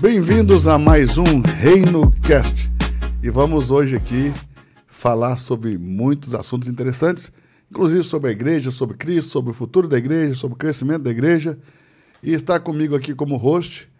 [0.00, 2.70] Bem-vindos a mais um Reino Cast.
[3.20, 4.32] E vamos hoje aqui
[4.86, 7.32] falar sobre muitos assuntos interessantes,
[7.68, 11.10] inclusive sobre a igreja, sobre Cristo, sobre o futuro da igreja, sobre o crescimento da
[11.10, 11.58] igreja.
[12.22, 13.90] E está comigo aqui como host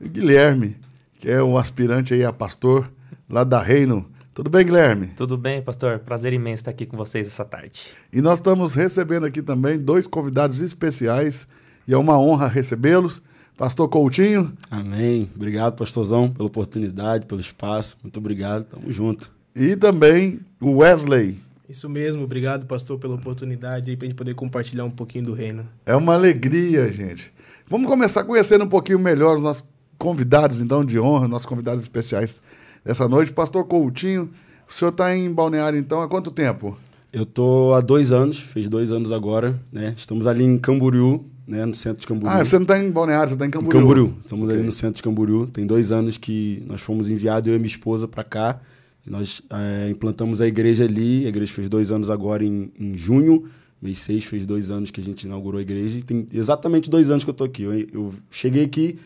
[0.00, 0.76] Guilherme,
[1.18, 2.88] que é um aspirante aí a pastor
[3.28, 4.08] lá da Reino.
[4.32, 5.08] Tudo bem, Guilherme?
[5.16, 5.98] Tudo bem, pastor.
[5.98, 7.90] Prazer imenso estar aqui com vocês essa tarde.
[8.12, 11.48] E nós estamos recebendo aqui também dois convidados especiais
[11.88, 13.20] e é uma honra recebê-los.
[13.58, 14.52] Pastor Coutinho.
[14.70, 15.28] Amém.
[15.34, 17.96] Obrigado, pastorzão, pela oportunidade, pelo espaço.
[18.04, 18.62] Muito obrigado.
[18.62, 19.32] Tamo junto.
[19.52, 21.36] E também o Wesley.
[21.68, 22.22] Isso mesmo.
[22.22, 25.66] Obrigado, pastor, pela oportunidade aí pra gente poder compartilhar um pouquinho do reino.
[25.84, 27.32] É uma alegria, gente.
[27.68, 29.64] Vamos começar conhecendo um pouquinho melhor os nossos
[29.98, 32.40] convidados, então, de honra, nossos convidados especiais
[32.84, 33.32] dessa noite.
[33.32, 34.30] Pastor Coutinho,
[34.68, 36.78] o senhor está em Balneário, então, há quanto tempo?
[37.12, 39.94] Eu tô há dois anos, fez dois anos agora, né?
[39.96, 41.64] Estamos ali em Camboriú, né?
[41.64, 42.30] No centro de Camboriú.
[42.30, 43.78] Ah, você não está em Balneário, você está em Camboriú.
[43.78, 44.14] Em Camboriú.
[44.20, 44.56] Estamos Ok.
[44.56, 45.46] ali no centro de Camboriú.
[45.46, 48.60] Tem dois anos que nós fomos enviados, eu e minha esposa, para cá.
[49.06, 51.24] E nós é, implantamos a igreja ali.
[51.24, 53.44] A igreja fez dois anos agora em, em junho.
[53.80, 55.98] Mês 6 fez dois anos que a gente inaugurou a igreja.
[55.98, 57.62] E tem exatamente dois anos que eu tô aqui.
[57.62, 58.98] Eu, eu cheguei aqui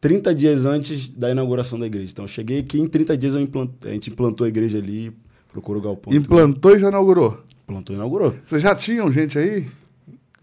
[0.00, 2.08] 30 dias antes da inauguração da igreja.
[2.10, 5.12] Então, eu cheguei aqui em 30 dias a gente implantou a igreja ali,
[5.52, 6.12] procurou o galpão.
[6.12, 7.38] Implantou e já inaugurou.
[7.64, 8.34] Implantou e inaugurou.
[8.42, 9.66] Vocês já tinham gente aí?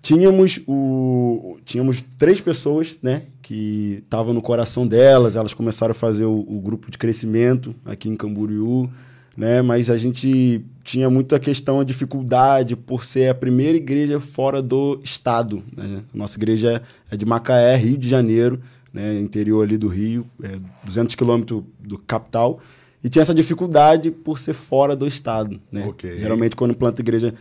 [0.02, 6.26] Tínhamos, o, tínhamos três pessoas, né, que estavam no coração delas, elas começaram a fazer
[6.26, 8.90] o, o grupo de crescimento aqui em Camboriú,
[9.38, 14.60] né, mas a gente tinha muita questão, a dificuldade por ser a primeira igreja fora
[14.60, 18.60] do estado, né, nossa igreja é de Macaé, Rio de Janeiro,
[18.92, 22.60] né, interior ali do Rio, é 200 quilômetros do capital,
[23.04, 26.18] e tinha essa dificuldade por ser fora do estado, né, Ok.
[26.18, 27.36] geralmente quando planta igreja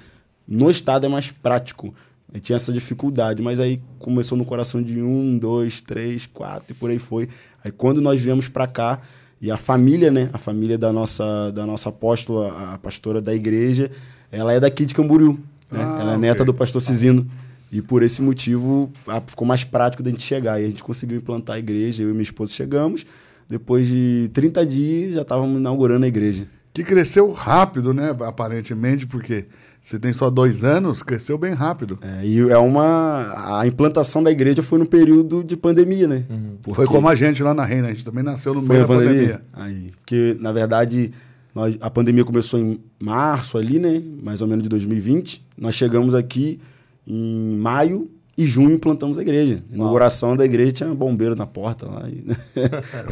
[0.46, 1.94] no estado é mais prático,
[2.32, 6.74] e tinha essa dificuldade, mas aí começou no coração de um, dois, três, quatro e
[6.74, 7.28] por aí foi.
[7.64, 9.00] Aí quando nós viemos para cá
[9.40, 13.90] e a família, né, a família da nossa da nossa apóstola, a pastora da igreja,
[14.30, 15.32] ela é daqui de Camboriú,
[15.70, 15.82] né?
[15.82, 16.18] Ah, ela é ok.
[16.18, 17.26] neta do pastor Cisino.
[17.72, 18.90] E por esse motivo
[19.28, 20.60] ficou mais prático da gente chegar.
[20.60, 23.06] E a gente conseguiu implantar a igreja, eu e minha esposa chegamos.
[23.48, 26.46] Depois de 30 dias já estávamos inaugurando a igreja.
[26.72, 28.14] Que cresceu rápido, né?
[28.26, 29.46] Aparentemente, porque
[29.80, 31.98] se tem só dois anos, cresceu bem rápido.
[32.02, 33.58] É, e é uma.
[33.60, 36.24] A implantação da igreja foi no período de pandemia, né?
[36.64, 38.84] Foi Porque- como a gente lá na Reina, a gente também nasceu no Foi meio
[38.84, 39.20] a da pandemia.
[39.22, 39.42] pandemia?
[39.54, 39.90] Aí.
[39.98, 41.10] Porque, na verdade,
[41.54, 44.02] nós, a pandemia começou em março ali, né?
[44.22, 45.44] Mais ou menos de 2020.
[45.56, 46.60] Nós chegamos aqui
[47.06, 49.62] em maio e junho implantamos a igreja.
[49.72, 52.08] Inauguração da igreja tinha bombeiro na porta lá.
[52.08, 52.24] E...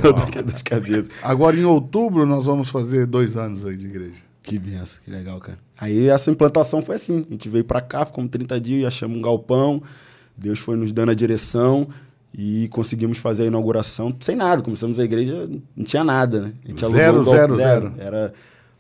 [0.04, 1.08] Eu tô aqui de cabeça.
[1.22, 4.27] Agora, em outubro, nós vamos fazer dois anos aí de igreja.
[4.48, 5.58] Que benção, que legal, cara.
[5.78, 7.24] Aí essa implantação foi assim.
[7.28, 9.82] A gente veio pra cá, ficamos 30 dias, achamos um galpão.
[10.36, 11.86] Deus foi nos dando a direção
[12.36, 14.62] e conseguimos fazer a inauguração sem nada.
[14.62, 16.52] Começamos a igreja, não tinha nada, né?
[16.64, 17.94] A gente alugou Zero, um galpão- zero, zero.
[17.98, 18.32] Era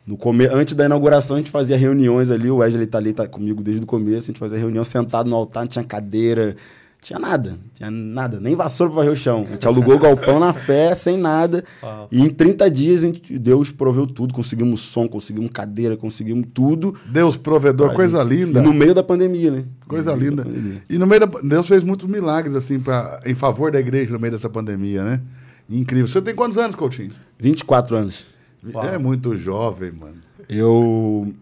[0.06, 0.46] no come...
[0.46, 2.50] Antes da inauguração, a gente fazia reuniões ali.
[2.50, 4.24] O Wesley tá ali, tá comigo desde o começo.
[4.24, 6.56] A gente fazia reunião sentado no altar, não tinha cadeira,
[7.00, 9.44] tinha nada, tinha nada, nem vassoura pra varrer o chão.
[9.46, 11.62] A gente alugou o galpão na fé, sem nada.
[11.82, 12.08] Uau.
[12.10, 14.34] E em 30 dias, gente, Deus proveu tudo.
[14.34, 16.94] Conseguimos som, conseguimos cadeira, conseguimos tudo.
[17.06, 18.28] Deus provedor, coisa gente.
[18.34, 18.58] linda.
[18.58, 19.64] E no meio da pandemia, né?
[19.86, 20.44] Coisa linda.
[20.90, 24.18] E no meio da Deus fez muitos milagres assim pra, em favor da igreja no
[24.18, 25.20] meio dessa pandemia, né?
[25.70, 26.08] Incrível.
[26.08, 27.10] Você tem quantos anos, Coutinho?
[27.38, 28.26] 24 anos.
[28.74, 28.84] Uau.
[28.84, 30.16] É muito jovem, mano.
[30.48, 31.32] Eu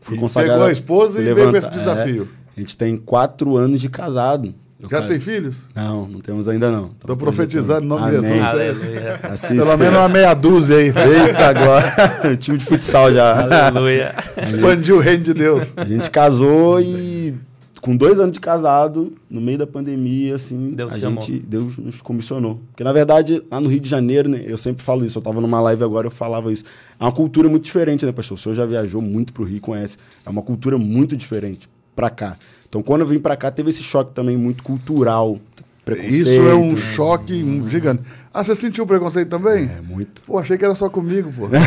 [0.00, 0.54] fui consagrado.
[0.58, 2.28] pegou a esposa e veio com levanta- esse desafio.
[2.56, 4.52] É, a gente tem quatro anos de casado.
[4.80, 5.64] Eu Já tem filhos?
[5.74, 6.90] Não, não temos ainda não.
[7.04, 8.30] Tô profetizando em nome de Amém.
[8.30, 8.46] Jesus.
[8.46, 9.20] Aleluia.
[9.24, 10.86] Assim Pelo menos uma meia dúzia aí.
[10.86, 12.36] Eita, agora.
[12.38, 13.66] Time de futsal já.
[13.66, 14.14] Aleluia.
[14.40, 15.74] Expandiu o reino de Deus.
[15.76, 17.34] A gente casou e
[17.80, 21.20] com dois anos de casado, no meio da pandemia, assim, Deus a chamou.
[21.22, 22.60] gente, Deus nos comissionou.
[22.70, 25.40] Porque, na verdade, lá no Rio de Janeiro, né, eu sempre falo isso, eu tava
[25.40, 26.64] numa live agora, eu falava isso.
[27.00, 28.36] É uma cultura muito diferente, né, pastor?
[28.36, 29.96] O senhor já viajou muito pro Rio, conhece.
[30.26, 32.36] É uma cultura muito diferente pra cá.
[32.68, 35.38] Então, quando eu vim pra cá, teve esse choque também muito cultural,
[35.84, 36.14] preconceito.
[36.28, 36.76] Isso é um né?
[36.76, 38.02] choque gigante.
[38.32, 39.64] Ah, você sentiu preconceito também?
[39.64, 40.22] É, muito.
[40.22, 41.48] Pô, achei que era só comigo, pô.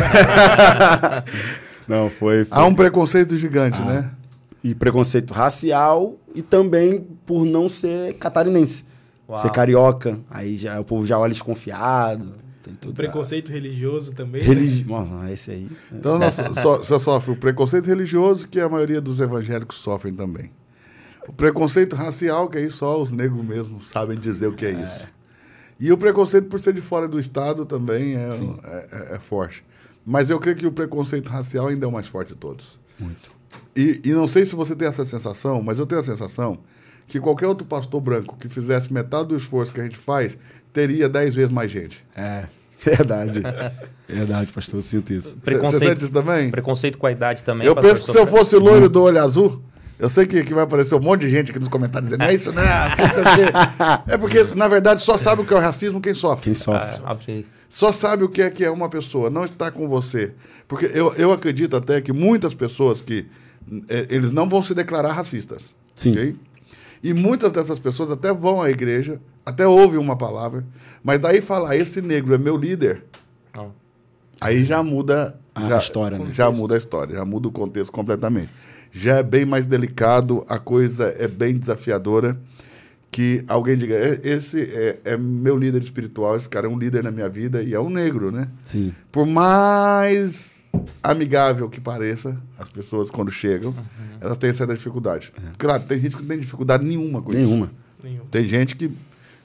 [1.88, 2.44] Não, foi...
[2.44, 2.46] foi...
[2.58, 3.84] Há um preconceito gigante, Ah.
[3.86, 4.10] né?
[4.64, 8.84] E preconceito racial e também por não ser catarinense.
[9.28, 9.36] Uau.
[9.36, 10.20] Ser carioca.
[10.30, 12.34] Aí já, o povo já olha desconfiado.
[12.62, 12.94] Tem tudo.
[12.94, 14.40] Preconceito religioso também.
[14.40, 14.46] né?
[14.46, 14.84] Religi...
[14.84, 15.68] Nossa, esse aí.
[15.92, 20.48] Então nós so- você sofre o preconceito religioso, que a maioria dos evangélicos sofrem também.
[21.28, 25.12] O preconceito racial, que aí só os negros mesmo sabem dizer o que é isso.
[25.78, 29.64] E o preconceito por ser de fora do Estado também é, é- é- é forte.
[30.04, 32.78] Mas eu creio que o preconceito racial ainda é o mais forte de todos.
[32.98, 33.30] Muito.
[33.76, 36.58] E, e não sei se você tem essa sensação, mas eu tenho a sensação
[37.06, 40.36] que qualquer outro pastor branco que fizesse metade do esforço que a gente faz,
[40.72, 42.04] teria dez vezes mais gente.
[42.16, 42.44] É,
[42.82, 43.42] verdade.
[44.08, 45.30] verdade, pastor, eu sinto isso.
[45.30, 46.50] Você Preconceito- sente isso também?
[46.50, 47.66] Preconceito com a idade também.
[47.66, 49.62] Eu penso que se eu fosse loiro do olho azul,
[50.02, 52.34] eu sei que, que vai aparecer um monte de gente aqui nos comentários dizendo, é
[52.34, 52.62] isso, né?
[52.88, 53.52] Porque não sei o quê."
[54.12, 56.44] É porque, na verdade, só sabe o que é o racismo quem sofre.
[56.44, 57.00] Quem sofre.
[57.04, 57.46] Ah, ok.
[57.68, 60.34] Só sabe o que é que é uma pessoa, não está com você.
[60.66, 63.26] Porque eu, eu acredito até que muitas pessoas que
[63.88, 65.72] eh, eles não vão se declarar racistas.
[65.94, 66.10] Sim.
[66.10, 66.36] ok?
[67.00, 70.66] E muitas dessas pessoas até vão à igreja, até ouvem uma palavra,
[71.02, 73.04] mas daí falar, esse negro é meu líder,
[73.56, 73.68] Ó.
[74.40, 76.30] aí já muda A já, história, né?
[76.30, 78.50] Já muda a história, já muda o contexto completamente.
[78.92, 82.38] Já é bem mais delicado, a coisa é bem desafiadora.
[83.10, 87.02] Que alguém diga, "É- esse é, é meu líder espiritual, esse cara é um líder
[87.04, 88.48] na minha vida e é um negro, né?
[88.62, 88.92] Sim.
[89.10, 90.62] Por mais
[91.02, 94.16] amigável que pareça, as pessoas quando chegam, Uhum.
[94.20, 95.30] elas têm certa dificuldade.
[95.58, 97.38] Claro, tem gente que não tem dificuldade nenhuma com isso.
[97.40, 97.70] Nenhuma.
[98.02, 98.24] Nenhum.
[98.30, 98.90] Tem gente que,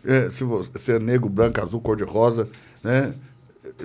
[0.05, 2.47] é, se você é negro, branco, azul, cor de rosa,
[2.81, 3.13] né?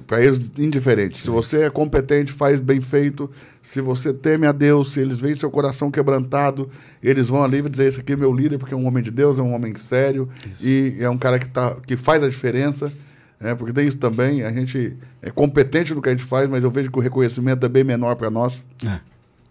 [0.07, 1.21] Para eles, indiferente.
[1.21, 3.31] Se você é competente, faz bem feito.
[3.61, 6.69] Se você teme a Deus, se eles veem seu coração quebrantado,
[7.03, 9.11] eles vão ali e dizer: Esse aqui é meu líder, porque é um homem de
[9.11, 10.29] Deus, é um homem sério
[10.61, 12.91] e é um cara que, tá, que faz a diferença.
[13.39, 14.43] É, porque tem isso também.
[14.43, 17.67] A gente é competente no que a gente faz, mas eu vejo que o reconhecimento
[17.67, 18.67] é bem menor para nós.
[18.87, 19.01] É.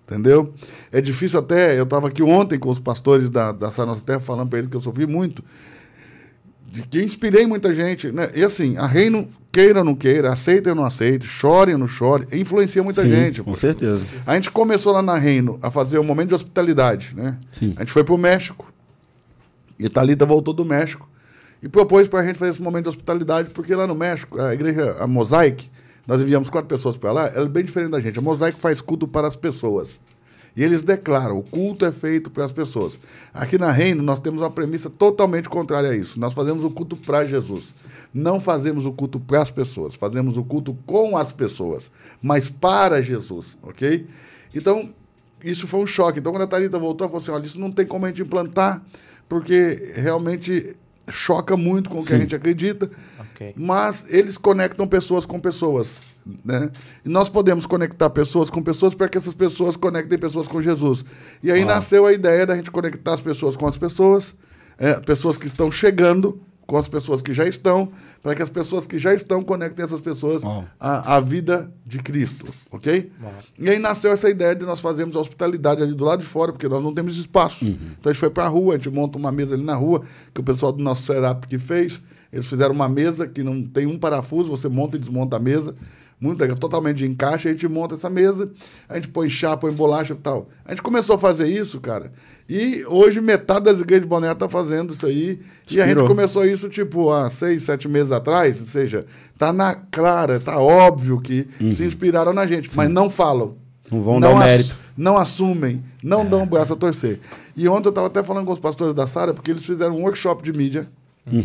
[0.07, 0.53] Entendeu?
[0.91, 1.77] É difícil até.
[1.77, 4.75] Eu estava aqui ontem com os pastores da, da Nossa Terra falando para eles que
[4.75, 5.43] eu sofri muito.
[6.89, 8.11] Que inspirei muita gente.
[8.11, 8.29] Né?
[8.33, 11.87] E assim, a reino, queira ou não queira, aceita ou não aceita, chore ou não
[11.87, 13.43] chore, influencia muita Sim, gente.
[13.43, 13.55] com pô.
[13.55, 14.05] certeza.
[14.25, 17.37] A gente começou lá na Reino a fazer um momento de hospitalidade, né?
[17.51, 17.73] Sim.
[17.75, 18.71] A gente foi pro México.
[19.77, 21.09] E Thalita voltou do México
[21.61, 24.53] e propôs para a gente fazer esse momento de hospitalidade, porque lá no México, a
[24.53, 25.69] igreja, a Mosaic,
[26.07, 28.17] nós enviamos quatro pessoas para lá, ela é bem diferente da gente.
[28.17, 29.99] A Mosaic faz culto para as pessoas.
[30.55, 32.99] E eles declaram, o culto é feito para as pessoas.
[33.33, 36.19] Aqui na Reino, nós temos uma premissa totalmente contrária a isso.
[36.19, 37.73] Nós fazemos o culto para Jesus.
[38.13, 41.89] Não fazemos o culto para as pessoas, fazemos o culto com as pessoas,
[42.21, 44.05] mas para Jesus, ok?
[44.53, 44.89] Então,
[45.41, 46.19] isso foi um choque.
[46.19, 48.21] Então, quando a Thalita voltou, ela falou assim: olha, isso não tem como a gente
[48.21, 48.83] implantar,
[49.29, 50.75] porque realmente
[51.09, 52.89] choca muito com o que a gente acredita.
[53.19, 53.53] Ok.
[53.57, 55.99] Mas eles conectam pessoas com pessoas.
[56.45, 56.69] Né?
[57.05, 61.03] E nós podemos conectar pessoas com pessoas para que essas pessoas conectem pessoas com Jesus.
[61.43, 61.69] E aí Uau.
[61.69, 64.35] nasceu a ideia da gente conectar as pessoas com as pessoas,
[64.77, 66.39] é, pessoas que estão chegando
[66.71, 67.91] com as pessoas que já estão,
[68.23, 70.63] para que as pessoas que já estão conectem essas pessoas Uau.
[70.79, 73.11] à, à vida de Cristo, ok?
[73.21, 73.33] Uau.
[73.59, 76.53] E aí nasceu essa ideia de nós fazermos a hospitalidade ali do lado de fora,
[76.53, 77.65] porque nós não temos espaço.
[77.65, 80.01] Então a gente foi para a rua, a gente monta uma mesa ali na rua,
[80.33, 82.01] que o pessoal do nosso setup que fez.
[82.31, 85.75] Eles fizeram uma mesa que não tem um parafuso, você monta e desmonta a mesa.
[86.21, 88.47] Muito legal, totalmente de encaixe, a gente monta essa mesa,
[88.87, 90.47] a gente põe chá, põe bolacha e tal.
[90.63, 92.11] A gente começou a fazer isso, cara,
[92.47, 95.39] e hoje metade das igrejas de Boné tá fazendo isso aí.
[95.71, 96.07] E a gente Inspirou.
[96.07, 99.03] começou isso, tipo, há seis, sete meses atrás, ou seja,
[99.35, 103.55] tá na clara, tá óbvio que se inspiraram na gente, mas não falam.
[103.91, 104.77] Não vão dar o ass- mérito.
[104.95, 107.19] Não assumem, não dão o braço a torcer.
[107.57, 110.03] E ontem eu estava até falando com os pastores da Sara, porque eles fizeram um
[110.03, 110.87] workshop de mídia,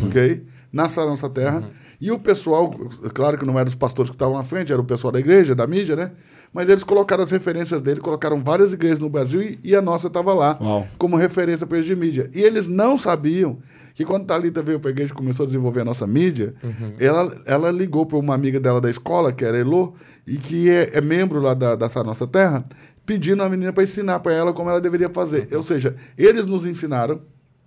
[0.07, 0.45] ok?
[0.71, 1.65] Na Sara Nossa Terra.
[2.01, 2.71] E o pessoal,
[3.15, 5.55] claro que não eram os pastores que estavam à frente, era o pessoal da igreja,
[5.55, 6.11] da mídia, né?
[6.53, 10.07] Mas eles colocaram as referências dele, colocaram várias igrejas no Brasil e, e a nossa
[10.07, 10.87] estava lá Uau.
[10.99, 12.31] como referência para eles de mídia.
[12.35, 13.59] E eles não sabiam
[13.95, 16.55] que quando Thalita veio para a igreja e começou a desenvolver a nossa mídia,
[16.99, 19.95] ela, ela ligou para uma amiga dela da escola, que era Elô,
[20.27, 22.63] e que é, é membro lá da, dessa nossa terra,
[23.07, 25.49] pedindo a menina para ensinar para ela como ela deveria fazer.
[25.53, 27.21] Ou seja, eles nos ensinaram,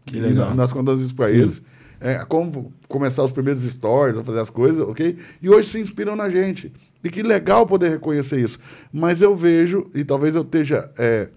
[0.05, 0.53] Que e legal.
[0.53, 1.35] nós contamos isso para Sim.
[1.35, 1.61] eles,
[1.99, 5.17] é, como começar os primeiros stories, a fazer as coisas, ok?
[5.41, 6.71] E hoje se inspiram na gente.
[7.03, 8.59] E que legal poder reconhecer isso.
[8.91, 11.29] Mas eu vejo, e talvez eu esteja é,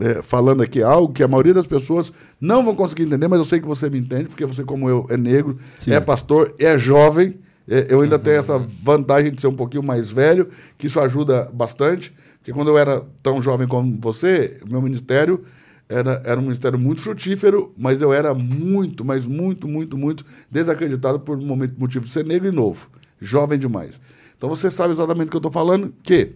[0.00, 3.44] é, falando aqui algo que a maioria das pessoas não vão conseguir entender, mas eu
[3.44, 5.92] sei que você me entende, porque você, como eu, é negro, Sim.
[5.92, 7.38] é pastor, é jovem.
[7.68, 11.50] é, eu ainda tenho essa vantagem de ser um pouquinho mais velho, que isso ajuda
[11.52, 12.14] bastante.
[12.38, 15.42] Porque quando eu era tão jovem como você, meu ministério
[15.88, 21.18] era, era um ministério muito frutífero, mas eu era muito, mas muito, muito, muito desacreditado
[21.20, 22.88] por um momento, motivo de ser negro e novo,
[23.20, 24.00] jovem demais.
[24.36, 26.32] Então você sabe exatamente o que eu estou falando, que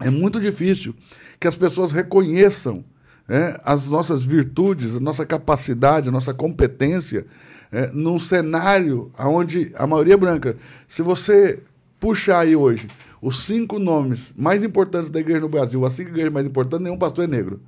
[0.00, 0.94] é muito difícil
[1.40, 2.84] que as pessoas reconheçam
[3.26, 7.24] né, as nossas virtudes, a nossa capacidade, a nossa competência
[7.72, 10.56] é, num cenário onde a maioria é branca.
[10.86, 11.62] Se você
[11.98, 12.86] puxar aí hoje
[13.22, 16.98] os cinco nomes mais importantes da igreja no Brasil, as cinco igrejas mais importantes, nenhum
[16.98, 17.60] pastor é negro.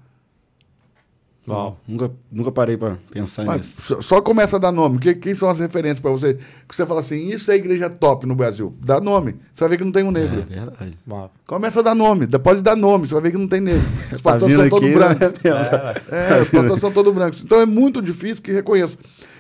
[1.49, 1.79] Uau.
[1.87, 3.83] Nunca, nunca parei pra pensar Mas nisso.
[3.83, 4.99] só, só começa a dar nome.
[4.99, 6.35] Que, quem são as referências para você?
[6.69, 8.73] Que você fala assim, isso é igreja top no Brasil.
[8.85, 9.37] Dá nome.
[9.53, 10.45] Você vai ver que não tem um É negro.
[10.49, 10.99] verdade.
[11.09, 11.31] Uau.
[11.47, 12.27] Começa a dar nome.
[12.27, 13.07] Pode dar nome.
[13.07, 13.83] Você vai ver que não tem negro.
[14.13, 15.21] Os Tá pastores são todos aqui, brancos.
[15.45, 15.95] né?
[16.11, 17.43] É, os pastores são todos brancos.
[17.43, 18.97] Então é muito difícil que reconheça.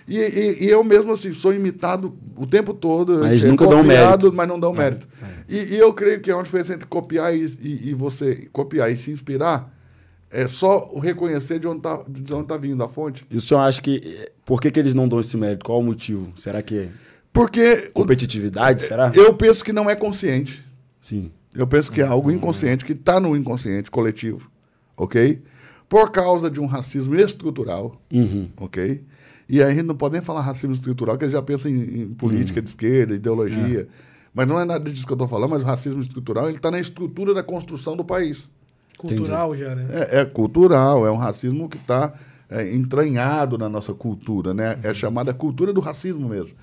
[0.09, 3.19] E, e- e eu mesmo, assim, sou imitado o tempo todo.
[3.19, 4.33] Mas é nunca dão copiado, mérito.
[4.33, 5.09] Mas não dão mérito.
[5.49, 8.93] E, e eu creio que é uma diferença entre copiar e, e- e você copiar
[8.93, 9.69] e se inspirar
[10.30, 13.26] é só o reconhecer de onde está tá vindo a fonte.
[13.30, 14.00] E o senhor acha que.
[14.04, 15.64] eh, Por que, que eles não dão esse mérito?
[15.64, 16.33] Qual o motivo?
[16.37, 16.88] Será que é
[17.33, 18.83] Porque o- competitividade?
[18.83, 19.11] Será?
[19.14, 20.64] eu penso que não é consciente.
[21.00, 21.30] Sim.
[21.54, 24.50] Eu penso que é algo inconsciente, que está no inconsciente coletivo,
[24.97, 25.42] ok?
[25.88, 28.49] Por causa de um racismo estrutural, Uhum.
[28.59, 29.04] ok?
[29.49, 32.09] E aí a gente não pode nem falar racismo estrutural, porque já pensa em, em
[32.14, 33.87] política de esquerda, ideologia.
[34.35, 36.71] Mas não é nada disso que eu estou falando, mas o racismo estrutural ele está
[36.71, 38.50] na estrutura da construção do país.
[38.97, 39.87] Cultural já, né?
[39.91, 42.12] É, é cultural, é um racismo que está
[42.73, 44.79] entranhado na nossa cultura, né?
[44.83, 46.55] É chamada cultura do racismo mesmo.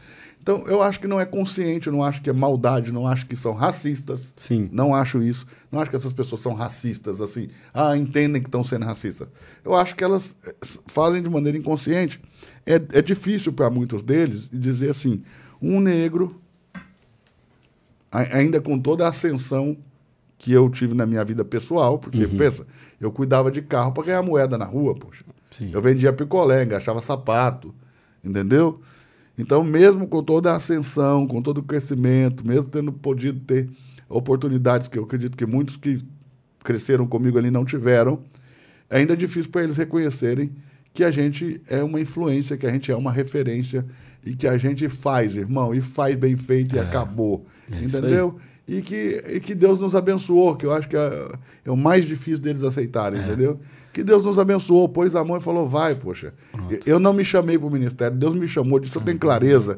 [0.44, 3.34] Então, eu acho que não é consciente, não acho que é maldade, não acho que
[3.34, 4.34] são racistas.
[4.36, 4.70] Sim.
[4.74, 5.48] Não acho isso.
[5.72, 7.48] Não acho que essas pessoas são racistas, assim.
[7.74, 9.30] Ah, entendem que estão sendo racistas.
[9.63, 10.54] Eu acho que elas eh,
[10.86, 12.22] fazem de maneira inconsciente.
[12.66, 15.24] É, é difícil para muitos deles dizer assim:
[15.62, 16.38] um negro,
[18.12, 19.78] ainda com toda a ascensão
[20.44, 22.68] que eu tive na minha vida pessoal, porque, pensa,
[23.00, 25.24] eu cuidava de carro para ganhar moeda na rua, poxa.
[25.50, 25.70] Sim.
[25.72, 27.74] Eu vendia picolé, engaixava sapato,
[28.22, 28.82] entendeu?
[29.38, 33.70] Então, mesmo com toda a ascensão, com todo o crescimento, mesmo tendo podido ter
[34.10, 36.02] oportunidades que eu acredito que muitos que
[36.62, 38.20] cresceram comigo ali não tiveram,
[38.90, 40.52] ainda é difícil para eles reconhecerem
[40.94, 43.86] que a gente é uma influência, que a gente é uma referência
[44.26, 47.46] e que a gente faz, irmão, e faz bem feito e acabou.
[47.72, 48.36] é entendeu?
[48.67, 51.32] E que, e que Deus nos abençoou, que eu acho que é,
[51.65, 53.24] é o mais difícil deles aceitarem, É.
[53.24, 53.60] entendeu?
[53.94, 56.34] Que Deus nos abençoou, pôs a mão e falou, vai, poxa.
[56.86, 59.78] Eu não me chamei para o ministério, Deus me chamou, disso eu tenho clareza.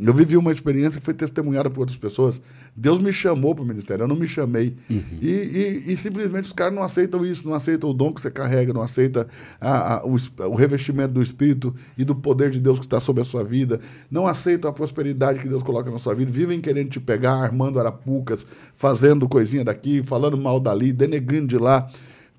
[0.00, 2.40] Eu vivi uma experiência que foi testemunhada por outras pessoas.
[2.76, 4.76] Deus me chamou para o ministério, eu não me chamei.
[4.88, 5.02] Uhum.
[5.20, 8.30] E, e- e simplesmente os caras não aceitam isso, não aceitam o dom que você
[8.30, 9.26] carrega, não aceitam
[9.60, 10.16] a- a- o,
[10.50, 13.80] o revestimento do Espírito e do poder de Deus que está sobre a sua vida,
[14.08, 17.80] não aceitam a prosperidade que Deus coloca na sua vida, vivem querendo te pegar, armando
[17.80, 21.88] arapucas, fazendo coisinha daqui, falando mal dali, denegrindo de lá,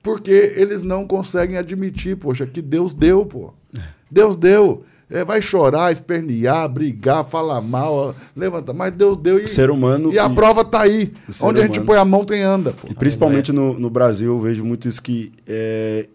[0.08, 3.54] porque eles não conseguem admitir, poxa, que Deus deu, pô.
[4.10, 4.84] Deus deu.
[5.10, 10.14] É, vai chorar, espernear, brigar, falar mal, levanta, mas Deus deu e, O ser humano
[10.14, 11.12] e a prova tá aí.
[11.42, 12.88] Onde a gente humano- põe a mão tem anda, pô.
[12.90, 15.34] E principalmente no, no Brasil, eu vejo muito isso que.
[15.46, 16.08] É,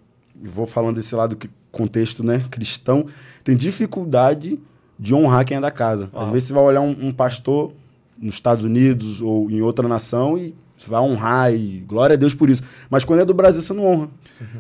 [0.42, 3.04] vou falando desse lado que contexto né, cristão,
[3.44, 4.58] tem dificuldade
[4.98, 6.08] de honrar quem é da casa.
[6.14, 7.72] Às vezes você vai olhar um, um pastor
[8.18, 12.34] nos Estados Unidos ou em outra nação e você vai honrar e glória a Deus
[12.34, 12.62] por isso.
[12.90, 14.08] Mas quando é do Brasil, você não honra.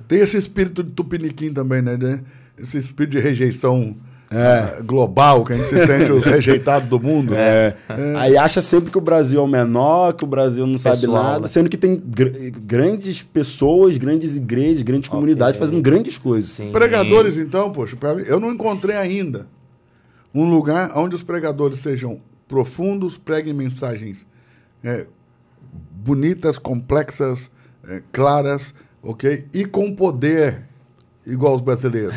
[0.08, 1.96] Tem esse espírito de tupiniquim também, né?
[1.96, 2.20] né?
[2.58, 3.96] Esse espírito de rejeição
[4.30, 4.36] É.
[4.78, 7.34] ah, global, que a gente se sente os rejeitados do mundo.
[7.34, 7.74] É.
[8.18, 11.22] Aí acha sempre que o Brasil é o menor, que o Brasil não sabe Pessoal,
[11.22, 11.46] nada, né?
[11.48, 16.50] sendo que tem gr- grandes pessoas, grandes igrejas, grandes comunidades fazendo grandes coisas.
[16.50, 16.70] Sim.
[16.72, 19.46] Pregadores, então, poxa, eu não encontrei ainda
[20.34, 24.26] um lugar onde os pregadores sejam profundos, preguem mensagens
[24.84, 25.06] é,
[26.04, 27.50] bonitas, complexas,
[27.86, 29.46] é, claras, ok?
[29.52, 30.62] E com poder,
[31.26, 32.14] igual os brasileiros.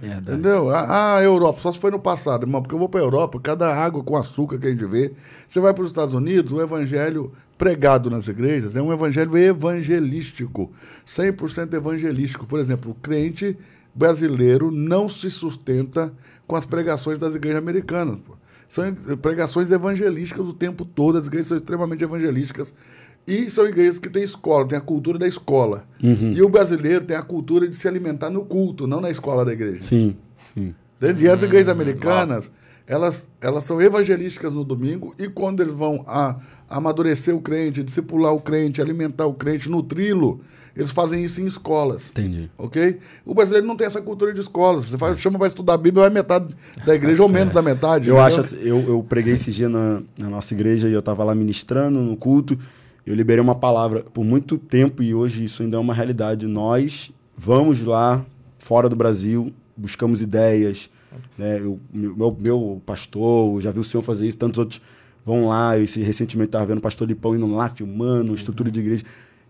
[0.00, 0.32] Verdade.
[0.32, 0.70] Entendeu?
[0.70, 3.40] A, a Europa, só se foi no passado, irmão, porque eu vou para a Europa,
[3.40, 5.12] cada água com açúcar que a gente vê.
[5.48, 10.70] Você vai para os Estados Unidos, o evangelho pregado nas igrejas é um evangelho evangelístico,
[11.06, 12.46] 100% evangelístico.
[12.46, 13.56] Por exemplo, o crente
[13.94, 16.12] brasileiro não se sustenta
[16.46, 18.18] com as pregações das igrejas americanas.
[18.26, 18.36] pô.
[18.68, 22.74] São pregações evangelísticas o tempo todo, as igrejas são extremamente evangelísticas.
[23.26, 25.84] E são igrejas que têm escola, tem a cultura da escola.
[26.34, 29.52] E o brasileiro tem a cultura de se alimentar no culto, não na escola da
[29.52, 29.82] igreja.
[29.82, 30.16] Sim,
[30.52, 30.74] sim.
[30.98, 31.24] Entende?
[31.24, 32.50] E as igrejas americanas,
[32.86, 36.36] elas, elas são evangelísticas no domingo e quando eles vão a,
[36.68, 40.40] amadurecer o crente, discipular o crente, alimentar o crente, nutri-lo,
[40.76, 42.10] eles fazem isso em escolas.
[42.10, 42.50] Entendi.
[42.58, 42.98] Ok?
[43.24, 44.84] O brasileiro não tem essa cultura de escolas.
[44.84, 46.54] Você faz, chama para estudar a Bíblia, vai metade
[46.84, 48.08] da igreja ou menos da metade.
[48.08, 48.40] Eu entendeu?
[48.42, 52.00] acho eu, eu preguei esse dia na, na nossa igreja e eu estava lá ministrando
[52.00, 52.58] no culto.
[53.06, 56.46] Eu liberei uma palavra por muito tempo e hoje isso ainda é uma realidade.
[56.46, 58.24] Nós vamos lá,
[58.58, 60.88] fora do Brasil, buscamos ideias.
[61.36, 61.58] Né?
[61.60, 64.80] Eu, meu, meu pastor, eu já vi o senhor fazer isso, tantos outros
[65.24, 65.78] vão lá.
[65.78, 69.04] Esse, recentemente estava vendo o pastor Lipão indo lá, filmando, estrutura de igreja.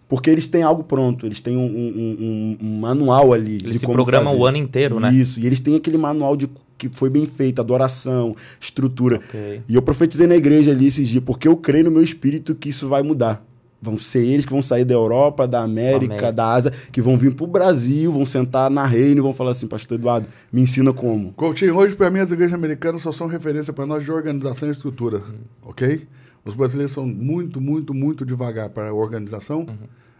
[0.08, 3.54] Porque eles têm algo pronto, eles têm um, um- um- um manual ali.
[3.62, 4.42] Eles se programam fazer.
[4.42, 5.12] o ano inteiro, né?
[5.14, 9.16] Isso, e eles têm aquele manual de que foi bem feito, adoração, estrutura.
[9.16, 9.62] Ok.
[9.68, 12.68] E eu profetizei na igreja ali esses dias, porque eu creio no meu espírito que
[12.68, 13.44] isso vai mudar.
[13.80, 16.32] vão ser eles que vão sair da Europa, da América, América.
[16.32, 19.66] da Ásia, que vão vir pro Brasil, vão sentar na reina e vão falar assim,
[19.66, 21.32] pastor Eduardo, me ensina como.
[21.34, 24.72] Coutinho, hoje para mim as igrejas americanas só são referência para nós de organização e
[24.72, 25.22] estrutura,
[25.62, 26.06] ok?
[26.46, 29.66] Os brasileiros são muito, muito, muito devagar para a organização.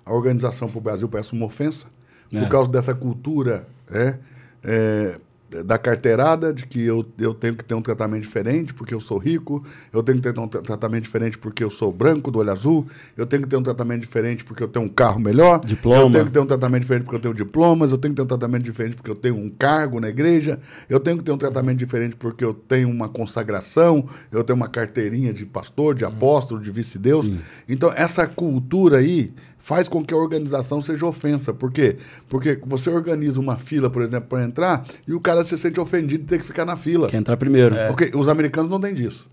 [0.04, 1.86] A organização para o Brasil parece uma ofensa
[2.32, 2.40] É.
[2.40, 4.18] por causa dessa cultura é,
[4.62, 5.14] é,
[5.62, 9.18] da carteirada, de que eu, eu tenho que ter um tratamento diferente porque eu sou
[9.18, 12.50] rico, eu tenho que ter um tra- tratamento diferente porque eu sou branco, do olho
[12.50, 16.00] azul, eu tenho que ter um tratamento diferente porque eu tenho um carro melhor, Diploma.
[16.06, 18.22] eu tenho que ter um tratamento diferente porque eu tenho diplomas, eu tenho que ter
[18.22, 20.58] um tratamento diferente porque eu tenho um cargo na igreja,
[20.88, 24.68] eu tenho que ter um tratamento diferente porque eu tenho uma consagração, eu tenho uma
[24.68, 27.30] carteirinha de pastor, de apóstolo, de vice-deus.
[27.68, 29.32] Então, essa cultura aí
[29.64, 31.54] faz com que a organização seja ofensa.
[31.54, 31.96] Por quê?
[32.28, 36.22] Porque você organiza uma fila, por exemplo, para entrar, e o cara se sente ofendido
[36.22, 37.08] de ter que ficar na fila.
[37.08, 37.74] Quer entrar primeiro.
[37.90, 38.10] Ok?
[38.14, 39.26] Os americanos não têm disso.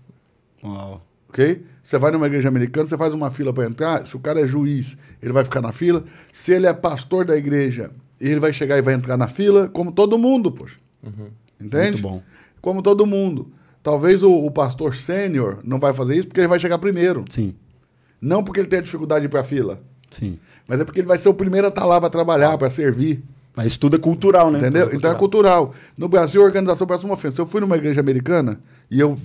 [0.64, 1.04] Uau.
[1.28, 1.62] Ok?
[1.82, 4.06] Você vai numa igreja americana, você faz uma fila para entrar.
[4.06, 6.02] Se o cara é juiz, ele vai ficar na fila.
[6.32, 9.92] Se ele é pastor da igreja, ele vai chegar e vai entrar na fila, como
[9.92, 10.78] todo mundo, poxa.
[11.60, 12.00] Entende?
[12.00, 12.22] Muito bom.
[12.62, 13.52] Como todo mundo.
[13.82, 17.22] Talvez o, o pastor sênior não vai fazer isso porque ele vai chegar primeiro.
[17.28, 17.54] Sim,
[18.18, 19.82] Não porque ele tem dificuldade de ir para a fila,
[20.12, 20.38] sim.
[20.68, 23.22] mas é porque ele vai ser o primeiro a estar lá para trabalhar, para servir.
[23.54, 24.58] Mas tudo é cultural, né?
[24.58, 24.90] Entendeu?
[24.94, 25.74] Então é cultural.
[25.96, 27.42] No Brasil, a organização parece uma ofensa.
[27.42, 28.58] Eu fui numa igreja americana
[28.90, 29.16] e eu,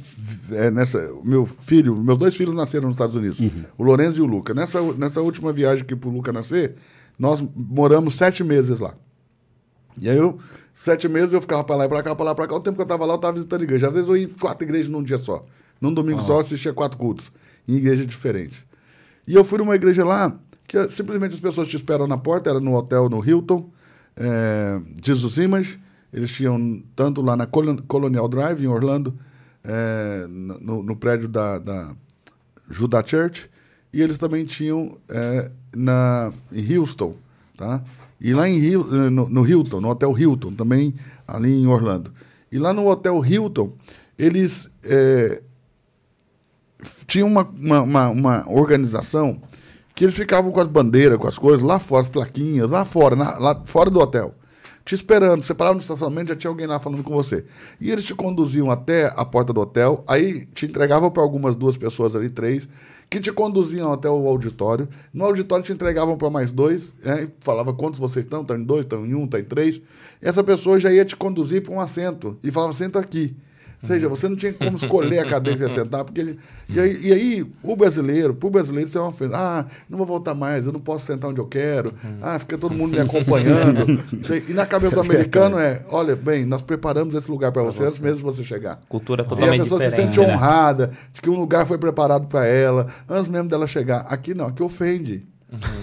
[0.51, 3.39] é, nessa, meu filho, meus dois filhos nasceram nos Estados Unidos,
[3.77, 4.53] o Lourenço e o Luca.
[4.53, 6.75] Nessa, nessa última viagem aqui pro Luca nascer,
[7.17, 8.94] nós moramos sete meses lá.
[10.00, 10.38] E aí eu,
[10.74, 12.56] sete meses eu ficava para lá e para cá, para lá, para cá.
[12.56, 13.88] O tempo que eu estava lá, eu estava visitando igreja.
[13.88, 15.46] Às vezes eu ia em quatro igrejas num dia só.
[15.79, 17.32] Num domingo só, eu assistia quatro cultos,
[17.67, 18.65] em igrejas diferentes.
[19.25, 22.50] E eu fui numa igreja lá que eh, simplesmente as pessoas te esperam na porta,
[22.50, 23.69] era no hotel no Hilton,
[24.15, 25.79] é, Jesus Image.
[26.12, 29.13] Eles tinham tanto lá na Colon- Colonial Drive, em Orlando,
[29.63, 31.95] é, no, no prédio da, da
[32.69, 33.50] Judah Church,
[33.93, 37.15] e eles também tinham é, na, em Houston,
[37.55, 37.83] tá?
[38.19, 40.93] E lá em, Hil- eh, no, no Hilton, no Hotel Hilton, também
[41.27, 42.12] ali em Orlando.
[42.51, 43.74] E lá no Hotel Hilton,
[44.17, 45.41] eles é,
[47.05, 49.41] tinham uma, uma, uma, uma organização
[49.98, 53.16] que eles ficavam com as bandeiras, com as coisas, lá fora, as plaquinhas, lá fora,
[53.16, 54.32] na- lá fora do hotel.
[54.86, 55.42] Te esperando.
[55.42, 57.44] Você parava no estacionamento, já tinha alguém lá falando com você.
[57.82, 61.75] E eles te conduziam até a porta do hotel, aí te entregavam para algumas duas
[61.77, 62.70] pessoas ali, três,
[63.10, 64.88] que te conduziam até o auditório.
[65.12, 68.64] No auditório te entregavam para mais dois, né, e falava quantos vocês estão, estão em
[68.64, 69.77] dois, estão em um, estão em três.
[70.22, 73.36] E essa pessoa já ia te conduzir para um assento e falava, senta aqui.
[73.79, 76.40] Ou seja, você não tinha como escolher a cadeira que você ia sentar, porque ele,
[76.68, 79.37] e, aí, e aí, o brasileiro, pro brasileiro, isso é uma coisa.
[79.37, 81.94] Ah, não vou voltar mais, eu não posso sentar onde eu quero.
[82.22, 84.03] Ah, fica todo mundo me acompanhando.
[84.50, 88.00] e na cabeça do americano é: olha, bem, nós preparamos esse lugar para você antes
[88.00, 88.79] mesmo de você chegar.
[88.90, 90.16] Cultura E a totalmente pessoa se diferente.
[90.16, 94.01] sente honrada de que um lugar foi preparado para ela, antes mesmo dela chegar.
[94.09, 95.24] Aqui não, aqui ofende.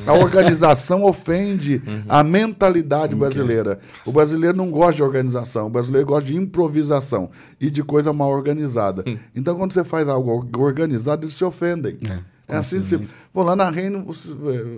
[0.07, 3.79] A organização ofende a mentalidade brasileira.
[4.07, 8.31] O brasileiro não gosta de organização, o brasileiro gosta de improvisação e de coisa mal
[8.31, 9.03] organizada.
[9.35, 11.99] Então, quando você faz algo or- organizado, eles se ofendem.
[12.47, 13.01] É, assim de se...
[13.33, 14.29] Bom, lá na Reino, você,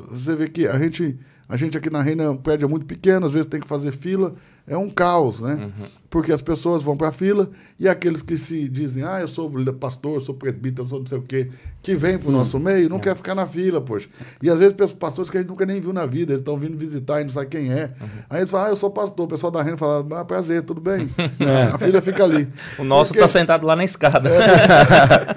[0.09, 1.19] você vê que a gente,
[1.49, 3.91] a gente aqui na Reino, o prédio é muito pequeno, às vezes tem que fazer
[3.91, 4.35] fila,
[4.67, 5.71] é um caos, né?
[6.09, 7.49] Porque as pessoas vão para a fila
[7.79, 11.07] e aqueles que se dizem, ah, eu sou pastor, eu sou presbítero, eu sou não
[11.07, 11.51] sei o quê,
[11.83, 14.09] que vem para o nosso meio, não quer ficar na fila, poxa.
[14.43, 16.79] E às vezes pastores que a gente nunca nem viu na vida, eles estão vindo
[16.79, 17.91] visitar e não sabe quem é.
[18.31, 19.27] Aí eles falam, ah, eu sou pastor.
[19.27, 21.09] O pessoal da Reino fala, ah, prazer, tudo bem.
[21.75, 22.49] A filha fica ali.
[22.79, 24.31] O nosso Porque- tá sentado lá na escada.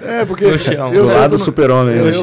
[0.02, 0.94] É, porque No chão.
[0.94, 2.12] eu Do lado do no- super-homem, Eu, né?
[2.16, 2.22] eu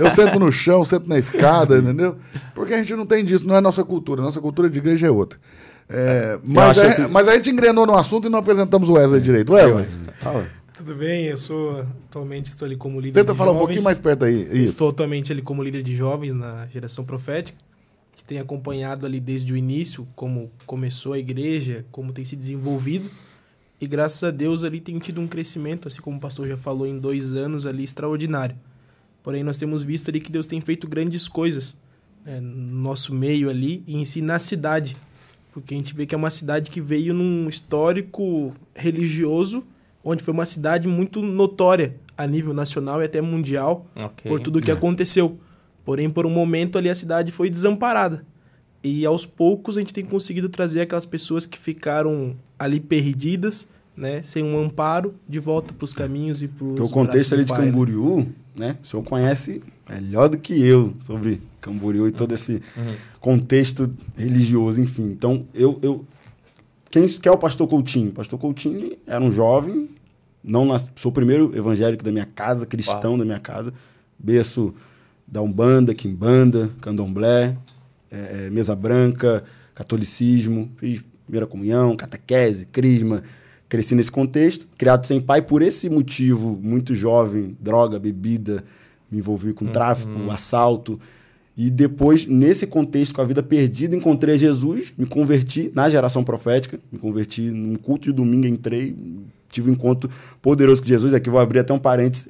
[0.00, 2.16] no, eu sento no chão, sento na escada, entendeu?
[2.54, 4.20] Porque a gente não tem disso, não é nossa cultura.
[4.22, 5.38] Nossa cultura de igreja é outra.
[5.88, 8.94] É, mas, aí, assim- mas aí a gente engrenou no assunto e não apresentamos o
[8.94, 9.52] Wesley direito.
[9.52, 9.86] Wesley,
[10.18, 10.48] Fala.
[10.74, 13.66] Tudo bem, eu sou atualmente estou ali como líder tenta de falar um jovens.
[13.66, 14.42] pouquinho mais perto aí.
[14.44, 14.64] Isso.
[14.64, 17.58] Estou atualmente ali como líder de jovens na geração profética,
[18.16, 23.08] que tem acompanhado ali desde o início como começou a igreja, como tem se desenvolvido.
[23.80, 26.86] E graças a Deus ali tem tido um crescimento, assim como o pastor já falou,
[26.86, 28.56] em dois anos ali extraordinário.
[29.22, 31.76] Porém, nós temos visto ali que Deus tem feito grandes coisas
[32.24, 34.96] né, no nosso meio ali e em si na cidade.
[35.52, 39.64] Porque a gente vê que é uma cidade que veio num histórico religioso,
[40.02, 44.30] onde foi uma cidade muito notória a nível nacional e até mundial Ok.
[44.30, 45.38] por tudo que aconteceu.
[45.84, 48.24] Porém, por um momento ali a cidade foi desamparada.
[48.82, 54.22] E aos poucos a gente tem conseguido trazer aquelas pessoas que ficaram ali perdidas, né,
[54.22, 57.52] sem um amparo, de volta para os caminhos e para os o contexto ali de
[57.52, 58.26] Camboriú,
[58.56, 58.78] né?
[58.82, 62.62] O senhor conhece melhor do que eu sobre Camboriú e todo esse
[63.20, 65.04] contexto religioso, enfim.
[65.04, 66.04] Então, eu, eu
[66.90, 68.10] quem que é o pastor Coutinho?
[68.10, 69.88] O pastor Coutinho era um jovem,
[70.44, 73.72] não nas, sou o primeiro evangélico da minha casa, cristão da minha casa,
[74.18, 74.74] berço
[75.26, 77.56] da Umbanda, Quimbanda, Candomblé,
[78.10, 79.42] é, é, Mesa Branca,
[79.74, 83.22] Catolicismo, fiz primeira comunhão, catequese, crisma.
[83.72, 88.62] Cresci nesse contexto, criado sem pai por esse motivo, muito jovem, droga, bebida,
[89.10, 91.00] me envolvi com tráfico, assalto.
[91.56, 96.78] E depois, nesse contexto, com a vida perdida, encontrei Jesus, me converti na geração profética,
[96.92, 98.94] me converti num culto de domingo, entrei,
[99.48, 100.10] tive um encontro
[100.42, 101.14] poderoso com Jesus.
[101.14, 102.28] Aqui vou abrir até um parênteses.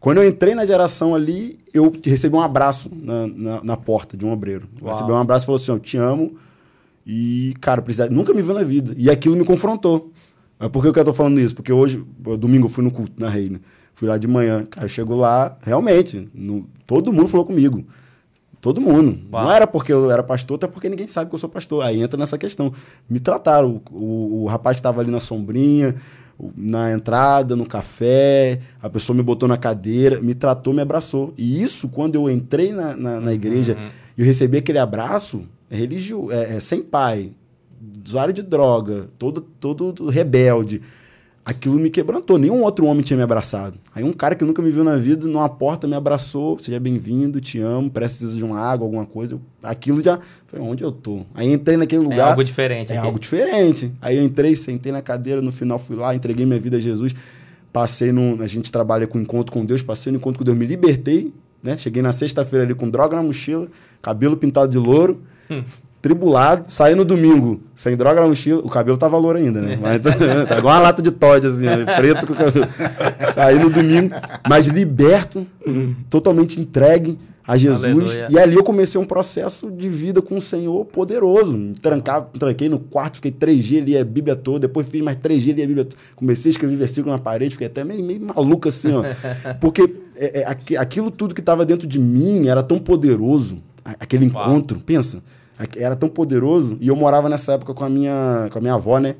[0.00, 4.26] Quando eu entrei na geração ali, eu recebi um abraço na, na, na porta de
[4.26, 4.68] um obreiro.
[4.84, 6.36] Recebi um abraço e falou assim: Eu te amo.
[7.06, 8.10] E, cara, precisa...
[8.10, 8.92] nunca me viu na vida.
[8.98, 10.10] E aquilo me confrontou.
[10.58, 11.54] Mas por que eu tô falando isso?
[11.54, 12.02] Porque hoje,
[12.38, 13.60] domingo, eu fui no culto na Reina.
[13.94, 14.64] Fui lá de manhã.
[14.70, 17.84] Cara, chegou lá, realmente, no- todo mundo falou comigo.
[18.60, 19.18] Todo mundo.
[19.32, 19.44] Uau.
[19.44, 21.84] Não era porque eu era pastor, até porque ninguém sabe que eu sou pastor.
[21.84, 22.72] Aí entra nessa questão.
[23.08, 23.80] Me trataram.
[23.90, 25.94] O, o- o rapaz estava ali na sombrinha,
[26.56, 31.32] na entrada, no café, a pessoa me botou na cadeira, me tratou, me abraçou.
[31.36, 33.76] E isso, quando eu entrei na, na, na igreja
[34.16, 37.30] e eu recebi aquele abraço, é religio, é, é sem pai,
[38.06, 40.80] usuário de droga, todo, todo rebelde.
[41.44, 42.38] Aquilo me quebrantou.
[42.38, 43.78] Nenhum outro homem tinha me abraçado.
[43.94, 46.58] Aí um cara que nunca me viu na vida, numa porta, me abraçou.
[46.58, 49.34] Seja bem-vindo, te amo, precisa de uma água, alguma coisa.
[49.34, 50.18] Eu- aquilo já...
[50.48, 51.20] Falei, onde eu tô?
[51.34, 52.30] Aí entrei naquele É lugar...
[52.30, 52.92] algo diferente.
[52.92, 53.06] É aqui.
[53.06, 53.92] algo diferente.
[54.02, 57.14] Aí eu entrei, sentei na cadeira, no final fui lá, entreguei minha vida a Jesus.
[57.72, 58.42] Passei no.
[58.42, 61.76] A gente trabalha com encontro com Deus, passei no encontro com Deus, me libertei, né?
[61.78, 63.68] Cheguei na sexta-feira ali com droga na mochila,
[64.02, 65.20] cabelo pintado de louro,
[66.06, 66.64] tribulado.
[66.68, 68.60] Saí no domingo, sem droga na mochila.
[68.64, 69.76] O cabelo tava louro ainda, né?
[69.80, 70.00] Mas
[70.48, 71.66] tá igual uma lata de Todd, assim,
[71.96, 72.68] preto com o cabelo.
[73.34, 74.14] Saí no domingo,
[74.48, 75.44] mas liberto,
[76.08, 77.84] totalmente entregue a Jesus.
[77.84, 78.28] Aleluia.
[78.30, 81.56] E ali eu comecei um processo de vida com o Senhor poderoso.
[81.56, 84.60] Me trancava, tranquei no quarto, fiquei três dias ali, a Bíblia toda.
[84.60, 85.96] Depois fiz mais três dias ali, a Bíblia toda.
[86.14, 89.02] Comecei a escrever versículo na parede, fiquei até meio, meio maluco assim, ó.
[89.60, 89.82] Porque
[90.16, 93.58] é, é, aqui- aquilo tudo que estava dentro de mim era tão poderoso.
[93.84, 94.44] Aquele Uau.
[94.48, 95.22] encontro, pensa.
[95.76, 96.76] Era tão poderoso.
[96.80, 99.16] E eu morava nessa época com a minha, com a minha avó, né?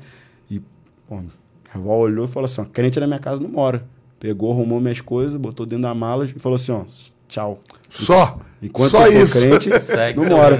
[0.49, 0.61] E,
[1.07, 1.31] pô, minha
[1.73, 3.83] avó olhou e falou assim: ó, crente na minha casa não mora.
[4.19, 6.83] Pegou, arrumou minhas coisas, botou dentro da mala e falou assim: ó,
[7.27, 7.59] tchau.
[7.89, 8.39] Só.
[8.61, 9.39] Enquanto Só eu isso.
[9.39, 10.57] crente, Segue não mora.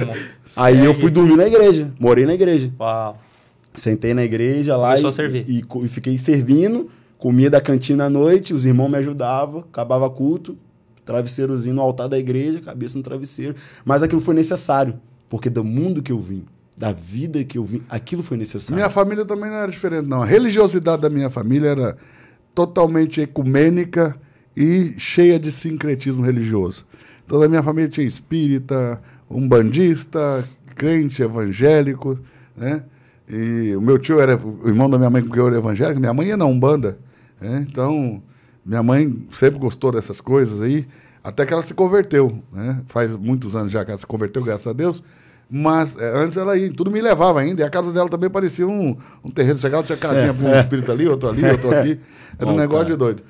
[0.56, 1.92] Aí eu fui dormir na igreja.
[1.98, 2.72] Morei na igreja.
[2.78, 3.18] Uau.
[3.74, 5.44] Sentei na igreja lá Começou e, a servir.
[5.48, 6.90] E, e fiquei servindo.
[7.18, 10.56] Comia da cantina à noite, os irmãos me ajudavam, acabava culto,
[11.04, 13.56] travesseirozinho no altar da igreja, cabeça no travesseiro.
[13.84, 14.94] Mas aquilo foi necessário,
[15.28, 18.76] porque do mundo que eu vim, da vida que eu vim, aquilo foi necessário.
[18.76, 20.22] Minha família também não era diferente, não.
[20.22, 21.96] A religiosidade da minha família era
[22.54, 24.16] totalmente ecumênica
[24.56, 26.86] e cheia de sincretismo religioso.
[27.24, 32.18] Então, a minha família tinha espírita, umbandista, crente evangélico,
[32.56, 32.84] né?
[33.28, 36.14] E o meu tio era o irmão da minha mãe, que eu era evangélico, minha
[36.14, 36.98] mãe ia na Umbanda.
[37.38, 37.66] né?
[37.68, 38.22] Então,
[38.64, 40.86] minha mãe sempre gostou dessas coisas aí,
[41.28, 42.82] até que ela se converteu, né?
[42.86, 45.02] Faz muitos anos já que ela se converteu, graças a Deus.
[45.50, 47.62] Mas é, antes ela ia, tudo me levava ainda.
[47.62, 49.58] E a casa dela também parecia um, um terreiro.
[49.58, 51.98] Chegava, tinha casinha para um espírito ali, outro ali, outro aqui.
[52.38, 52.90] Era um Bom, negócio cara.
[52.92, 53.22] de doido.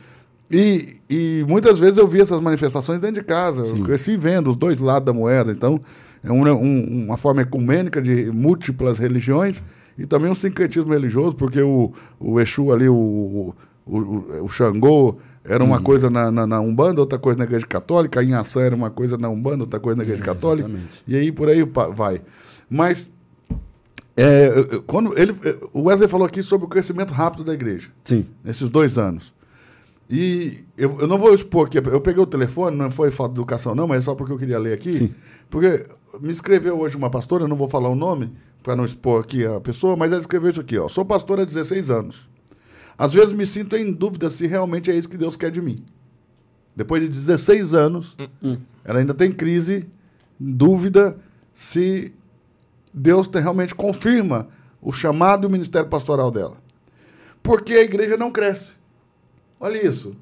[0.51, 3.63] E, e muitas vezes eu vi essas manifestações dentro de casa.
[3.65, 5.53] Eu cresci vendo os dois lados da moeda.
[5.53, 5.81] Então,
[6.25, 9.63] é um- um- uma forma ecumênica de múltiplas religiões
[9.97, 13.55] e também um sincretismo religioso, porque o, o Exu ali, o, o,
[13.87, 15.71] o, o Xangô, era Uhum.
[15.71, 18.21] uma coisa na, na, na Umbanda, outra coisa na Igreja Católica.
[18.21, 20.69] A Inhaçã era uma coisa na Umbanda, outra coisa na Igreja É, Católica.
[20.69, 21.03] exatamente.
[21.07, 21.63] E aí por aí
[21.95, 22.21] vai.
[22.71, 23.11] Mas
[24.17, 25.35] é, quando ele,
[25.73, 28.27] o Wesley falou aqui sobre o crescimento rápido da igreja, Sim.
[28.45, 29.33] nesses dois anos.
[30.11, 33.41] E eu, eu não vou expor aqui, eu peguei o telefone, não foi falta de
[33.41, 34.97] educação, não, mas é só porque eu queria ler aqui.
[34.97, 35.15] Sim.
[35.51, 35.87] Porque
[36.21, 38.33] me escreveu hoje uma pastora, eu não vou falar o nome,
[38.63, 40.89] para não expor aqui a pessoa, mas ela escreveu isso aqui: ó.
[40.89, 42.29] Sou pastora há 16 anos.
[42.99, 45.77] Às vezes me sinto em dúvida se realmente é isso que Deus quer de mim.
[46.75, 48.17] Depois de 16 anos,
[48.85, 49.87] ela ainda tem crise,
[50.39, 51.17] dúvida
[51.55, 52.13] se
[52.93, 54.49] Deus te- realmente confirma
[54.83, 56.57] o chamado e o ministério pastoral dela.
[57.43, 58.75] Porque a igreja não cresce.
[59.61, 60.17] Olha isso.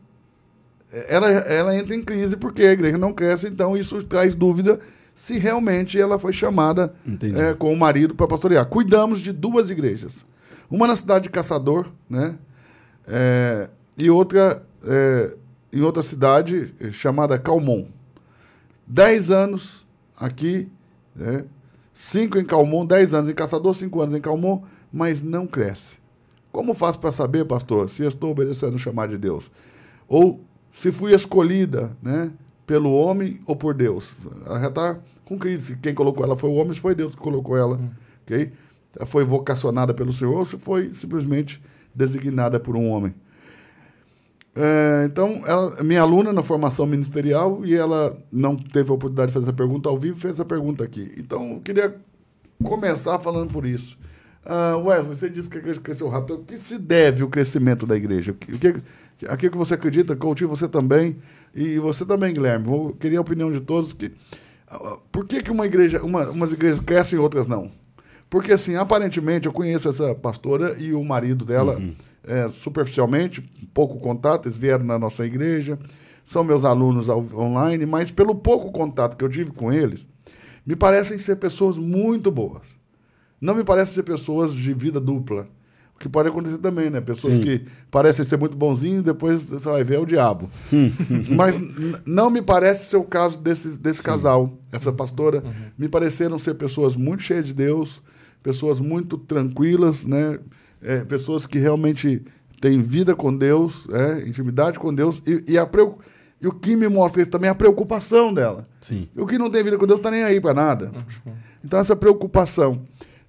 [1.09, 4.79] Ela, ela entra em crise porque a igreja não cresce, então isso traz dúvida
[5.15, 6.95] se realmente ela foi chamada
[7.39, 8.65] é, com o marido para pastorear.
[8.67, 10.25] Cuidamos de duas igrejas.
[10.71, 12.37] Uma na cidade de Caçador, né?
[13.07, 15.37] É, e outra é,
[15.73, 17.87] em outra cidade eh, chamada Calmon.
[18.87, 20.69] Dez anos aqui,
[21.15, 21.45] né?
[21.93, 25.99] cinco em Calmon, dez anos em Caçador, cinco anos em Calmon, mas não cresce.
[26.51, 29.51] Como faço para saber, pastor, se eu estou obedecendo o chamado de Deus?
[30.09, 30.41] Ou
[30.73, 32.33] se fui escolhida né,
[32.67, 34.13] pelo homem ou por Deus?
[34.47, 35.77] Ela já está com crise.
[35.77, 37.79] Quem colocou ela foi o homem, se foi Deus que colocou ela.
[38.23, 38.53] ok?
[38.97, 41.61] Ela foi vocacionada pelo Senhor ou se foi simplesmente
[41.97, 43.15] designada por um homem.
[44.55, 49.35] É, então, ela minha aluna na formação ministerial e ela não teve a oportunidade de
[49.35, 51.13] fazer essa pergunta ao vivo, fez essa pergunta aqui.
[51.19, 51.95] Então, eu queria
[52.63, 53.99] começar falando por isso.
[54.45, 56.37] Ah, Wesley, você disse que a igreja cresceu rápido.
[56.37, 58.33] O que se deve o crescimento da igreja?
[58.33, 60.15] O que, o que, você acredita?
[60.15, 61.17] Coutinho, você também.
[61.55, 62.65] E você também, Guilherme.
[62.65, 63.93] Vou, queria a opinião de todos.
[63.93, 64.13] que
[64.69, 67.71] ah, Por que, que uma igreja, uma, umas igrejas crescem e outras não?
[68.29, 71.81] Porque, assim, aparentemente, eu conheço essa pastora e o marido dela
[72.25, 73.41] é, superficialmente,
[73.73, 75.79] pouco contato, eles vieram na nossa igreja,
[76.25, 80.09] são meus alunos online, mas pelo pouco contato que eu tive com eles,
[80.67, 82.75] me parecem ser pessoas muito boas.
[83.41, 85.47] Não me parecem ser pessoas de vida dupla.
[85.95, 87.01] O que pode acontecer também, né?
[87.01, 87.41] Pessoas Sim.
[87.41, 90.51] que parecem ser muito bonzinhos, depois você vai ver é o diabo.
[91.31, 91.57] Mas
[92.05, 95.43] não me parece ser o caso desse, desse casal, essa pastora.
[95.79, 98.03] Me pareceram ser pessoas muito cheias de Deus,
[98.47, 100.39] pessoas muito tranquilas, né?
[100.81, 102.23] É, pessoas que realmente
[102.61, 105.21] têm vida com Deus, é, intimidade com Deus.
[105.27, 105.69] E, e, a
[106.41, 108.69] e o que me mostra isso também é a preocupação dela.
[108.81, 109.09] Sim.
[109.17, 110.93] E o que não tem vida com Deus está nem aí para nada.
[111.65, 112.81] Então, essa preocupação.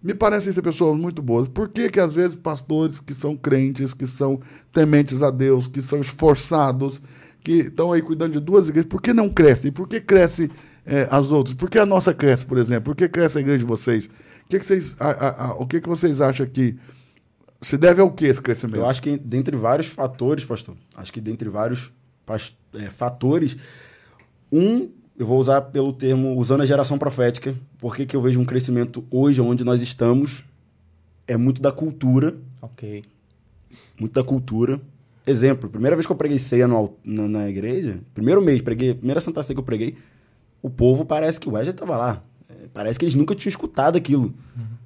[0.04, 1.48] Me parecem ser pessoas muito boas.
[1.48, 4.40] Por que, que às vezes, pastores que são crentes, que são
[4.72, 7.02] tementes a Deus, que são esforçados,
[7.44, 9.72] que estão aí cuidando de duas igrejas, por que não crescem?
[9.72, 10.52] Por que cresce
[10.86, 11.56] eh, as outras?
[11.56, 12.84] Por que a nossa cresce, por exemplo?
[12.84, 14.08] Por que cresce a igreja de vocês?
[14.48, 16.78] O que, que vocês, a- a- a- o que, que vocês acham que
[17.62, 18.78] se deve ao que esse crescimento?
[18.78, 21.92] Eu acho que dentre vários fatores, pastor, acho que dentre vários
[22.76, 23.58] é, fatores,
[24.52, 28.46] um, eu vou usar pelo termo, usando a geração profética, porque que eu vejo um
[28.46, 30.44] crescimento hoje, onde nós estamos,
[31.28, 33.04] é muito da cultura, Ok.
[34.00, 34.80] muito da cultura.
[35.26, 39.20] Exemplo, primeira vez que eu preguei ceia no na, na igreja, primeiro mês, preguei, primeira
[39.20, 39.98] Santa Ceia que eu preguei,
[40.62, 42.24] o povo parece que o Wesley estava lá.
[42.78, 44.34] É, Parece que eles nunca tinham escutado aquilo.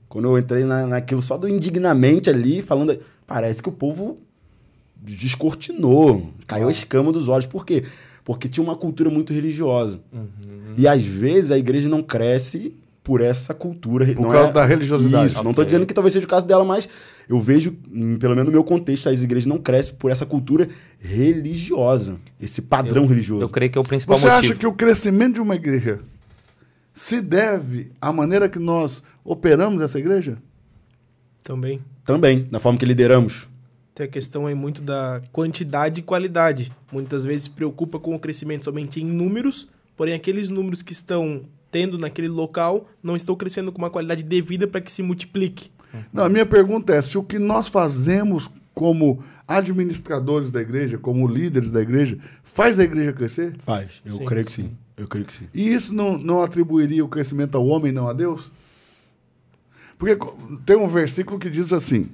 [0.08, 4.18] Quando eu entrei na, naquilo só do indignamente ali, falando, parece que o povo
[4.96, 7.48] descortinou, caiu a escama dos olhos.
[7.48, 7.84] Por quê?
[8.24, 10.00] Porque tinha uma cultura muito religiosa.
[10.78, 12.74] E às vezes a igreja não cresce
[13.04, 14.06] por essa cultura.
[14.14, 15.28] Por não causa da religiosidade.
[15.28, 16.88] Isso, não estou dizendo que talvez seja o caso dela, mas
[17.28, 17.72] eu vejo,
[18.20, 20.68] pelo menos no meu contexto, as igrejas não crescem por essa cultura
[21.00, 23.42] religiosa, esse padrão religioso.
[23.42, 24.40] Eu creio que é o principal Você motivo.
[24.40, 26.02] acha que o crescimento de uma igreja
[26.94, 30.38] se deve à maneira que nós operamos essa igreja?
[31.44, 31.82] Também.
[32.04, 33.48] Também, na forma que lideramos.
[33.94, 36.72] Tem a questão aí muito da quantidade e qualidade.
[36.92, 41.44] Muitas vezes se preocupa com o crescimento somente em números, porém aqueles números que estão
[41.70, 45.72] tendo naquele local não estão crescendo com uma qualidade devida para que se multiplique.
[46.12, 51.28] Não, a minha pergunta é se o que nós fazemos como administradores da igreja, como
[51.28, 53.56] líderes da igreja, faz a igreja crescer?
[53.60, 54.02] Faz.
[54.06, 54.78] Eu Sim, creio que sim.
[54.98, 55.48] Eu creio que sim.
[55.54, 58.52] E isso não, não atribuiria o crescimento ao homem, não a Deus?
[59.98, 60.18] Porque
[60.66, 62.06] tem um versículo que diz assim: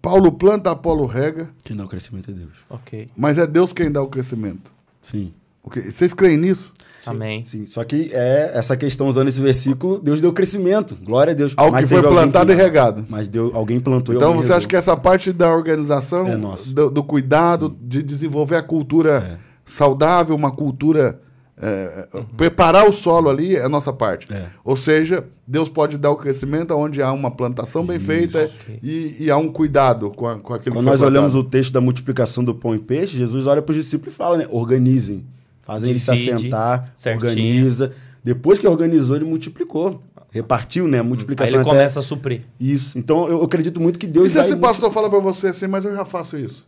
[0.00, 2.52] Paulo planta, Apolo rega, Que não, o crescimento é Deus.
[2.68, 3.08] Ok.
[3.16, 4.72] mas é Deus quem dá o crescimento.
[5.00, 5.32] Sim.
[5.62, 5.82] Ok?
[5.90, 6.72] Vocês creem nisso?
[7.06, 7.44] Amém.
[7.44, 7.66] Sim.
[7.66, 10.96] Só que é essa questão, usando esse versículo, Deus deu crescimento.
[11.02, 11.52] Glória a Deus.
[11.56, 13.04] Algo Mas que foi plantado que- e regado.
[13.08, 14.58] Mas deu, alguém plantou e Então alguém você regou.
[14.58, 16.36] acha que essa parte da organização, É
[16.72, 21.20] do, do cuidado, de desenvolver a cultura saudável, uma cultura.
[21.66, 24.32] É, Preparar o solo ali é a nossa parte.
[24.32, 24.46] É.
[24.64, 28.78] Ou seja, Deus pode dar o crescimento onde há uma plantação bem feita Ok.
[28.82, 31.46] e, e há um cuidado com, a, com aquilo Quando que nós foi olhamos plantado.
[31.48, 34.36] o texto da multiplicação do pão e peixe, Jesus olha para os discípulos e fala,
[34.38, 34.46] né?
[34.50, 35.24] Organizem.
[35.62, 37.26] Fazem ele se assentar, certinho.
[37.26, 37.92] organiza.
[38.22, 40.02] Depois que organizou, ele multiplicou.
[40.30, 40.98] Repartiu, né?
[40.98, 42.42] A Aí multiplicação ele até- começa a suprir.
[42.58, 42.98] Isso.
[42.98, 44.46] Então, eu acredito muito que E Deus se vai...
[44.46, 46.66] esse pastor fala para você assim, mas eu já faço isso?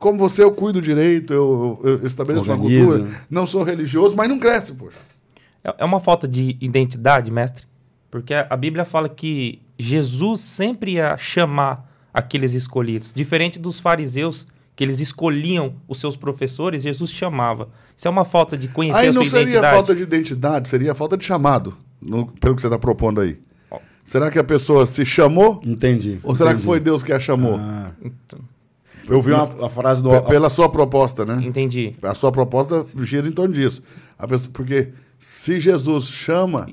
[0.00, 4.28] Como você, eu cuido direito, eu, eu, eu estabeleço uma cultura, não sou religioso, mas
[4.28, 4.98] não cresce, poxa.
[5.64, 7.64] É é uma falta de identidade, mestre?
[8.10, 13.12] Porque a Bíblia fala que Jesus sempre ia chamar aqueles escolhidos.
[13.12, 17.68] Diferente dos fariseus, que eles escolhiam os seus professores, Jesus chamava.
[17.96, 19.74] Isso é uma falta de conhecer Aí a não sua seria identidade.
[19.74, 23.38] falta de identidade, seria falta de chamado, no- pelo que você está propondo aí.
[23.70, 23.78] Ó.
[24.04, 25.60] Será que a pessoa se chamou?
[25.66, 26.18] Entendi.
[26.22, 26.66] Ou será que entendi.
[26.66, 27.56] foi Deus que a chamou?
[27.60, 28.38] Ah, Então,
[29.08, 30.10] eu vi uma, a frase do...
[30.22, 31.42] Pela sua proposta, né?
[31.44, 31.94] entendi.
[32.02, 33.82] A sua proposta gira em torno disso.
[34.18, 36.66] A pessoa- porque se Jesus chama,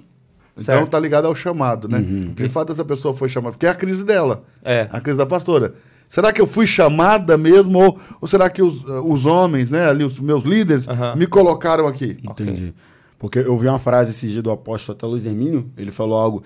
[0.54, 0.86] então Certo.
[0.86, 2.00] está ligado ao chamado, né?
[2.00, 2.34] Uhum.
[2.34, 4.88] De fato, essa pessoa foi chamada, porque é a crise dela, É.
[4.92, 5.74] a crise da pastora.
[6.08, 7.80] Será que eu fui chamada mesmo?
[7.80, 11.16] Ou, ou será que os, os homens, né, ali, os meus líderes, Aham.
[11.16, 12.18] me colocaram aqui?
[12.24, 12.74] Entendi.
[13.18, 16.44] Porque eu vi uma frase esse dia do apóstolo até Luiz Hermínio, ele falou algo,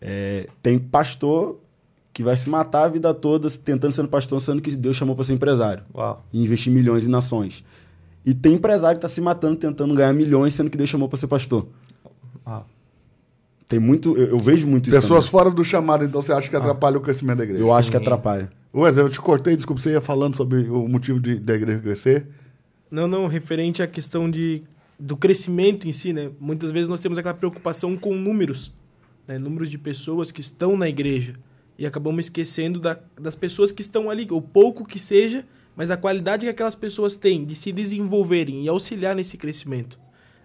[0.00, 1.58] é, tem pastor
[2.18, 5.22] que vai se matar a vida toda tentando ser pastor, sendo que Deus chamou para
[5.22, 6.26] ser empresário Uau.
[6.32, 7.62] e investir milhões em nações.
[8.26, 11.16] E tem empresário que está se matando tentando ganhar milhões, sendo que Deus chamou para
[11.16, 11.68] ser pastor.
[12.44, 12.66] Uau.
[13.68, 15.00] Tem muito, eu, eu vejo muito isso.
[15.00, 15.30] Pessoas também.
[15.30, 17.62] fora do chamado, então você acha que atrapalha o crescimento da igreja?
[17.62, 18.02] Eu acho que Sim.
[18.02, 18.50] atrapalha.
[18.74, 22.26] Wesley, eu te cortei, desculpa, você ia falando sobre o motivo de, da igreja crescer.
[22.90, 24.64] Não, não, referente à questão de,
[24.98, 26.32] do crescimento em si, né?
[26.40, 28.74] Muitas vezes nós temos aquela preocupação com números,
[29.24, 29.38] né?
[29.38, 31.34] Números de pessoas que estão na igreja.
[31.78, 35.44] E acabamos esquecendo da, das pessoas que estão ali, o pouco que seja,
[35.76, 39.98] mas a qualidade que aquelas pessoas têm de se desenvolverem e auxiliar nesse crescimento.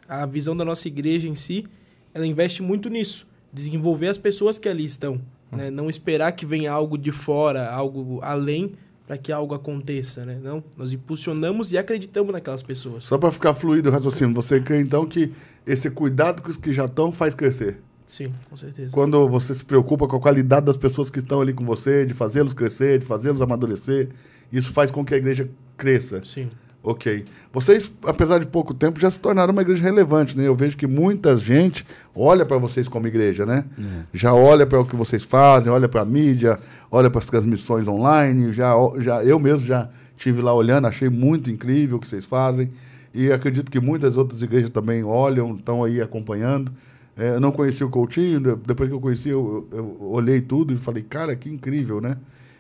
[0.08, 1.66] A visão da nossa igreja em si,
[2.14, 5.20] ela investe muito nisso, desenvolver as pessoas que ali estão,
[5.52, 5.72] né?
[5.72, 8.74] Não esperar que venha algo de fora, algo além,
[9.08, 10.40] para que algo aconteça, né?
[10.42, 13.04] Não, nós impulsionamos e acreditamos naquelas pessoas.
[13.04, 15.32] Só para ficar fluido o raciocínio, você crê então que
[15.66, 17.82] esse cuidado com os que já estão faz crescer?
[18.08, 18.92] Sim, com certeza.
[18.92, 22.14] Quando você se preocupa com a qualidade das pessoas que estão ali com você, de
[22.14, 24.10] fazê-los crescer, de fazê-los amadurecer,
[24.52, 26.22] isso faz com que a igreja cresça.
[26.24, 26.50] Sim.
[26.84, 27.24] Ok.
[27.54, 30.46] Vocês, apesar de pouco tempo, já se tornaram uma igreja relevante, né?
[30.46, 33.66] Eu vejo que muita gente olha para vocês como igreja, né?
[34.14, 36.60] Já olha para o que vocês fazem, olha para a mídia,
[36.92, 38.52] olha para as transmissões online.
[38.52, 39.88] Já, já, eu mesmo já
[40.18, 42.70] tive lá olhando, achei muito incrível o que vocês fazem.
[43.14, 46.70] E acredito que muitas outras igrejas também olham, estão aí acompanhando.
[47.16, 50.74] É, eu não conheci o Coutinho, de- depois que eu conheci, eu, eu olhei tudo
[50.74, 52.18] e falei, cara, que incrível, né?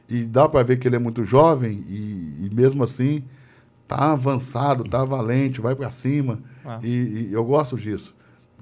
[0.10, 3.24] E dá para ver que ele é muito jovem e, e mesmo assim
[3.88, 6.39] tá avançado, tá valente, vai para cima.
[6.63, 6.80] Ah.
[6.84, 8.13] E, e eu gosto disso.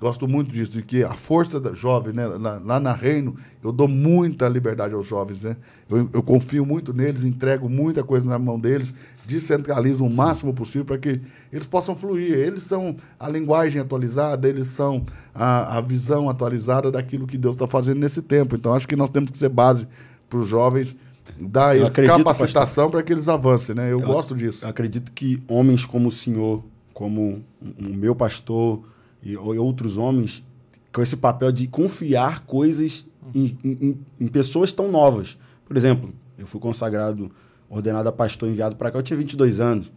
[0.01, 2.25] Gosto muito disso, de que a força da jovem, né?
[2.25, 5.55] Lá, lá na Reino, eu dou muita liberdade aos jovens, né?
[5.87, 8.95] Eu, eu confio muito neles, entrego muita coisa na mão deles,
[9.27, 11.21] descentralizo o máximo possível para que
[11.53, 12.33] eles possam fluir.
[12.33, 17.67] Eles são a linguagem atualizada, eles são a, a visão atualizada daquilo que Deus está
[17.67, 18.55] fazendo nesse tempo.
[18.55, 19.87] Então, acho que nós temos que ser base
[20.27, 20.95] para os jovens,
[21.39, 23.93] dar Eu capacitação para que eles avancem, né?
[23.93, 24.65] Eu, gosto disso.
[24.65, 28.81] Eu acredito que homens como o senhor, como o meu pastor
[29.23, 30.43] e outros homens,
[30.93, 33.05] com esse papel de confiar coisas
[33.35, 35.37] em, em- em pessoas tão novas.
[35.65, 37.31] Por exemplo, eu fui consagrado,
[37.69, 39.91] ordenado a pastor, enviado para cá, eu tinha 22 anos.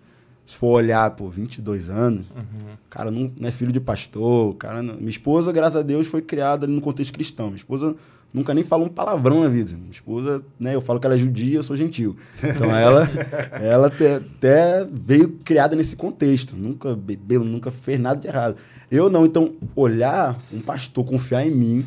[0.46, 4.82] Se for olhar, pô, 22 anos, o cara não, não é filho de pastor, cara
[4.82, 7.46] não- minha esposa, graças a Deus, foi criada no contexto cristão.
[7.46, 7.96] Minha esposa
[8.32, 9.72] nunca nem falou um palavrão na vida.
[9.72, 12.14] Minha esposa, né, eu falo que ela é judia, eu sou gentil.
[12.42, 13.08] Então ela,
[13.58, 16.54] ela até, até veio criada nesse contexto.
[16.54, 18.56] Nunca bebeu, nunca fez nada de errado.
[18.94, 19.26] Eu não.
[19.26, 21.85] Então, olhar um pastor, confiar em mim,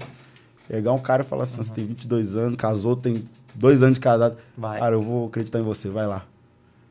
[0.68, 3.24] pegar um cara e falar assim: você tem 22 anos, casou, tem
[3.56, 4.38] dois anos de casado.
[4.58, 4.80] Vai.
[4.80, 6.26] Cara, eu vou acreditar em você, vai lá.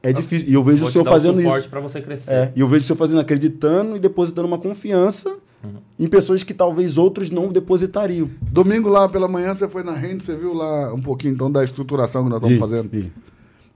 [0.03, 0.49] É difícil.
[0.49, 1.69] E eu vejo o senhor fazendo suporte isso.
[1.69, 2.33] para você crescer.
[2.33, 5.37] É, e eu vejo o senhor fazendo, acreditando e depositando uma confiança
[5.99, 8.31] em pessoas que talvez outros não depositariam.
[8.41, 11.65] Domingo lá pela manhã você foi na Rende, você viu lá um pouquinho então da
[11.65, 12.89] estruturação que nós estamos Vi, fazendo.
[12.89, 13.13] vi.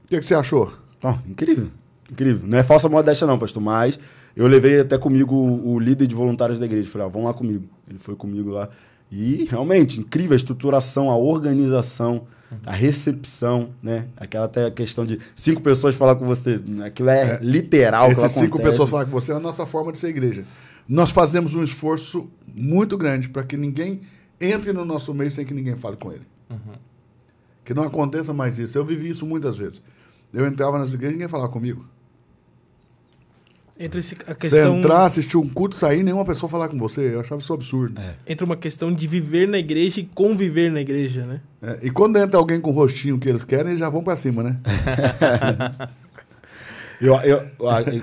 [0.05, 0.73] O que, que você achou?
[1.03, 1.69] Ó, incrível.
[2.11, 2.47] Incrível.
[2.47, 3.99] Não é falsa modéstia, não, pastor, mas
[4.37, 6.89] eu levei até comigo o, o líder de voluntários da igreja.
[6.89, 7.65] Falei, ó, vamos lá comigo.
[7.89, 8.69] Ele foi comigo lá.
[9.11, 12.27] E realmente, incrível a estruturação, a organização,
[12.65, 14.07] a recepção, né?
[14.17, 16.61] Aquela até a questão de cinco pessoas falar com você.
[16.85, 18.05] Aquilo é, literal.
[18.05, 18.71] aquilo Essas cinco acontece.
[18.71, 20.45] pessoas falam com você é a nossa forma de ser igreja.
[20.89, 24.01] Nós fazemos um esforço muito grande para que ninguém
[24.41, 26.27] entre no nosso meio sem que ninguém fale com ele.
[27.65, 28.77] Que não aconteça mais isso.
[28.77, 29.83] Eu vivi isso muitas vezes.
[30.33, 31.85] Eu entrava nas igrejas e ninguém falava comigo.
[33.83, 37.15] Entra esse, a Você questão, entrar, assistir um culto, sair, nenhuma pessoa falar com você.
[37.15, 37.99] Eu achava isso absurdo.
[38.29, 41.41] entra uma questão de viver na igreja e conviver na igreja, né?
[41.63, 44.17] É, e quando entra alguém com o rostinho que eles querem, eles já vão para
[44.17, 44.59] cima, né?
[47.01, 47.43] Eu, eu,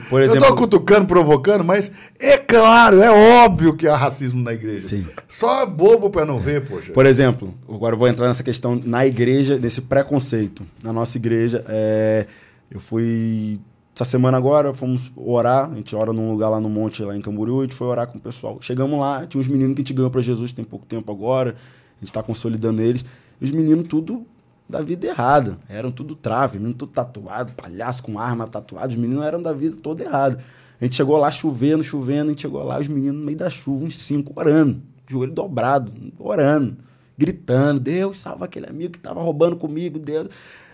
[0.09, 3.11] por Eu exemplo, tô cutucando, provocando, mas é claro, é
[3.45, 4.87] óbvio que há racismo na igreja.
[4.87, 5.07] Sim.
[5.27, 6.91] Só é bobo pra não ver, poxa.
[6.91, 10.65] Por exemplo, agora eu vou entrar nessa questão na igreja, nesse preconceito.
[10.83, 12.25] Na nossa igreja, é,
[12.71, 13.59] eu fui.
[13.97, 15.71] Essa semana agora, fomos orar.
[15.71, 18.05] A gente ora num lugar lá no monte, lá em Camboriú, a gente foi orar
[18.05, 18.59] com o pessoal.
[18.61, 21.55] Chegamos lá, tinha uns meninos que a gente ganhou pra Jesus tem pouco tempo agora.
[21.97, 23.03] A gente tá consolidando eles.
[23.41, 24.23] E os meninos, tudo
[24.69, 25.57] da vida errada.
[25.67, 28.89] Eram tudo trave, menino tudo tatuado, palhaço com arma tatuado.
[28.89, 30.37] Os meninos eram da vida toda errada.
[30.79, 33.49] A gente chegou lá chovendo, chovendo, a gente chegou lá, os meninos no meio da
[33.49, 36.77] chuva, uns cinco, orando, joelho dobrado, orando,
[37.17, 40.29] gritando, Deus, salva aquele amigo que estava roubando comigo, Deus.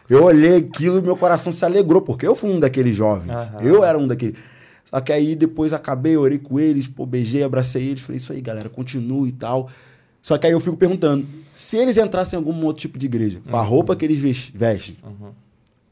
[0.10, 3.32] Eu olhei aquilo e meu coração se alegrou, porque eu fui um daqueles jovens.
[3.32, 3.62] Aham.
[3.62, 4.36] Eu era um daqueles.
[4.86, 8.42] Só que aí depois acabei, orei com eles, pô, beijei, abracei eles, falei, isso aí,
[8.42, 9.70] galera, continue e tal.
[10.22, 13.42] Só que aí eu fico perguntando, se eles entrassem em algum outro tipo de igreja,
[13.50, 14.96] com a roupa que eles ves- vestem,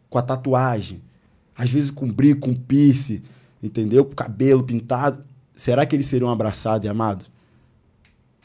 [0.09, 1.01] com a tatuagem,
[1.57, 3.21] às vezes com brinco, com piercing,
[3.61, 4.05] entendeu?
[4.05, 5.23] Com cabelo pintado,
[5.55, 7.29] será que eles seriam abraçados e amados?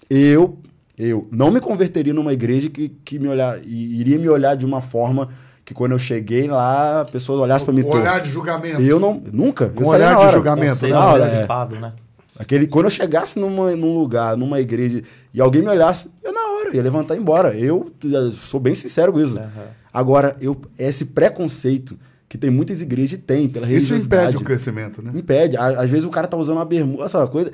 [0.08, 0.58] Eu,
[0.96, 4.80] eu não me converteria numa igreja que, que me olhar, iria me olhar de uma
[4.80, 5.28] forma
[5.66, 8.06] que quando eu cheguei lá, a pessoa olhasse para mim Com torto.
[8.06, 8.80] olhar de julgamento.
[8.80, 9.68] Eu não, nunca.
[9.68, 10.88] Com eu saía olhar na de julgamento, né?
[10.90, 11.92] Na hora, antecipado, né?
[12.38, 15.02] Aquele, quando eu chegasse numa, num lugar, numa igreja,
[15.34, 17.52] e alguém me olhasse, eu na hora ia levantar e ir embora.
[17.56, 19.38] Eu já sou bem sincero com isso.
[19.38, 19.48] Aham.
[19.92, 21.98] Agora, eu, esse preconceito
[22.28, 25.10] que tem muitas igrejas e tem pela Isso impede o crescimento, né?
[25.14, 25.56] Impede.
[25.56, 27.50] Às vezes o cara tá usando uma bermuda, essa coisa.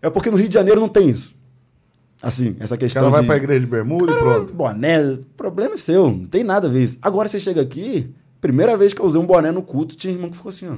[0.00, 1.36] É porque no Rio de Janeiro não tem isso.
[2.22, 3.26] Assim, essa O questão cara vai de...
[3.26, 4.54] pra igreja de bermuda e pronto.
[4.54, 6.98] Boné, problema é seu, não tem nada a ver isso.
[7.02, 10.30] Agora você chega aqui, primeira vez que eu usei um boné no culto, tinha irmão
[10.30, 10.76] que ficou assim, ó.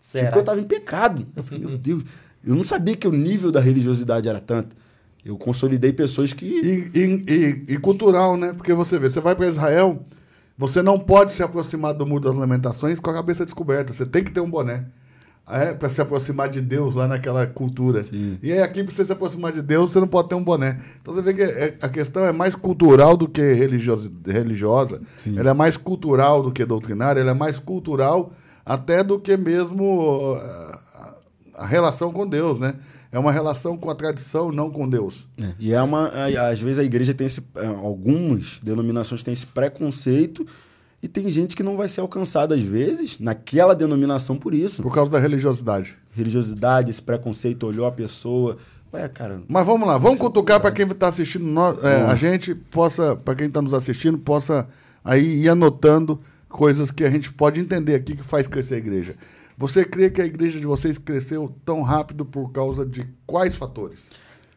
[0.00, 0.26] Será?
[0.26, 1.26] Tipo, eu tava em pecado.
[1.34, 2.02] Eu falei, meu Deus,
[2.44, 4.76] eu não sabia que o nível da religiosidade era tanto.
[5.24, 6.44] Eu consolidei pessoas que.
[6.46, 8.52] E, e- e- e cultural, né?
[8.52, 10.00] Porque você vê, você vai para Israel,
[10.56, 13.92] você não pode se aproximar do Muro das Lamentações com a cabeça descoberta.
[13.92, 14.84] Você tem que ter um boné.
[15.48, 18.02] É, para se aproximar de Deus lá naquela cultura.
[18.02, 18.36] Sim.
[18.42, 20.80] E aí aqui, para você se aproximar de Deus, você não pode ter um boné.
[21.00, 24.10] Então você vê que é- a questão é mais cultural do que religiosa.
[24.26, 25.00] religiosa.
[25.16, 25.38] Sim.
[25.38, 28.32] Ela é mais cultural do que doutrinária, ela é mais cultural
[28.64, 30.78] até do que mesmo uh,
[31.54, 32.74] a relação com Deus, né?
[33.12, 35.28] É uma relação com a tradição, não com Deus.
[35.40, 36.08] É, E é uma.
[36.08, 37.40] a- Às vezes a igreja tem esse.
[37.54, 40.44] é, Algumas denominações têm esse preconceito
[41.06, 44.82] e tem gente que não vai ser alcançada, às vezes, naquela denominação por isso.
[44.82, 45.96] Por causa da religiosidade.
[46.12, 48.56] Religiosidade, esse preconceito, olhou a pessoa.
[48.92, 49.40] Ué, cara.
[49.46, 53.36] Mas vamos lá, vamos cutucar para quem está assistindo, nós, é, a gente possa, para
[53.36, 54.66] quem está nos assistindo, possa
[55.04, 59.14] aí ir anotando coisas que a gente pode entender aqui que faz crescer a igreja.
[59.56, 64.10] Você crê que a igreja de vocês cresceu tão rápido por causa de quais fatores?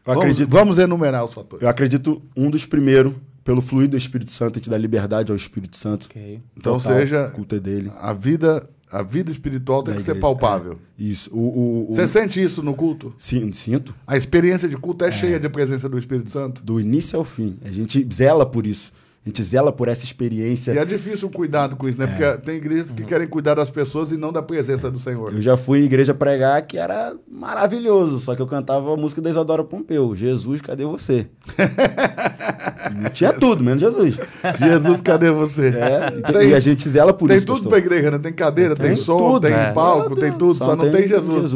[0.06, 1.62] Eu vamos, acredito- vamos enumerar os fatores.
[1.62, 3.12] Eu acredito um dos primeiros,
[3.44, 6.06] pelo fluir do Espírito Santo, a gente dá liberdade ao Espírito Santo.
[6.06, 6.40] Ok.
[6.56, 7.90] Então Total, seja o culto é dele.
[8.00, 10.78] a vida, a vida espiritual tem Da que ser igreja, palpável.
[10.98, 11.30] Isso.
[11.34, 13.14] O, o, o- Você sente isso no culto?
[13.16, 13.94] Sim, sinto.
[14.06, 16.62] A experiência de culto é, cheia de presença do Espírito Santo?
[16.62, 17.56] Do início ao fim.
[17.64, 18.92] A gente zela por isso.
[19.22, 20.72] A gente zela por essa experiência.
[20.72, 22.06] E é difícil o cuidado com isso, né?
[22.06, 25.34] Porque tem igrejas que querem cuidar das pessoas e não da presença do Senhor.
[25.34, 29.20] Eu já fui em igreja pregar que era maravilhoso, só que eu cantava a música
[29.20, 30.16] da Isadora Pompeu.
[30.16, 31.26] Jesus, cadê você?
[33.12, 34.16] Tinha tudo, menos Jesus.
[34.58, 35.68] Jesus, cadê você?
[35.68, 37.46] É, e, tem- Tem- e a gente zela por tem isso.
[37.46, 37.70] tudo pastor.
[37.70, 38.18] pra igreja, né?
[38.18, 39.72] Tem cadeira, tem, Tem som, tudo, tem é.
[39.72, 41.50] palco, tem tudo, só, não tem Jesus.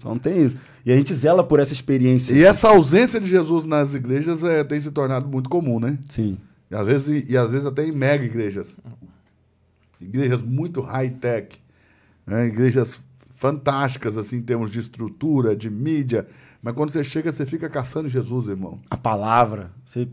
[0.00, 0.56] Só não tem isso.
[0.86, 2.32] E a gente zela por essa experiência.
[2.34, 5.98] E essa ausência de Jesus nas igrejas é, tem se tornado muito comum, né?
[6.08, 6.38] Sim.
[6.70, 8.76] E às vezes, e às vezes até em mega igrejas.
[10.00, 11.58] Igrejas muito high-tech.
[12.26, 12.46] Né?
[12.46, 13.00] Igrejas
[13.34, 16.26] fantásticas, assim, em termos de estrutura, de mídia.
[16.62, 18.80] Mas quando você chega, você fica caçando Jesus, irmão.
[18.90, 19.70] A palavra.
[19.84, 20.08] Você...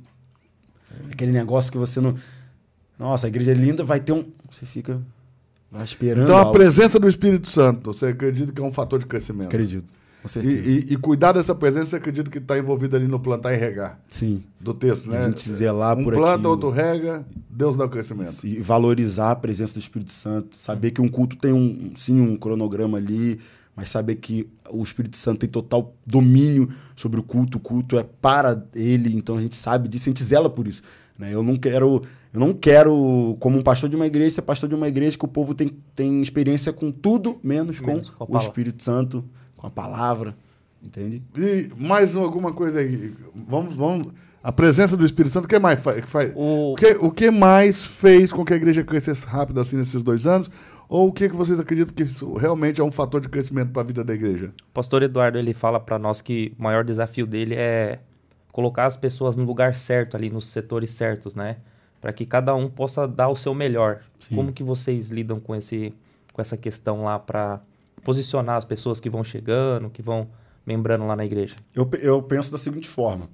[1.12, 2.16] Aquele negócio que você não.
[2.98, 4.32] Nossa, a igreja é linda, vai ter um.
[4.50, 5.02] Você fica.
[5.70, 6.24] Vai esperando.
[6.24, 6.54] Então, a algo.
[6.54, 9.48] presença do Espírito Santo, você acredita que é um fator de crescimento?
[9.48, 9.92] Acredito.
[10.26, 10.70] Com E, certeza.
[10.70, 14.00] e- e cuidar dessa presença, você acredita que está envolvido ali no plantar e regar
[14.10, 14.42] Sim.
[14.60, 15.20] do texto, né?
[15.20, 16.50] A gente zelar um por planta, aquilo.
[16.50, 18.44] outro rega, Deus dá o crescimento.
[18.44, 20.56] E valorizar a presença do Espírito Santo.
[20.58, 23.40] Saber que um culto tem um, sim, um cronograma ali,
[23.76, 27.58] mas saber que o Espírito Santo tem total domínio sobre o culto.
[27.60, 30.82] O culto é para ele, então a gente sabe disso, a gente zela por isso.
[31.20, 31.34] Né?
[31.34, 32.02] Eu não quero,
[32.34, 35.24] eu não quero, como um pastor de uma igreja, ser pastor de uma igreja que
[35.26, 38.42] o povo tem, tem experiência com tudo, menos com, Menos com a o.
[38.42, 39.24] Espírito Santo,
[39.58, 40.36] com a palavra.
[40.84, 41.22] Entende?
[41.38, 43.14] E mais alguma coisa aí.
[43.48, 44.14] Vamos, vamos.
[44.44, 46.06] A presença do Espírito Santo, o que mais faz?
[46.08, 49.76] faz O- o, que, o que mais fez com que a igreja crescesse rápido assim
[49.76, 50.52] nesses dois anos?
[50.88, 53.82] Ou o que, que vocês acreditam que isso realmente é um fator de crescimento para
[53.82, 54.54] a vida da igreja?
[54.70, 57.98] O pastor Eduardo ele fala para nós que o maior desafio dele é
[58.52, 61.58] colocar as pessoas no lugar certo ali, nos setores certos, né?
[62.00, 64.02] Para que cada um possa dar o seu melhor.
[64.20, 64.36] Sim.
[64.36, 65.92] Como que vocês lidam com esse
[66.32, 67.60] com essa questão lá para
[68.06, 70.30] posicionar as pessoas que vão chegando, que vão
[70.66, 71.56] membrando lá na igreja?
[71.74, 73.28] Eu, eu penso da seguinte forma: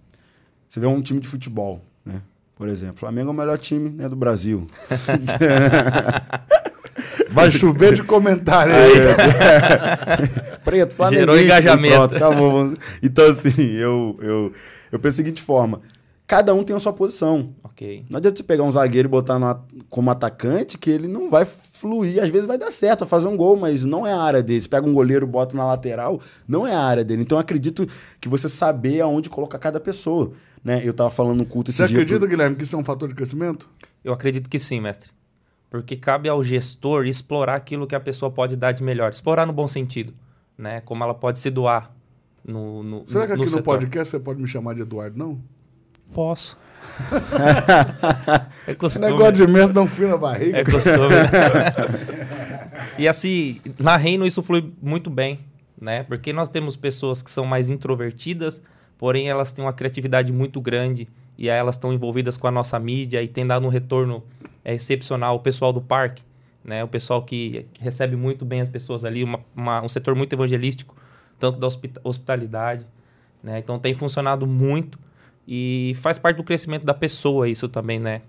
[0.67, 2.21] você vê um time de futebol, né?
[2.55, 4.65] Por exemplo, o Flamengo é o melhor time né, do Brasil.
[7.31, 8.91] Vai chover de comentário aí.
[10.63, 11.19] Preto, Flamengo.
[11.19, 11.95] Gerou engajamento.
[11.95, 12.73] Pronto, acabou.
[13.01, 14.53] Então, assim, eu, eu,
[14.91, 15.81] eu penso da seguinte forma:
[16.31, 17.53] cada um tem a sua posição.
[17.61, 18.05] Ok.
[18.09, 19.59] Não adianta você pegar um zagueiro e botar na-
[19.89, 22.23] como atacante, que ele não vai fluir.
[22.23, 24.61] Às vezes vai dar certo, vai fazer um gol, mas não é a área dele.
[24.61, 27.23] Você pega um goleiro e bota na lateral, não é a área dele.
[27.23, 27.85] Então eu acredito
[28.21, 30.31] que você saber aonde colocar cada pessoa.
[30.63, 30.81] Né?
[30.85, 31.97] Eu tava falando no culto esse Você dia.
[31.97, 33.69] acredita, pro- Guilherme, que isso é um fator de crescimento?
[34.01, 35.09] Eu acredito que sim, mestre.
[35.69, 39.11] Porque cabe ao gestor explorar aquilo que a pessoa pode dar de melhor.
[39.11, 40.13] Explorar no bom sentido,
[40.57, 40.79] né?
[40.81, 41.93] Como ela pode se doar
[42.45, 43.63] no, no Será que no aqui no setor.
[43.79, 45.41] podcast você pode me chamar de Eduardo, não?
[46.13, 46.57] Posso.
[48.67, 49.05] é costume.
[49.07, 50.57] negócio de mesmo dá um fio na barriga.
[50.59, 51.15] É costume.
[52.97, 55.39] e assim, na Reino isso flui muito bem,
[55.79, 56.03] né?
[56.03, 58.61] Porque nós temos pessoas que são mais introvertidas,
[58.97, 61.07] porém elas têm uma criatividade muito grande
[61.37, 64.23] e aí elas estão envolvidas com a nossa mídia e tem dado um retorno
[64.63, 65.35] é, excepcional.
[65.35, 66.23] O pessoal do parque,
[66.63, 66.83] né?
[66.83, 70.95] O pessoal que recebe muito bem as pessoas ali, uma- uma- um setor muito evangelístico,
[71.39, 72.85] tanto da hospita- hospitalidade,
[73.41, 73.59] né?
[73.59, 74.99] Então tem funcionado muito
[75.53, 78.21] E faz parte do crescimento da pessoa isso também, né?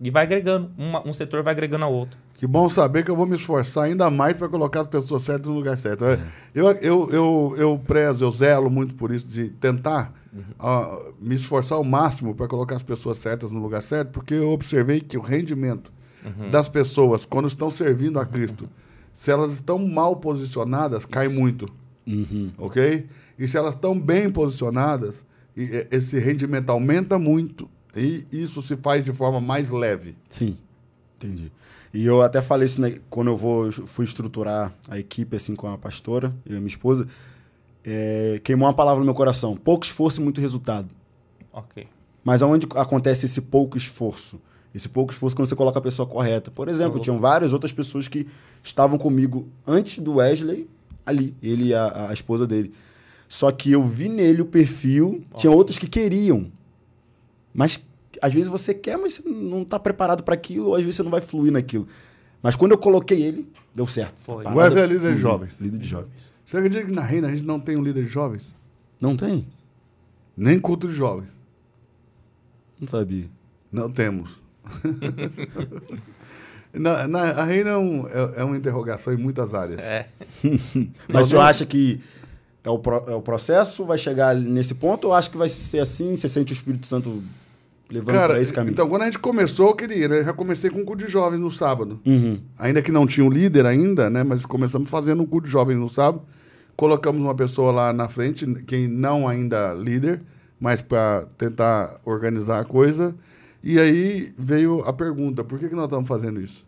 [0.00, 2.16] E vai agregando, uma- um setor vai agregando ao outro.
[2.38, 5.48] Que bom saber que eu vou me esforçar ainda mais para colocar as pessoas certas
[5.48, 6.04] no lugar certo.
[6.04, 6.20] É,
[6.54, 10.12] Eu, eu, eu, eu prezo, eu zelo muito por isso, de tentar
[10.58, 14.50] ah, me esforçar ao máximo para colocar as pessoas certas no lugar certo, porque eu
[14.50, 15.92] observei que o rendimento
[16.52, 18.68] das pessoas, quando estão servindo a Cristo,
[19.12, 21.68] se elas estão mal posicionadas, cai muito.
[22.58, 23.06] Ok?
[23.38, 25.24] E se elas estão bem posicionadas,
[25.56, 30.16] esse rendimento aumenta muito e isso se faz de forma mais leve.
[30.28, 30.56] Sim,
[31.16, 31.52] entendi.
[31.92, 35.68] E eu até falei isso né, quando eu vou, fui estruturar a equipe assim com
[35.68, 37.06] a pastora e a minha esposa.
[37.84, 40.88] é, queimou uma palavra no meu coração: pouco esforço e muito resultado.
[41.52, 41.86] Ok.
[42.24, 44.40] Mas aonde acontece esse pouco esforço?
[44.74, 46.50] Esse pouco esforço quando você coloca a pessoa correta.
[46.50, 48.26] Por exemplo, tinham várias outras pessoas que
[48.62, 50.66] estavam comigo antes do Wesley,
[51.04, 52.72] ali, ele e a, a esposa dele.
[53.32, 56.52] Só que eu vi nele o perfil, tinha outros que queriam.
[57.54, 57.82] Mas
[58.20, 61.02] às vezes você quer, mas você não está preparado para aquilo, ou às vezes você
[61.02, 61.88] não vai fluir naquilo.
[62.42, 64.16] Mas quando eu coloquei ele, deu certo.
[64.20, 64.44] Foi.
[64.46, 65.50] A O Wesley é parada líder de jovens.
[65.58, 66.10] Líder de jovens.
[66.44, 68.52] Você acredita que na Reina a gente não tem um líder de jovens?
[69.00, 69.46] Não tem?
[70.36, 71.30] Nem culto de jovens.
[72.78, 73.30] Não sabia.
[73.72, 74.38] Não temos.
[76.72, 79.80] na, na- a Reina é, um- é- é uma interrogação em muitas áreas.
[79.80, 80.06] É.
[81.08, 81.98] Mas o senhor acha que
[82.64, 85.80] é o, pro- é o processo, vai chegar nesse ponto, ou acha que vai ser
[85.80, 87.22] assim, você sente o Espírito Santo
[87.90, 88.72] levando Cara, esse caminho?
[88.72, 90.20] então quando a gente começou, eu queria, né?
[90.20, 92.00] Eu já comecei com um culto de jovens no sábado.
[92.06, 92.40] Uhum.
[92.58, 94.22] Ainda que não tinha um líder ainda, né?
[94.22, 96.22] Mas começamos fazendo um culto de jovens no sábado.
[96.74, 100.22] Colocamos uma pessoa lá na frente, quem não ainda líder,
[100.58, 103.14] mas para tentar organizar a coisa.
[103.62, 106.64] E aí veio a pergunta: por que, que nós estamos fazendo isso?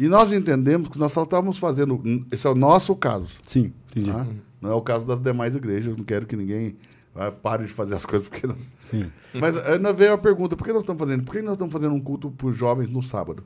[0.00, 2.02] E nós entendemos que nós só estávamos fazendo.
[2.32, 3.34] Esse é o nosso caso.
[3.44, 4.10] Sim, entendi.
[4.10, 4.26] tá?
[4.58, 5.94] Não é o caso das demais igrejas.
[5.94, 6.74] Não quero que ninguém
[7.14, 9.12] ah, pare de fazer as coisas porque não, Sim.
[9.34, 11.22] mas aí veio a pergunta: por que nós estamos fazendo?
[11.22, 13.44] Por que nós estamos fazendo um culto para os jovens no sábado?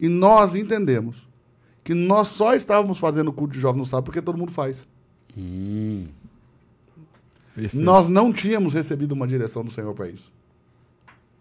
[0.00, 1.28] E nós entendemos
[1.84, 4.88] que nós só estávamos fazendo culto de jovens no sábado porque todo mundo faz.
[5.38, 6.08] Hum.
[7.74, 10.32] Nós não tínhamos recebido uma direção do Senhor para isso.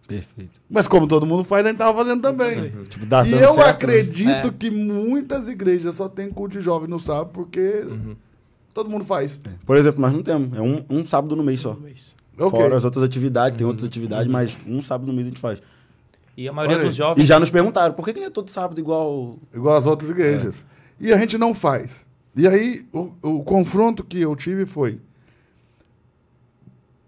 [0.08, 0.60] Perfeito.
[0.70, 2.70] Mas como todo mundo faz, a gente estava fazendo também.
[2.90, 3.70] Tipo, dá e eu certo, né?
[3.70, 4.52] acredito É.
[4.52, 7.86] que muitas igrejas só têm culto de jovens no sábado porque
[8.74, 9.40] todo mundo faz.
[9.48, 9.52] É.
[9.66, 10.58] Por exemplo, nós não temos.
[10.58, 11.74] É um, um sábado no mês só.
[11.74, 12.16] Um mês.
[12.38, 15.62] Fora as outras atividades, tem outras atividades, mas um sábado no mês a gente faz.
[16.36, 17.24] E a maioria Olha dos jovens.
[17.24, 19.38] E já nos perguntaram, por que, que não é todo sábado igual.
[19.54, 20.66] igual as outras igrejas.
[21.00, 22.06] E a gente não faz.
[22.36, 25.00] E aí, o, o confronto que eu tive foi: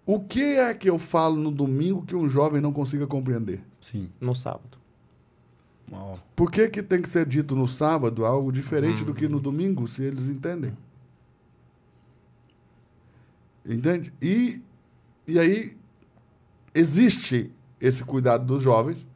[0.06, 3.62] o que é que eu falo no domingo que um jovem não consiga compreender?
[3.80, 4.10] Sim.
[4.20, 4.78] No sábado.
[5.92, 6.20] Uau.
[6.36, 9.88] Por que, que tem que ser dito no sábado algo diferente do que no domingo,
[9.88, 10.76] se eles entendem?
[13.66, 14.14] Entende?
[14.22, 14.62] E,
[15.28, 15.78] e aí,
[16.74, 19.08] existe esse cuidado dos jovens,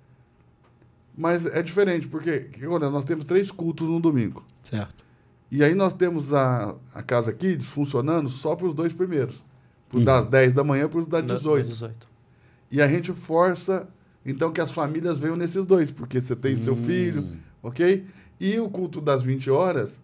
[1.17, 2.91] mas é diferente, porque o que acontece?
[2.91, 4.45] nós temos três cultos no domingo.
[4.63, 5.03] Certo.
[5.49, 9.43] E aí nós temos a, a Casa Kids funcionando só para os dois primeiros.
[9.89, 11.65] Para das 10 da manhã para os das Da- 18.
[11.65, 12.07] das 18.
[12.71, 13.87] E a gente força,
[14.25, 17.27] então, que as famílias venham nesses dois, porque você tem seu filho,
[17.63, 18.05] ok?
[18.39, 20.01] E o culto das 20 horas,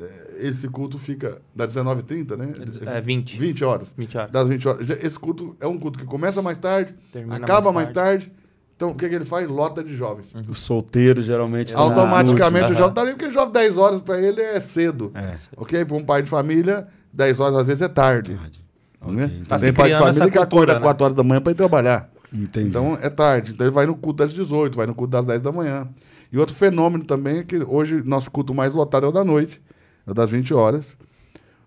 [0.00, 2.52] eh, esse culto fica das 19h30, né?
[2.86, 3.38] É 20.
[3.38, 3.92] 20 horas.
[3.96, 4.30] 20 horas.
[4.30, 4.88] Das 20 horas.
[4.90, 8.32] Esse culto é um culto que começa mais tarde, Termina acaba mais mais tarde.
[8.76, 9.48] Então, o que, que ele faz?
[9.48, 10.34] Lota de jovens.
[10.48, 11.72] O solteiro geralmente.
[11.72, 15.10] tá Automaticamente no o jovem tá ali, porque jovem 10 horas para ele é cedo.
[15.14, 15.32] É.
[15.56, 15.82] Ok?
[15.86, 18.32] Para um pai de família, 10 horas às vezes é tarde.
[18.32, 18.65] último.
[19.06, 19.24] Né?
[19.24, 20.80] Ok, Tá Tem pai de família que acorda né?
[20.80, 22.10] 4 horas da manhã para ir trabalhar.
[22.32, 22.68] Entendi.
[22.68, 23.52] Então é tarde.
[23.52, 25.88] Então ele vai no culto das 18, vai no culto das 10 da manhã.
[26.32, 29.62] E outro fenômeno também é que hoje nosso culto mais lotado é o da noite,
[30.06, 30.96] é o das 20 horas.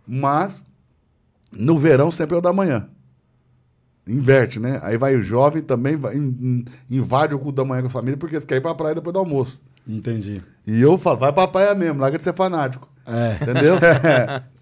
[0.05, 0.63] Mas
[1.57, 2.87] no verão sempre é o da manhã.
[4.07, 4.79] Inverte, né?
[4.83, 6.65] Aí vai o jovem também, vai, in- in-
[6.97, 9.13] invade o culto da manhã com a família, porque eles querem ir pra praia depois
[9.13, 9.59] do almoço.
[9.87, 10.41] Entendi.
[10.67, 12.87] E eu falo, vai pra praia mesmo, larga de ser fanático.
[13.05, 13.37] É.
[13.41, 13.75] Entendeu?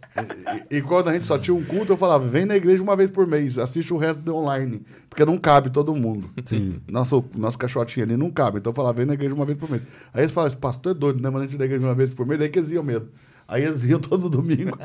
[0.70, 2.96] e, e quando a gente só tinha um culto, eu falava, vem na igreja uma
[2.96, 4.82] vez por mês, assiste o resto online.
[5.10, 6.30] Porque não cabe todo mundo.
[6.46, 6.80] Sim.
[6.88, 8.60] Nosso, nosso caixotinho ali não cabe.
[8.60, 9.82] Então eu falava, vem na igreja uma vez por mês.
[10.14, 11.30] Aí eles falavam, esse pastor é doido, né?
[11.30, 13.08] Mas a gente na igreja uma vez por mês, aí que eles iam mesmo.
[13.48, 14.78] Aí eles iam todo domingo.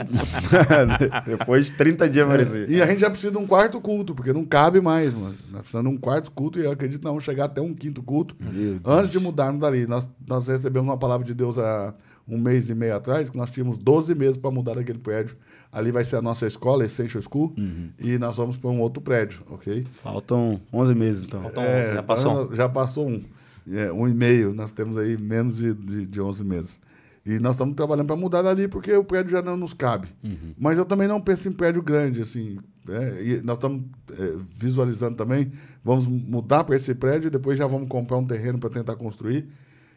[1.27, 2.71] Depois de 30 dias aparecer.
[2.71, 5.25] e a gente já precisa de um quarto culto, porque não cabe mais, mano.
[5.25, 7.75] Nós precisamos de um quarto culto e eu acredito que nós vamos chegar até um
[7.75, 8.37] quinto culto.
[8.85, 11.93] Antes de mudarmos dali, nós, nós recebemos uma palavra de Deus há
[12.27, 15.37] um mês e meio atrás, que nós tínhamos 12 meses para mudar daquele prédio.
[15.71, 17.55] Ali vai ser a nossa escola, Essential School,
[17.99, 19.85] e nós vamos para um outro prédio, ok?
[19.95, 21.43] Faltam 11 meses, então.
[21.43, 23.23] Faltam 11, já passou então, Já passou um.
[23.71, 26.81] É, um e meio, nós temos aí menos de, de, de 11 meses.
[27.25, 30.09] E nós estamos trabalhando para mudar dali porque o prédio já não nos cabe.
[30.59, 32.59] Mas eu também não penso em prédio grande, assim.
[32.89, 33.83] é, e nós estamos
[34.19, 35.53] é, visualizando também,
[35.85, 39.47] vamos mudar para esse prédio e depois já vamos comprar um terreno para tentar construir.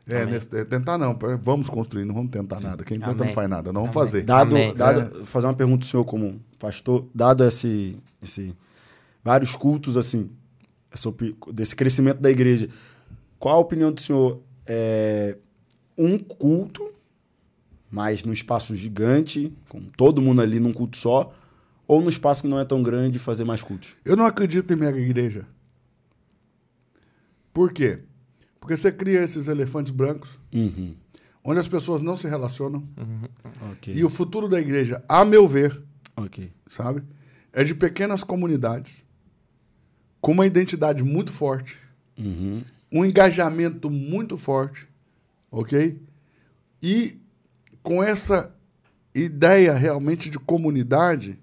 [0.07, 2.83] É, nesse- é, tentar não, vamos construir, não vamos tentar nada.
[2.83, 3.33] Quem tenta não Amém.
[3.33, 4.23] faz nada, não vamos fazer.
[4.23, 4.73] Dado, Amém.
[4.75, 8.55] dado fazer uma pergunta ao senhor como pastor, dado esse, esse
[9.23, 10.29] vários cultos assim,
[10.91, 11.11] essa
[11.51, 12.69] desse crescimento da igreja,
[13.39, 15.37] qual a opinião do senhor é
[15.97, 16.91] um culto,
[17.89, 21.33] mas num espaço gigante, com todo mundo ali num culto só,
[21.87, 23.95] ou num espaço que não é tão grande fazer mais cultos?
[24.05, 25.45] Eu não acredito em mega igreja.
[27.53, 28.01] Por quê?
[28.65, 30.95] Porque você cria esses elefantes brancos, Uhum.
[31.43, 32.83] onde as pessoas não se relacionam.
[33.73, 33.93] Ok.
[33.95, 35.83] E o futuro da igreja, a meu ver,
[36.17, 36.51] Ok.
[36.67, 37.03] sabe,
[37.53, 39.05] é de pequenas comunidades,
[40.19, 41.77] com uma identidade muito forte,
[42.17, 42.63] Uhum.
[42.91, 44.87] um engajamento muito forte,
[45.51, 46.01] ok?
[46.81, 47.19] E
[47.83, 48.51] com essa
[49.13, 51.37] ideia realmente de comunidade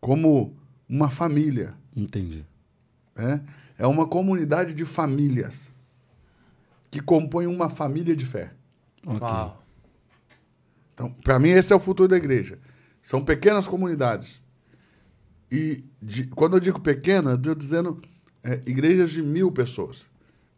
[0.00, 0.54] como
[0.86, 1.74] uma família.
[1.96, 2.44] Entendi.
[3.16, 3.40] É,
[3.78, 5.74] é uma comunidade de famílias
[6.90, 8.52] que compõem uma família de fé.
[9.04, 9.20] Ok.
[9.20, 9.62] Uau.
[10.94, 12.58] Então, para mim, esse é o futuro da igreja.
[13.02, 14.42] São pequenas comunidades.
[15.50, 18.00] E de- quando eu digo pequena, eu estou dizendo
[18.42, 20.06] é, igrejas de mil pessoas,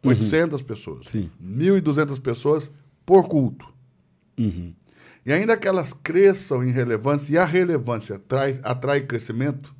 [0.03, 1.29] 800 pessoas, Sim.
[1.43, 2.71] 1.200 pessoas
[3.05, 3.71] por culto.
[4.37, 4.73] Uhum.
[5.25, 9.75] E ainda que elas cresçam em relevância, e a relevância traz, atrai crescimento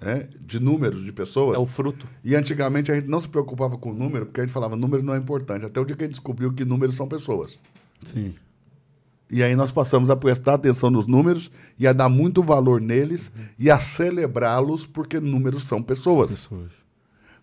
[0.00, 1.56] é, de números de pessoas.
[1.56, 2.06] É o fruto.
[2.22, 5.02] E antigamente a gente não se preocupava com o número, porque a gente falava número
[5.02, 5.64] não é importante.
[5.64, 7.58] Até o dia que a gente descobriu que números são pessoas.
[8.02, 8.34] Sim.
[9.30, 13.30] E aí nós passamos a prestar atenção nos números e a dar muito valor neles
[13.58, 16.30] e a celebrá-los, porque números são pessoas.
[16.30, 16.70] Pessoas.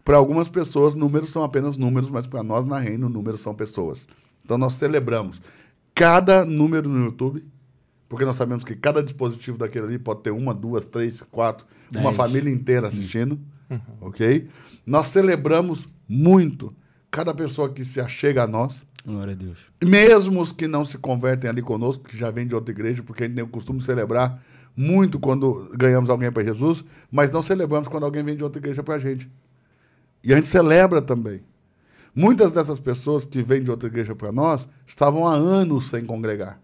[0.03, 4.07] Para algumas pessoas, números são apenas números, mas para nós na Reino, números são pessoas.
[4.43, 5.41] Então nós celebramos
[5.93, 7.45] cada número no YouTube,
[8.07, 12.03] porque nós sabemos que cada dispositivo daquele ali pode ter uma, duas, três, quatro, uma
[12.03, 12.15] Dez.
[12.15, 13.39] família inteira assistindo,
[14.01, 14.47] ok?
[14.85, 16.73] Nós celebramos muito
[17.09, 19.59] cada pessoa que se achega a nós, Glória a Deus.
[19.83, 23.23] mesmo os que não se convertem ali conosco, que já vêm de outra igreja, porque
[23.23, 24.41] a gente tem o costume de celebrar
[24.75, 28.83] muito quando ganhamos alguém para Jesus, mas não celebramos quando alguém vem de outra igreja
[28.83, 29.29] para a gente.
[30.23, 31.41] E a gente celebra também.
[32.15, 36.59] Muitas dessas pessoas que vêm de outra igreja para nós estavam há anos sem congregar.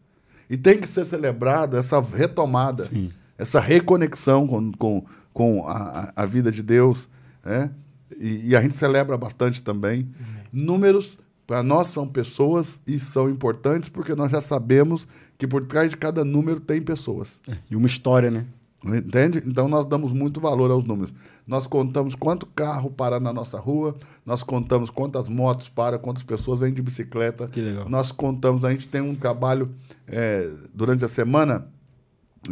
[0.49, 3.11] E tem que ser celebrado essa retomada, Sim.
[3.41, 7.09] Essa reconexão com, com, com a, a- vida de Deus.
[7.43, 7.71] Né?
[8.19, 10.07] E, e a gente celebra bastante também.
[10.53, 11.17] Números,
[11.47, 15.97] para nós, são pessoas e são importantes porque nós já sabemos que por trás de
[15.97, 17.39] cada número tem pessoas.
[17.69, 18.45] E uma história, né?
[18.83, 19.43] Entende?
[19.45, 21.13] Então nós damos muito valor aos números.
[21.47, 26.59] Nós contamos quanto carro para na nossa rua, nós contamos quantas motos para, quantas pessoas
[26.59, 27.47] vêm de bicicleta.
[27.47, 27.87] Que legal.
[27.89, 29.69] Nós contamos, a gente tem um trabalho
[30.07, 31.67] é, durante a semana,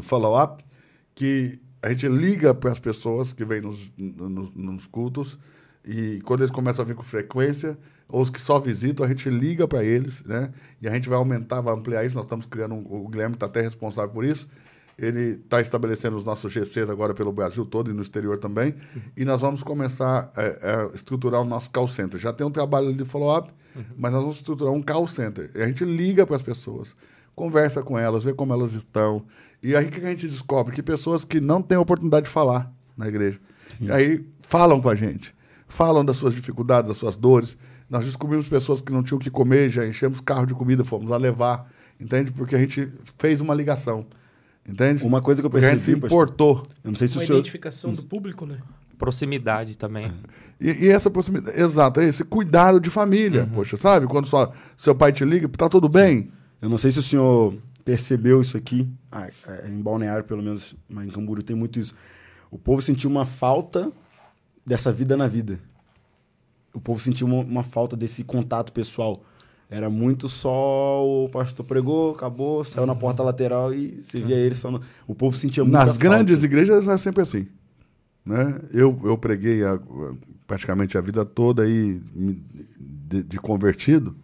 [0.02, 0.64] follow-up,
[1.16, 5.38] que a gente liga para as pessoas que vêm nos, nos, nos cultos
[5.84, 9.30] e quando eles começam a vir com frequência, ou os que só visitam, a gente
[9.30, 10.52] liga para eles, né?
[10.82, 12.16] E a gente vai aumentar, vai ampliar isso.
[12.16, 14.48] Nós estamos criando, um, o Guilherme está até responsável por isso.
[14.98, 18.76] Ele está estabelecendo os nossos GCs agora pelo Brasil todo e no exterior também.
[19.16, 22.20] E nós vamos começar a, a estruturar o nosso call center.
[22.20, 23.54] Já tem um trabalho de follow-up,
[23.98, 25.50] mas nós vamos estruturar um call center.
[25.56, 26.96] E a gente liga para as pessoas,
[27.40, 29.24] conversa com elas, vê como elas estão.
[29.64, 30.76] E aí o que a gente descobre?
[30.76, 33.40] Que pessoas que não têm oportunidade de falar na igreja.
[33.80, 35.34] E aí falam com a gente.
[35.66, 37.58] Falam das suas dificuldades, das suas dores.
[37.90, 41.10] Nós descobrimos pessoas que não tinham o que comer, já enchemos carro de comida, fomos
[41.10, 41.72] lá levar.
[41.98, 42.34] Entende?
[42.34, 44.06] Porque a gente fez uma ligação.
[44.68, 45.02] Entende?
[45.06, 46.62] Uma coisa que eu Porque a gente se percebi, importou.
[46.84, 47.40] eu não sei se Uma o senhor...
[47.40, 48.58] identificação do público, né?
[48.98, 50.12] Proximidade também.
[50.60, 54.08] E, e essa proximidade, exato, é esse cuidado de família, poxa, sabe?
[54.08, 56.30] Quando só, seu pai te liga, tá tudo bem?
[56.62, 57.56] Eu não sei se o senhor
[57.86, 58.88] percebeu isso aqui.
[59.12, 61.96] Ah, é, em Balneário, pelo menos, mas em Camburu tem muito isso.
[62.52, 63.92] O povo sentiu uma falta
[64.66, 65.60] dessa vida na vida.
[66.74, 69.24] O povo sentiu uma, uma falta desse contato pessoal.
[69.70, 74.56] Era muito só o pastor pregou, acabou, saiu na porta lateral e você via ele
[74.56, 74.82] só no...
[75.08, 76.00] O povo sentia muita Nas falta.
[76.02, 77.48] grandes igrejas é sempre assim.
[78.26, 78.60] Né?
[78.72, 79.80] Eu, eu preguei a-
[80.48, 82.02] praticamente a vida toda aí
[82.80, 84.16] de, de convertido.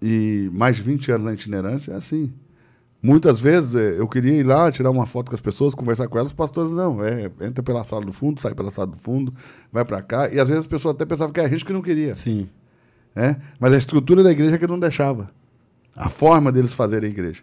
[0.00, 2.32] E mais de 20 anos na itinerância é assim.
[3.02, 6.18] Muitas vezes eh, eu queria ir lá, tirar uma foto com as pessoas, conversar com
[6.18, 9.32] elas, os pastores não, é, entra pela sala do fundo, sai pela sala do fundo,
[9.72, 10.28] vai para cá.
[10.28, 12.14] E às vezes as pessoas até pensavam que era a gente que não queria.
[12.14, 12.48] Sim.
[13.14, 13.36] né?
[13.60, 15.30] Mas a estrutura da igreja é que não deixava.
[15.94, 17.42] A forma deles fazerem a igreja.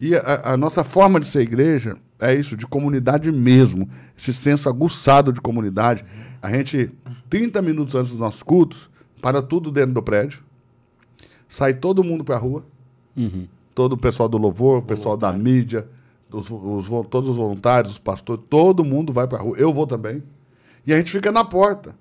[0.00, 3.88] E a, a nossa forma de ser igreja é isso, de comunidade mesmo.
[4.16, 6.04] Esse senso aguçado de comunidade.
[6.40, 6.90] A gente,
[7.28, 8.90] 30 minutos antes dos nossos cultos,
[9.20, 10.45] para tudo dentro do prédio.
[11.48, 12.64] Sai todo mundo para a rua.
[13.74, 15.86] Todo o pessoal do louvor, o pessoal da mídia,
[16.28, 19.56] dos, os todos os voluntários, os pastores, todo mundo vai pra rua.
[19.58, 20.22] Eu vou também.
[20.86, 21.94] E a gente fica na porta,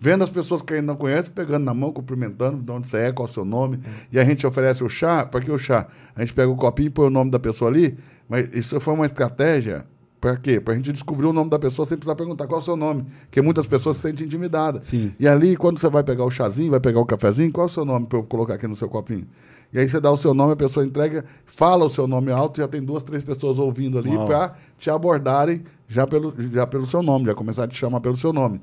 [0.00, 3.12] vendo as pessoas que ainda não conhecem, pegando na mão, cumprimentando, de onde você é,
[3.12, 3.80] qual é o seu nome.
[4.12, 5.86] E a gente oferece o chá, para que o chá?
[6.14, 7.96] A gente pega o copinho e põe o nome da pessoa ali,
[8.28, 9.84] mas isso foi uma estratégia.
[10.20, 10.60] Para quê?
[10.60, 12.76] Para a gente descobrir o nome da pessoa sem precisar perguntar qual é o seu
[12.76, 13.04] nome.
[13.22, 14.86] Porque muitas pessoas se sentem intimidadas.
[14.86, 15.12] Sim.
[15.18, 17.72] E ali, quando você vai pegar o chazinho, vai pegar o cafezinho, qual é o
[17.72, 19.26] seu nome para eu colocar aqui no seu copinho?
[19.72, 22.56] E aí você dá o seu nome, a pessoa entrega, fala o seu nome alto,
[22.56, 27.02] já tem duas, três pessoas ouvindo ali para te abordarem já pelo, já pelo seu
[27.02, 28.60] nome, já começar a te chamar pelo seu nome.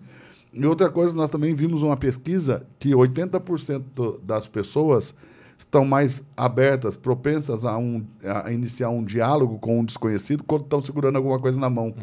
[0.52, 5.14] E outra coisa, nós também vimos uma pesquisa que 80% das pessoas
[5.58, 8.06] estão mais abertas, propensas a, um,
[8.44, 11.94] a iniciar um diálogo com um desconhecido quando estão segurando alguma coisa na mão.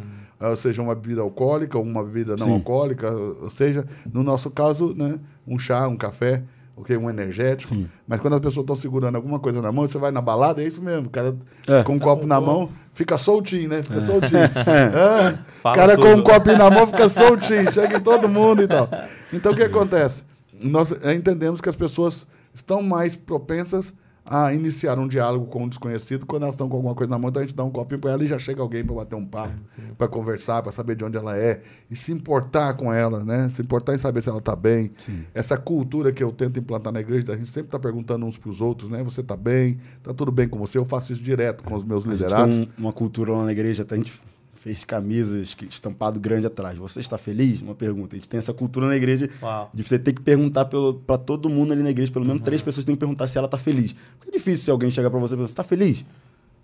[0.40, 2.54] Ah, Ou seja, uma bebida alcoólica, ou uma bebida não Sim.
[2.54, 6.42] alcoólica, ou seja, no nosso caso, né, um chá, um café,
[6.76, 7.74] ok, um energético.
[7.74, 7.88] Sim.
[8.08, 10.66] Mas quando as pessoas estão segurando alguma coisa na mão, você vai na balada, é
[10.66, 11.06] isso mesmo.
[11.06, 11.36] O cara
[11.68, 11.82] É.
[11.84, 13.82] com um copo na mão fica soltinho, né?
[13.84, 14.40] Fica soltinho.
[14.66, 16.24] Ah, o Fala cara com um tudo.
[16.24, 18.88] copinho na mão fica soltinho, chega em todo mundo e tal.
[19.32, 20.24] Então o que acontece?
[20.60, 23.94] Nós eh, entendemos que as pessoas estão mais propensas
[24.24, 27.28] a iniciar um diálogo com um desconhecido quando elas estão com alguma coisa na mão,
[27.28, 29.26] então a gente dá um copinho para ela e já chega alguém para bater um
[29.26, 29.60] papo,
[29.98, 33.48] para conversar, para saber de onde ela é e se importar com ela, né?
[33.48, 34.92] Se importar em saber se ela está bem.
[35.34, 38.48] Essa cultura que eu tento implantar na igreja, a gente sempre está perguntando uns para
[38.48, 39.02] os outros, né?
[39.02, 39.76] Você está bem?
[39.96, 40.78] Está tudo bem com você?
[40.78, 42.54] Eu faço isso direto com os meus liderados.
[42.56, 44.20] tem um- uma cultura lá na igreja, até a gente
[44.62, 46.78] fez camisas que- estampado grande atrás.
[46.78, 47.60] Você está feliz?
[47.62, 48.14] Uma pergunta.
[48.14, 49.68] A gente tem essa cultura na igreja Uau.
[49.74, 52.84] de você ter que perguntar para todo mundo ali na igreja, pelo menos três pessoas
[52.84, 53.92] têm que perguntar se ela está feliz.
[54.18, 56.04] Porque é difícil se alguém chegar para você e perguntar, você está feliz?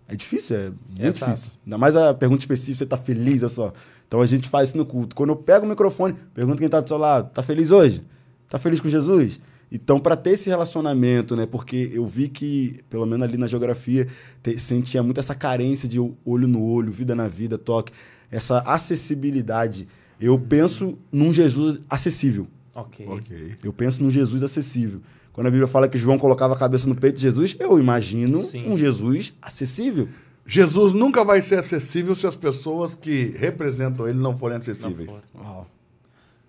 [0.07, 1.33] É difícil, é muito Exato.
[1.33, 1.53] difícil.
[1.67, 3.73] Ainda mais a pergunta específica, você está feliz, é só.
[4.07, 5.17] Então a gente faz isso no culto.
[5.17, 8.03] Quando eu pego o microfone, pergunto quem está do seu lado, tá feliz hoje?
[8.49, 9.41] Tá feliz com Jesus?
[9.71, 11.45] Então, para ter esse relacionamento, né?
[11.47, 14.07] Porque eu vi que, pelo menos ali na geografia,
[14.43, 17.93] te- sentia muito essa carência de olho no olho, vida na vida, toque,
[18.31, 19.87] essa acessibilidade.
[20.21, 22.47] Eu penso num Jesus acessível.
[22.75, 23.07] Ok.
[23.09, 23.55] Ok.
[23.63, 25.01] Eu penso num Jesus acessível.
[25.33, 28.41] Quando a Bíblia fala que João colocava a cabeça no peito de Jesus, eu imagino
[28.43, 28.69] Sim.
[28.69, 30.09] um Jesus acessível.
[30.47, 35.11] Jesus nunca vai ser acessível se as pessoas que representam ele não forem acessíveis.
[35.11, 35.23] for.
[35.45, 35.71] Uau.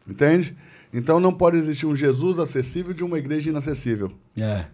[0.08, 0.56] Entende?
[0.92, 4.12] Então não pode existir um Jesus acessível de uma igreja inacessível.
[4.38, 4.66] É.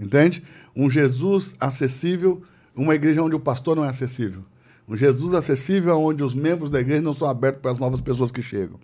[0.00, 0.42] Entende?
[0.76, 2.42] Um Jesus acessível,
[2.74, 4.44] uma igreja onde o pastor não é acessível.
[4.88, 8.30] Um Jesus acessível onde os membros da igreja não são abertos para as novas pessoas
[8.32, 8.78] que chegam.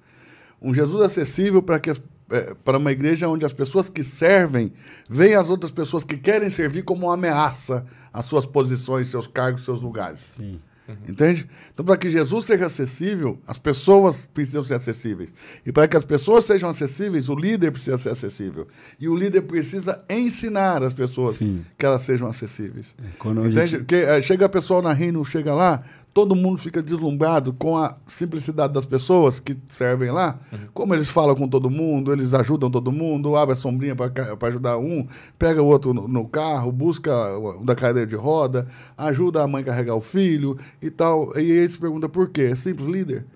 [0.60, 4.72] Um Jesus acessível para que as- eh, para uma igreja onde as pessoas que servem
[5.08, 9.64] veem as outras pessoas que querem servir como uma ameaça às suas posições, seus cargos,
[9.64, 10.36] seus lugares.
[10.38, 10.60] Sim.
[11.08, 11.48] Entende?
[11.72, 15.30] Então, para que Jesus seja acessível, as pessoas precisam ser acessíveis.
[15.64, 18.66] E para que as pessoas sejam acessíveis, o líder precisa ser acessível.
[19.00, 21.64] E o líder precisa ensinar as pessoas Sim.
[21.78, 22.94] que elas sejam acessíveis.
[23.18, 23.66] Quando a Entende?
[23.66, 25.82] gente- Porque eh, chega a pessoa na Reino, chega lá,
[26.14, 30.38] todo mundo fica deslumbrado com a simplicidade das pessoas que servem lá.
[30.72, 34.78] Como eles falam com todo mundo, eles ajudam todo mundo, abre a sombrinha para ajudar
[34.78, 35.04] um,
[35.36, 38.64] pega o outro no, no carro, busca o da cadeira de roda,
[38.96, 41.36] ajuda a mãe a carregar o filho e tal.
[41.36, 42.42] E aí se perguntam por quê?
[42.52, 43.26] É simples, líder.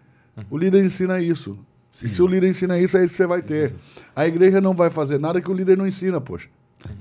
[0.48, 1.58] O líder ensina isso.
[2.00, 3.74] E se o líder ensina isso, é isso que você vai ter.
[4.14, 6.48] A igreja não vai fazer nada que o líder não ensina, poxa.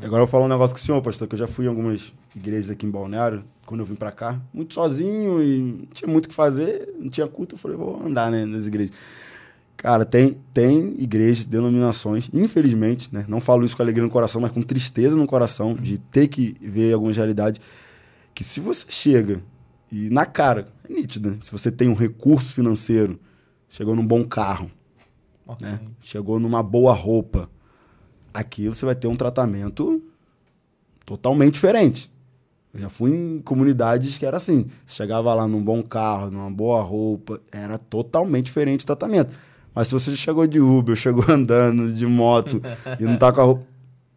[0.02, 1.68] Agora eu vou falar um negócio com o senhor, pastor, que eu já fui em
[1.68, 6.12] algumas igrejas aqui em Balneário, quando eu vim pra cá, muito sozinho e não tinha
[6.12, 8.96] muito o que fazer, não tinha culto, eu falei, vou andar, né, nas igrejas.
[9.76, 14.52] Cara, tem, tem igrejas, denominações, infelizmente, né, não falo isso com alegria no coração, mas
[14.52, 17.62] com tristeza no coração, de ter que ver algumas realidades,
[18.34, 19.44] que se você chega
[19.92, 23.20] e na cara, é nítido, né, se você tem um recurso financeiro,
[23.70, 24.72] chegou num bom carro,
[25.62, 25.80] né?
[26.02, 27.50] Chegou numa boa roupa.
[28.40, 30.02] Aquilo você vai ter um tratamento
[31.06, 32.12] totalmente diferente.
[32.74, 34.68] Eu já fui em comunidades que era assim.
[34.86, 39.34] Você chegava lá num bom carro, numa boa roupa, era totalmente diferente o tratamento.
[39.74, 42.62] Mas se você chegou de Uber, chegou andando de moto
[43.00, 43.66] e não tá com a roupa.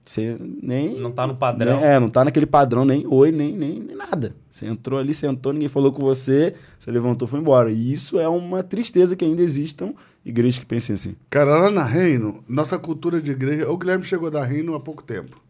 [0.05, 0.99] Você nem.
[0.99, 1.77] Não tá no padrão.
[1.81, 4.35] nem- é, não tá naquele padrão, nem oi, nem, nem, nem nada.
[4.51, 7.71] Você entrou ali, sentou, ninguém falou com você, você levantou e foi embora.
[7.71, 9.95] E isso é uma tristeza que ainda existam
[10.25, 11.17] igrejas que pensem assim.
[11.29, 13.71] Cara, lá na Reino, nossa cultura de igreja.
[13.71, 15.41] O Guilherme chegou da Reino há pouco tempo.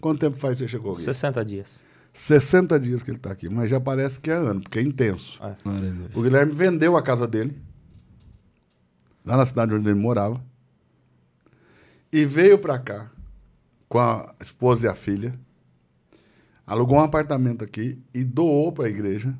[0.00, 1.14] Quanto tempo faz que você chegou, Guilherme?
[1.14, 1.84] 60 dias.
[2.12, 5.38] 60 dias que ele está aqui, mas já parece que é ano, porque é intenso.
[5.42, 5.54] É.
[6.14, 7.54] O Guilherme vendeu a casa dele,
[9.24, 10.42] lá na cidade onde ele morava,
[12.10, 13.10] e veio para cá
[13.88, 15.38] com a esposa e a filha,
[16.66, 19.36] alugou um apartamento aqui e doou para a igreja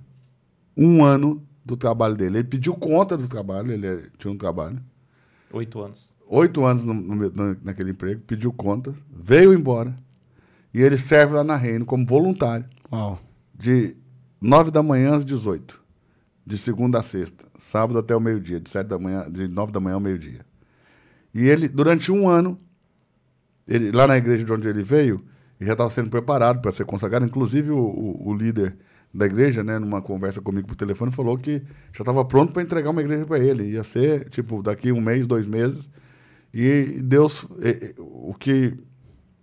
[0.76, 2.38] um ano do trabalho dele.
[2.38, 4.78] Ele pediu conta do trabalho, ele é- tinha um trabalho,
[5.52, 6.14] Oito anos.
[6.28, 9.94] oito anos no- no- na- naquele emprego, pediu conta, veio embora
[10.74, 13.18] E ele serve lá na Reino como voluntário, Uau.
[13.54, 13.96] de
[14.38, 15.82] 9 da manhã às 18.
[16.44, 17.46] De segunda a sexta.
[17.58, 20.44] Sábado até o meio-dia, de, sete da manhã, de 9 da manhã ao meio-dia.
[21.32, 22.60] E ele, durante um ano,
[23.66, 25.24] ele, lá na igreja de onde ele veio,
[25.58, 27.24] ele já estava sendo preparado para ser consagrado.
[27.24, 28.76] Inclusive, o, o, o líder
[29.16, 31.62] da igreja, né, numa conversa comigo por telefone, falou que
[31.92, 33.70] já estava pronto para entregar uma igreja para ele.
[33.70, 35.88] Ia ser, tipo, daqui um mês, dois meses.
[36.52, 37.46] E Deus,
[37.98, 38.74] o que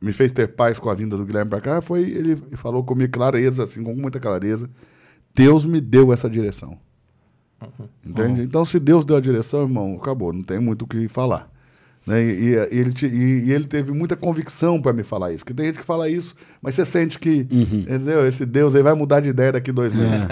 [0.02, 3.12] me fez ter paz com a vinda do Guilherme para cá foi ele falou comigo
[3.12, 4.70] clareza, assim, com muita clareza.
[5.36, 6.78] Deus me deu essa direção.
[8.06, 8.42] Entende?
[8.42, 11.53] Então, se Deus deu a direção, irmão, acabou, não tem muito o que falar.
[12.06, 12.24] Né?
[12.24, 15.44] E, e- ele, te- e- e ele teve muita convicção para me falar isso.
[15.44, 17.48] Porque tem gente que fala isso, mas você sente que
[17.82, 18.26] entendeu?
[18.28, 20.28] esse Deus aí vai mudar de ideia daqui dois meses.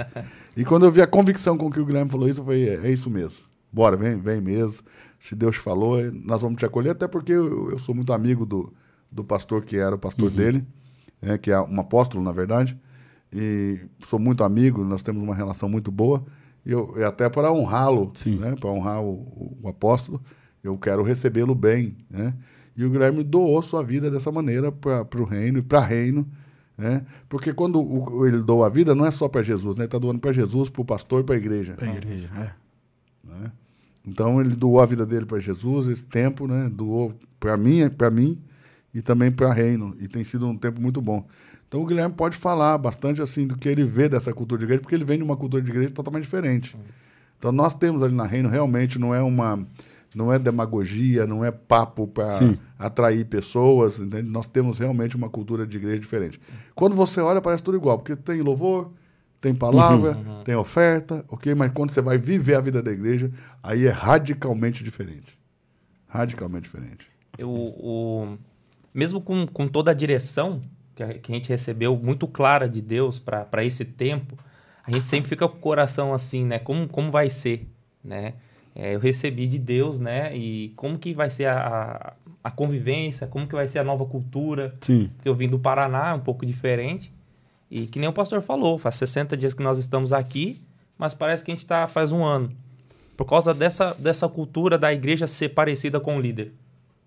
[0.57, 2.87] E quando eu vi a convicção com que o Guilherme falou isso, eu falei: é,
[2.87, 3.37] é isso mesmo.
[3.71, 4.83] Bora, vem, vem mesmo.
[5.17, 8.73] Se Deus falou, nós vamos te acolher, até porque eu, eu sou muito amigo do,
[9.09, 10.65] do pastor que era o pastor dele,
[11.21, 12.77] né, que é um apóstolo, na verdade.
[13.31, 16.21] E sou muito amigo, nós temos uma relação muito boa.
[16.65, 20.21] E eu, e até para honrá-lo, né, para honrar o, o apóstolo,
[20.63, 21.95] eu quero recebê-lo bem.
[22.09, 22.33] Né?
[22.75, 26.27] E o Guilherme doou sua vida dessa maneira para o reino e para reino.
[26.77, 27.05] Né?
[27.29, 29.83] Porque quando o- ele doa a vida, não é só para Jesus, né?
[29.83, 31.73] ele está doando para Jesus, para o pastor e para a igreja.
[31.73, 32.51] Pra igreja, é.
[33.27, 33.51] né?
[34.05, 36.69] Então ele doou a vida dele para Jesus, esse tempo, né?
[36.73, 38.41] Doou para mim, para mim
[38.93, 41.25] e também para reino, e tem sido um tempo muito bom.
[41.67, 44.81] Então o Guilherme pode falar bastante assim do que ele vê dessa cultura de igreja,
[44.81, 46.75] porque ele vem de uma cultura de igreja totalmente diferente.
[47.37, 49.65] Então nós temos ali na reino realmente não é uma
[50.15, 52.29] não é demagogia, não é papo para
[52.77, 54.29] atrair pessoas, entende?
[54.29, 56.39] Nós temos realmente uma cultura de igreja diferente.
[56.75, 58.91] Quando você olha parece tudo igual, porque tem louvor,
[59.39, 61.55] tem palavra, tem oferta, ok?
[61.55, 63.31] Mas quando você vai viver a vida da igreja,
[63.63, 65.39] aí é radicalmente diferente.
[66.07, 67.07] Radicalmente diferente.
[67.37, 68.37] Eu, o,
[68.93, 70.61] mesmo com, com toda a direção
[70.93, 74.37] que a, que a gente recebeu muito clara de Deus para esse tempo,
[74.85, 76.59] a gente sempre fica com o coração assim, né?
[76.59, 77.67] Como, como vai ser,
[78.03, 78.33] né?
[78.75, 80.35] É, eu recebi de Deus, né?
[80.35, 82.13] E como que vai ser a, a,
[82.43, 85.09] a convivência, como que vai ser a nova cultura, Sim.
[85.15, 87.11] porque eu vim do Paraná, um pouco diferente.
[87.69, 90.61] E que nem o pastor falou, faz 60 dias que nós estamos aqui,
[90.97, 92.51] mas parece que a gente está faz um ano.
[93.15, 96.53] Por causa dessa, dessa cultura da igreja ser parecida com o líder.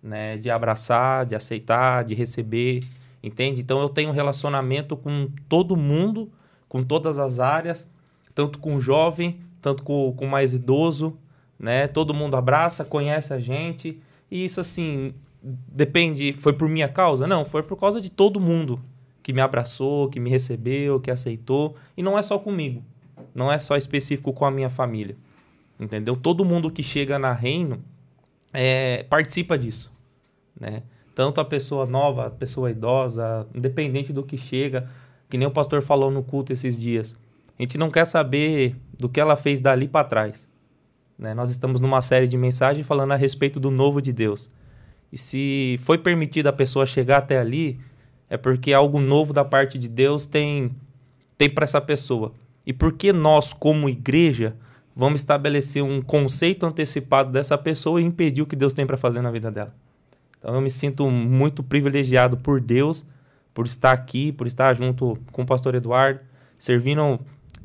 [0.03, 0.37] Né?
[0.37, 2.83] De abraçar, de aceitar, de receber.
[3.23, 3.61] Entende?
[3.61, 6.31] Então eu tenho um relacionamento com todo mundo,
[6.69, 7.89] com todas as áreas,
[8.35, 11.17] tanto com o jovem, tanto com com o mais idoso,
[11.59, 11.87] né?
[11.87, 14.01] Todo mundo abraça, conhece a gente.
[14.31, 17.27] E isso assim, depende, foi por minha causa?
[17.27, 18.81] Não, foi por causa de todo mundo
[19.23, 21.75] que me abraçou, que me recebeu, que aceitou.
[21.97, 22.83] E não é só comigo.
[23.35, 25.17] Não é só específico com a minha família.
[25.79, 26.17] Entendeu?
[26.17, 27.83] Todo mundo que chega na Reino
[28.53, 29.93] é, participa disso.
[30.59, 30.83] Né?
[31.15, 34.89] Tanto a pessoa nova, a pessoa idosa, independente do que chega,
[35.29, 37.17] que nem o pastor falou no culto esses dias.
[37.59, 40.51] A gente não quer saber do que ela fez dali para trás.
[41.19, 41.35] Né?
[41.35, 44.51] Nós estamos numa série de mensagens falando a respeito do novo de Deus.
[45.13, 47.79] E se foi permitido a pessoa chegar até ali,
[48.29, 50.71] é porque algo novo da parte de Deus tem,
[51.39, 52.33] tem para essa pessoa.
[52.67, 54.57] E porque nós, como igreja,
[54.95, 59.21] vamos estabelecer um conceito antecipado dessa pessoa e impedir o que Deus tem para fazer
[59.21, 59.75] na vida dela.
[60.39, 63.07] Então eu me sinto muito privilegiado por Deus,
[63.53, 66.21] por estar aqui, por estar junto com o pastor Eduardo,
[66.59, 67.21] servindo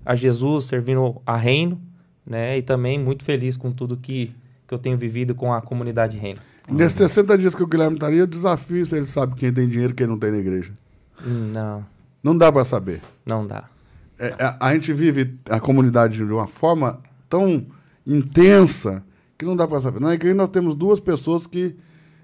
[0.05, 1.81] a Jesus, servindo a Reino,
[2.29, 2.57] né?
[2.57, 4.31] E também muito feliz com tudo que,
[4.67, 6.39] que eu tenho vivido com a comunidade Reino.
[6.71, 9.91] Nesses 60 dias que o Guilherme estaria, eu desafio se ele sabe quem tem dinheiro
[9.91, 10.71] e quem não tem na igreja.
[11.25, 11.83] Não,
[12.23, 13.01] Não dá para saber.
[13.25, 13.63] não dá.
[14.19, 17.65] É, a, a gente vive a comunidade de uma forma tão
[18.05, 19.03] intensa
[19.37, 19.99] que não dá para saber.
[19.99, 21.75] Na igreja nós temos duas pessoas que,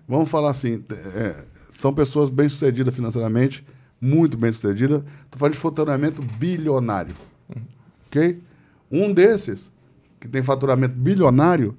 [0.08, 3.66] vamos falar assim, é, são pessoas bem-sucedidas financeiramente,
[4.00, 5.04] muito bem-sucedidas.
[5.24, 7.16] Estou falando de faturamento bilionário.
[8.08, 8.42] Ok?
[8.92, 9.72] Um desses,
[10.26, 11.76] que tem faturamento bilionário,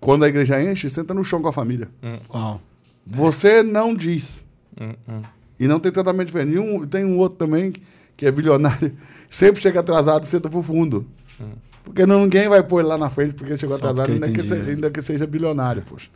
[0.00, 1.88] quando a igreja enche, senta no chão com a família.
[2.32, 2.60] Uau.
[3.06, 4.44] Você não diz.
[4.80, 5.22] Hum, hum.
[5.58, 6.54] E não tem tratamento diferente.
[6.54, 7.72] E um- tem um outro também
[8.16, 8.92] que é bilionário,
[9.30, 11.06] sempre chega atrasado e senta pro fundo.
[11.84, 13.80] Porque não, ninguém vai pôr ele lá na frente porque chegou Hum.
[13.80, 14.70] Só atrasado, porque ainda que, se- dinheiro.
[14.70, 16.08] ainda que seja bilionário, poxa.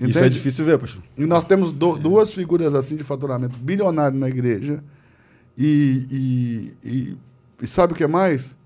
[0.00, 0.34] Isso é Entende?
[0.34, 1.00] difícil ver, pastor.
[1.16, 4.82] E nós temos do- duas figuras assim de faturamento bilionário na igreja.
[5.56, 7.16] E, e, e,
[7.62, 8.56] e sabe o que mais?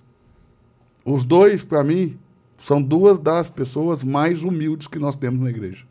[1.07, 2.19] Os dois, para mim,
[2.57, 5.85] são duas das pessoas mais humildes que nós temos na igreja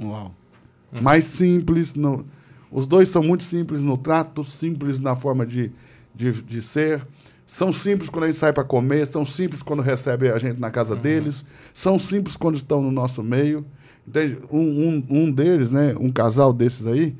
[0.00, 0.34] Uau.
[1.00, 1.94] mais simples.
[1.94, 2.26] No,
[2.68, 5.70] os dois são muito simples no trato, simples na forma de,
[6.12, 7.06] de, de ser.
[7.46, 10.70] São simples quando a gente sai para comer, são simples quando recebe a gente na
[10.70, 13.64] casa deles, são simples quando estão no nosso meio.
[14.06, 14.38] Entende?
[14.50, 17.16] Um, um, um deles, né, um casal desses aí,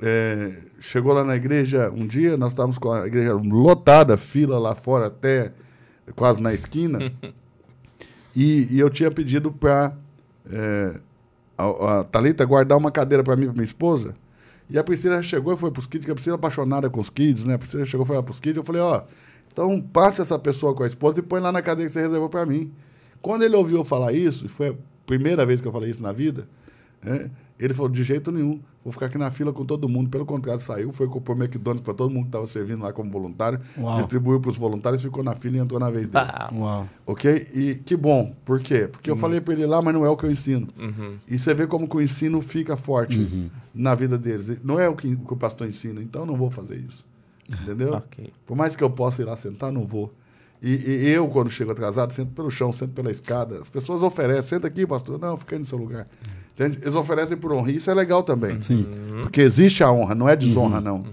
[0.00, 4.74] é, chegou lá na igreja um dia, nós estávamos com a igreja lotada, fila lá
[4.74, 5.52] fora até
[6.14, 6.98] quase na esquina.
[8.34, 9.96] e, e eu tinha pedido para
[10.50, 11.00] é,
[11.56, 14.14] a, a Thalita guardar uma cadeira para mim e para minha esposa.
[14.68, 17.00] E a Priscila chegou e foi para os kids, que a Priscila é apaixonada com
[17.00, 17.54] os kids, né?
[17.54, 18.56] A Priscila chegou e foi para os kids.
[18.56, 19.02] Eu falei, ó,
[19.52, 22.28] então passa essa pessoa com a esposa e põe lá na cadeira que você reservou
[22.28, 22.72] para mim.
[23.20, 26.02] Quando ele ouviu eu falar isso, e foi a primeira vez que eu falei isso
[26.02, 26.48] na vida,
[27.02, 27.30] né?
[27.64, 30.08] Ele falou, de jeito nenhum, vou ficar aqui na fila com todo mundo.
[30.10, 33.58] Pelo contrário, saiu, foi comprou McDonald's para todo mundo que estava servindo lá como voluntário,
[33.78, 33.96] Uau.
[33.98, 36.26] distribuiu para os voluntários, ficou na fila e entrou na vez dele.
[36.28, 36.88] Ah, Uau.
[37.06, 37.48] Ok?
[37.54, 38.34] E que bom.
[38.44, 38.88] Por quê?
[38.90, 40.68] Porque eu falei para ele lá, mas não é o que eu ensino.
[40.78, 41.16] uhum.
[41.28, 43.48] E você vê como que o ensino fica forte Uhum.
[43.74, 44.58] na vida deles.
[44.64, 47.06] Não é o que, o que o pastor ensina, então não vou fazer isso.
[47.62, 47.90] Entendeu?
[47.92, 48.32] Ok.
[48.46, 50.10] Por mais que eu possa ir lá sentar, não vou.
[50.62, 53.58] E, e eu, quando chego atrasado, sento pelo chão, sento pela escada.
[53.58, 55.18] As pessoas oferecem, senta aqui, pastor.
[55.18, 56.06] Não, fica aí no seu lugar.
[56.54, 56.78] Entende?
[56.80, 57.72] Eles oferecem por honra.
[57.72, 58.60] E isso é legal também.
[58.60, 58.86] Sim.
[59.22, 61.04] Porque existe a honra, não é desonra, não.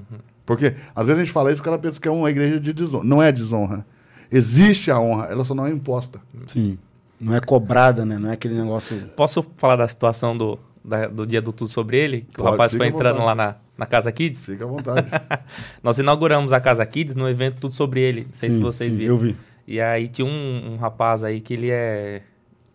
[0.45, 2.71] Porque às vezes a gente fala isso, o cara pensa que é uma igreja de
[2.73, 3.03] desonra.
[3.03, 3.85] Não é desonra.
[4.31, 6.21] Existe a honra, ela só não é imposta.
[6.45, 6.77] Sim.
[7.19, 8.17] Não é cobrada, né?
[8.19, 8.95] Não é aquele negócio.
[9.15, 12.21] Posso falar da situação do, da- do dia do Tudo Sobre Ele?
[12.31, 14.45] Que o Pode, rapaz fica foi entrando lá na, na Casa Kids?
[14.45, 15.07] Fica à vontade.
[15.81, 18.23] Nós inauguramos a Casa Kids no evento Tudo Sobre Ele.
[18.25, 19.13] Não sei se Sim, vocês sim, viram.
[19.15, 19.37] Eu vi.
[19.65, 22.21] E aí tinha um, um rapaz aí que ele é.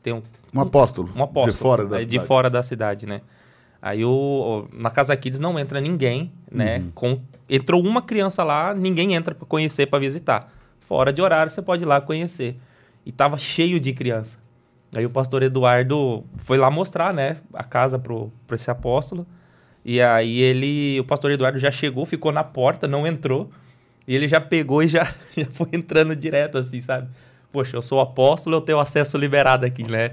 [0.03, 0.23] Tem um,
[0.55, 1.11] Um apóstolo.
[1.15, 1.53] um apóstolo.
[1.53, 2.19] De fora da é, cidade.
[2.19, 3.21] De fora da cidade, né?
[3.83, 6.79] Aí o, o- na Casa Kids não entra ninguém, né?
[6.79, 6.91] Uhum.
[6.95, 7.17] Com,
[7.51, 10.51] entrou uma criança lá, ninguém entra para conhecer, para visitar.
[10.81, 12.57] Fora de horário, você pode ir lá conhecer.
[13.05, 14.39] E tava cheio de criança.
[14.97, 19.27] Aí o pastor Eduardo foi lá mostrar, né, a casa pro, pro esse apóstolo.
[19.85, 23.51] E aí ele, o pastor Eduardo já chegou, ficou na porta, não entrou.
[24.09, 25.05] E ele já pegou e já,
[25.37, 27.09] já foi entrando direto, assim, sabe?
[27.53, 30.13] Poxa, eu sou apóstolo, eu tenho acesso liberado aqui, né?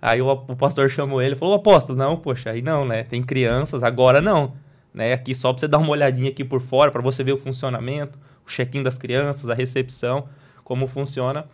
[0.00, 3.02] Aí o, o pastor chamou ele e falou, apóstolo, não, poxa, aí não, né?
[3.02, 4.52] Tem crianças, agora não.
[4.92, 5.12] Né?
[5.12, 8.18] Aqui só pra você dar uma olhadinha aqui por fora, para você ver o funcionamento,
[8.46, 10.28] o check-in das crianças, a recepção,
[10.62, 11.46] como funciona.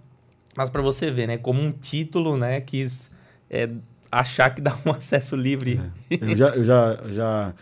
[0.56, 1.38] Mas para você ver, né?
[1.38, 2.60] Como um título, né?
[2.60, 3.10] Quis
[3.48, 3.68] é,
[4.12, 5.80] achar que dá um acesso livre.
[6.10, 7.54] Eu já, eu já, já.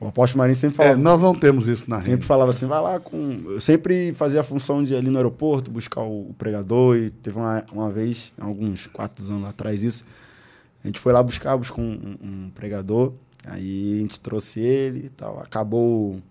[0.00, 0.96] O apóstolo Marinho sempre É, falava.
[1.02, 2.26] nós não temos isso na Sempre rede.
[2.26, 3.42] falava assim, vai lá com.
[3.46, 6.96] Eu sempre fazia a função de ir ali no aeroporto, buscar o, pregador.
[6.96, 10.04] E teve uma, uma vez, alguns quatro anos atrás, isso.
[10.84, 13.12] A gente foi lá buscar, buscou um, um- pregador.
[13.46, 15.40] Aí a gente trouxe ele e tal.
[15.40, 16.22] Acabou o,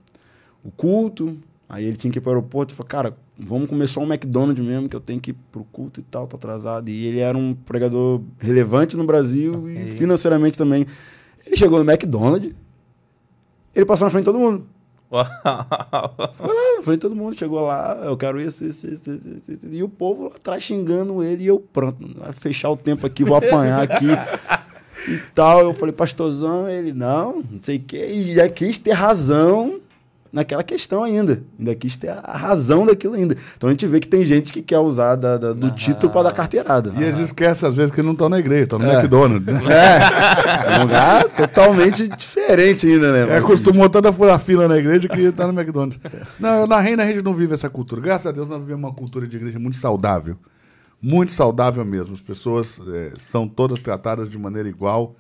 [0.64, 1.38] o culto.
[1.68, 2.74] Aí ele tinha que ir para o aeroporto.
[2.74, 6.00] Falei, cara, vamos comer só um McDonald's mesmo, que eu tenho que ir pro culto
[6.00, 6.90] e tal, tô atrasado.
[6.90, 9.86] E ele era um pregador relevante no Brasil Ok.
[9.88, 10.86] e financeiramente também.
[11.46, 12.54] Ele chegou no McDonald's.
[13.76, 14.66] Ele passou na frente de todo mundo.
[15.10, 15.20] Foi
[16.48, 17.38] lá, na frente de todo mundo.
[17.38, 19.68] Chegou lá, eu quero isso, isso, isso, isso, isso, isso.
[19.72, 21.44] E o povo lá atrás xingando ele.
[21.44, 24.08] E eu, pronto, vai fechar o tempo aqui, vou apanhar aqui.
[25.08, 25.62] e tal.
[25.62, 28.06] Eu falei, pastorzão, ele, não, não sei o quê.
[28.08, 29.80] E já quis ter razão
[30.32, 31.42] naquela questão ainda.
[31.58, 33.36] Ainda quis ter a razão daquilo ainda.
[33.56, 36.24] Então a gente vê que tem gente que quer usar da- da- do título para
[36.24, 36.92] dar carteirada.
[36.98, 38.96] E eles esquecem, às vezes, que não estão na igreja, estão no É.
[38.96, 39.46] McDonald's.
[39.54, 39.60] Né?
[39.78, 43.34] É, é um lugar totalmente diferente ainda, né?
[43.36, 46.00] É, acostumou tanto a furar fila na igreja que tá no McDonald's.
[46.40, 48.02] Não, na Reina a gente não vive essa cultura.
[48.02, 50.36] Graças a Deus nós vivemos uma cultura de igreja muito saudável.
[51.02, 52.14] Muito saudável mesmo.
[52.16, 55.16] As pessoas é, são todas tratadas de maneira igual,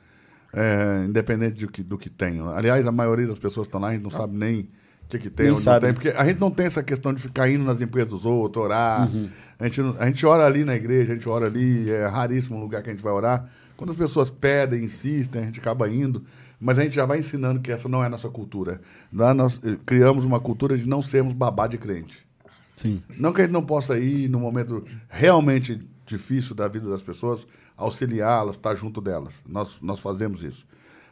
[0.53, 2.49] é, independente do que, do que tenham.
[2.49, 4.67] Aliás, a maioria das pessoas que estão lá, a gente não sabe nem
[5.07, 5.85] o que, que tem Nem ou não sabe.
[5.85, 5.93] tem.
[5.93, 9.09] Porque a gente não tem essa questão de ficar indo nas empresas dos outros, orar.
[9.57, 12.59] A, gente, a gente ora ali na igreja, a gente ora ali, é raríssimo o
[12.59, 13.49] lugar que a gente vai orar.
[13.77, 16.23] Quando as pessoas pedem, insistem, a gente acaba indo.
[16.59, 18.81] Mas a gente já vai ensinando que essa não é a nossa cultura.
[19.13, 22.27] Lá nós eh, criamos uma cultura de não sermos babá de crente.
[22.75, 23.01] Sim.
[23.17, 27.45] Não que a gente não possa ir no momento realmente difícil da vida das pessoas,
[27.75, 29.43] auxiliá-las, estar junto delas.
[29.47, 30.65] Nós, nós fazemos isso.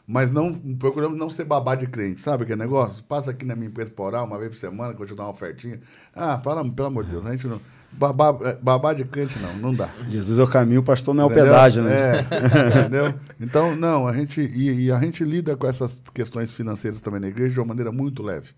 [0.07, 3.03] Mas não procuramos não ser babá de crente, sabe aquele negócio?
[3.03, 5.23] Passa aqui na minha empresa para orar uma vez por semana, que eu te dar
[5.23, 5.79] uma ofertinha.
[6.13, 7.59] Ah, fala, pelo amor de Deus, a gente não.
[7.91, 9.89] Babá, eh, babá de crente não, não dá.
[10.09, 12.19] Jesus é o caminho, o pastor não é o pedágio, né?
[12.19, 12.21] É,
[12.81, 13.13] entendeu?
[13.39, 17.27] Então, não, a gente, e, e a gente lida com essas questões financeiras também na
[17.27, 18.51] igreja de uma maneira muito leve.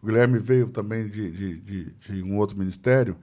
[0.00, 3.16] O Guilherme veio também de, de, de, de um outro ministério,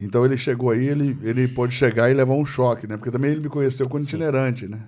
[0.00, 2.96] então ele chegou aí, ele, ele pôde chegar e levar um choque, né?
[2.96, 4.80] Porque também ele me conheceu como itinerante, né?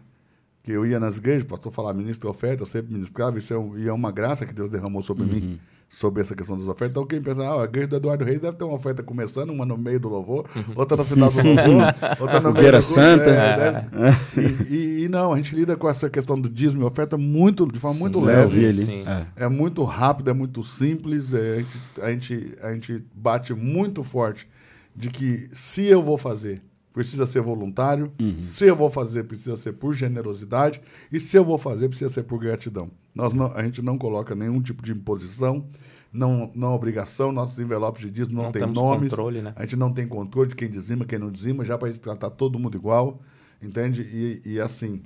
[0.69, 3.59] Que eu ia nas igrejas, o pastor falava, ministra oferta, eu sempre ministrava, isso é,
[3.59, 5.59] um- e é uma graça que Deus derramou sobre mim,
[5.89, 6.91] sobre essa questão das ofertas.
[6.91, 9.65] Então quem pensa, ah, a igreja do Eduardo Reis deve ter uma oferta começando, uma
[9.65, 10.45] no meio do louvor,
[10.77, 13.31] outra no final do louvor, outra no meio do santa.
[13.31, 16.85] é, deve- e, e- e não, a gente lida com essa questão do dízimo e
[16.85, 18.61] oferta muito, de forma muito Sim, É, eu leve.
[18.85, 19.05] Sim.
[19.37, 19.45] É.
[19.47, 21.33] É muito rápido, é muito simples.
[21.33, 24.47] é, a, gente, a, gente, a gente bate muito forte
[24.95, 26.61] de que se eu vou fazer,
[26.99, 28.13] precisa ser voluntário.
[28.43, 30.81] Se eu vou fazer, precisa ser por generosidade.
[31.13, 32.91] E se eu vou fazer, precisa ser por gratidão.
[33.15, 35.65] Nós não- a gente não coloca nenhum tipo de imposição,
[36.13, 37.31] não, não obrigação.
[37.31, 39.11] Nossos envelopes de dízimo não, Não tem nomes.
[39.11, 39.53] controle, né?
[39.55, 42.59] A gente não tem controle de quem dizima, quem não dizima, já para tratar todo
[42.59, 43.21] mundo igual.
[43.63, 44.03] Entende?
[44.03, 45.01] E, e assim,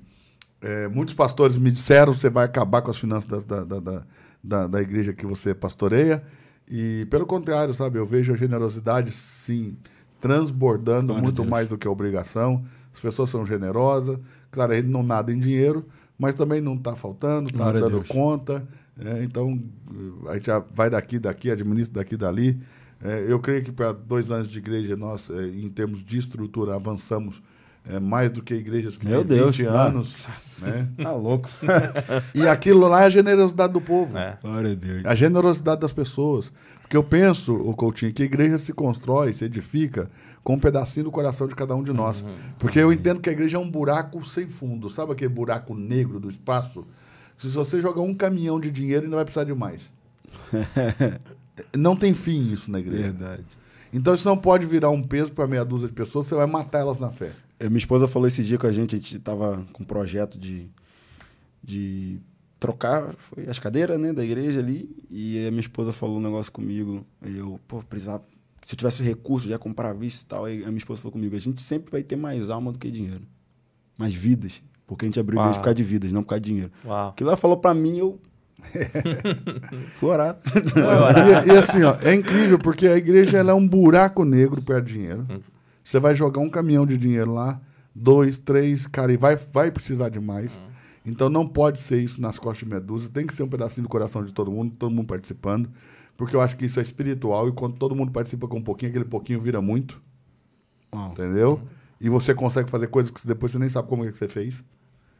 [0.62, 4.02] é, muitos pastores me disseram você vai acabar com as finanças da, da, da,
[4.42, 6.22] da, da igreja que você pastoreia.
[6.66, 9.76] E pelo contrário, sabe, eu vejo a generosidade, sim,
[10.22, 12.62] transbordando muito mais do que a obrigação.
[12.94, 14.18] As pessoas são generosas.
[14.52, 15.84] Claro, a gente não nada em dinheiro,
[16.16, 18.66] mas também não está faltando, está dando conta.
[19.04, 19.60] é, então,
[20.28, 22.60] a gente vai daqui, daqui, administra daqui, dali.
[23.02, 26.76] É, eu creio que para dois anos de igreja, nós, é, em termos de estrutura,
[26.76, 27.42] avançamos
[27.84, 29.82] é, mais do que igrejas que Meu têm Deus, 20 ah.
[29.82, 30.28] anos.
[30.60, 30.88] Né?
[31.02, 31.50] Tá louco.
[32.32, 34.16] E aquilo lá é a generosidade do povo.
[34.16, 34.38] É.
[34.40, 35.04] Glória a Deus.
[35.04, 36.52] A generosidade das pessoas.
[36.92, 40.10] Porque eu penso, o Coutinho, que a igreja se constrói, se edifica
[40.44, 42.22] com um pedacinho do coração de cada um de nós.
[42.58, 44.90] Porque eu entendo que a igreja é um buraco sem fundo.
[44.90, 46.86] Sabe aquele buraco negro do espaço?
[47.34, 49.90] Se você jogar um caminhão de dinheiro, ainda vai precisar de mais.
[51.74, 53.04] não tem fim isso na igreja.
[53.04, 53.46] Verdade.
[53.90, 56.80] Então isso não pode virar um peso para meia dúzia de pessoas, você vai matar
[56.80, 57.30] elas na fé.
[57.58, 60.38] É, Minha esposa falou esse dia com a gente, a gente tava com um projeto
[60.38, 60.68] de,
[61.64, 62.20] de
[62.62, 66.52] trocar foi as cadeiras né, da igreja ali, e a minha esposa falou um negócio
[66.52, 68.22] comigo, e eu, pô, precisava,
[68.62, 71.12] se eu tivesse recurso, já comprar à vista e tal, aí a minha esposa falou
[71.12, 73.22] comigo, a gente sempre vai ter mais alma do que dinheiro,
[73.98, 75.60] mais vidas, porque a gente abriu a igreja Uau.
[75.60, 76.72] por causa de vidas, não por causa de dinheiro.
[76.84, 77.08] Uau.
[77.08, 78.20] Aquilo ela falou pra mim, eu
[79.94, 80.38] fui orar.
[81.44, 84.86] E, e assim, ó, é incrível, porque a igreja ela é um buraco negro perto
[84.86, 85.26] de dinheiro.
[85.82, 87.60] Você vai jogar um caminhão de dinheiro lá,
[87.92, 90.60] dois, três, cara, e vai, vai precisar de mais.
[91.04, 93.88] Então não pode ser isso nas costas de medusa, tem que ser um pedacinho do
[93.88, 95.68] coração de todo mundo, todo mundo participando,
[96.16, 98.90] porque eu acho que isso é espiritual e quando todo mundo participa com um pouquinho,
[98.90, 100.00] aquele pouquinho vira muito,
[100.94, 101.10] Uau.
[101.10, 101.60] entendeu?
[102.00, 104.64] E você consegue fazer coisas que depois você nem sabe como é que você fez.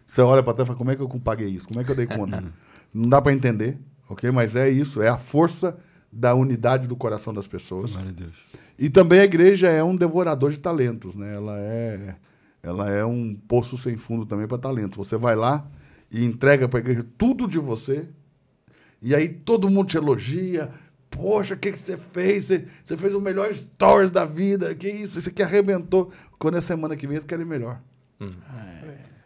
[0.06, 1.66] Você olha para trás e fala, como é que eu paguei isso?
[1.66, 2.42] Como é que eu dei conta?
[2.92, 3.78] Não dá para entender,
[4.08, 4.30] ok?
[4.30, 5.76] Mas é isso, é a força
[6.12, 7.92] da unidade do coração das pessoas.
[7.92, 8.36] Glória a Deus.
[8.78, 11.34] E também a igreja é um devorador de talentos, né?
[11.34, 12.16] Ela é,
[12.62, 14.96] ela é um poço sem fundo também para talentos.
[14.96, 15.66] Você vai lá
[16.10, 18.08] e entrega para a igreja tudo de você,
[19.00, 20.70] e aí todo mundo te elogia.
[21.10, 22.44] Poxa, o que, que você fez?
[22.46, 24.74] Você, você fez o melhor stories da vida.
[24.74, 25.18] Que isso?
[25.18, 26.10] Isso aqui arrebentou.
[26.38, 27.80] Quando é semana que vem, eles querem melhor.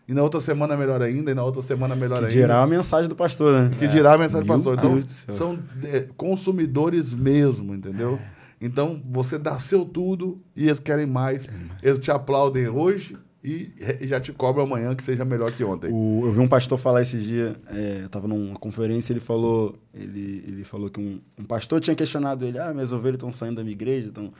[0.08, 2.34] E na outra semana melhor ainda, e na outra semana melhor Que ainda.
[2.34, 3.76] dirá a mensagem do pastor, né?
[3.76, 4.74] Que dirá a mensagem do Meu pastor.
[4.78, 8.18] Então, do são é, consumidores mesmo, entendeu?
[8.60, 11.46] Então, você dá seu tudo e eles querem mais.
[11.82, 13.70] Eles te aplaudem hoje e
[14.08, 15.90] já te cobram amanhã que seja melhor que ontem.
[15.92, 19.78] O- eu vi um pastor falar esse dia, é, eu tava numa conferência, ele falou,
[19.94, 23.56] ele, ele falou que um, um pastor tinha questionado ele, ah, minhas ovelhas estão saindo
[23.56, 24.32] da minha igreja, estão,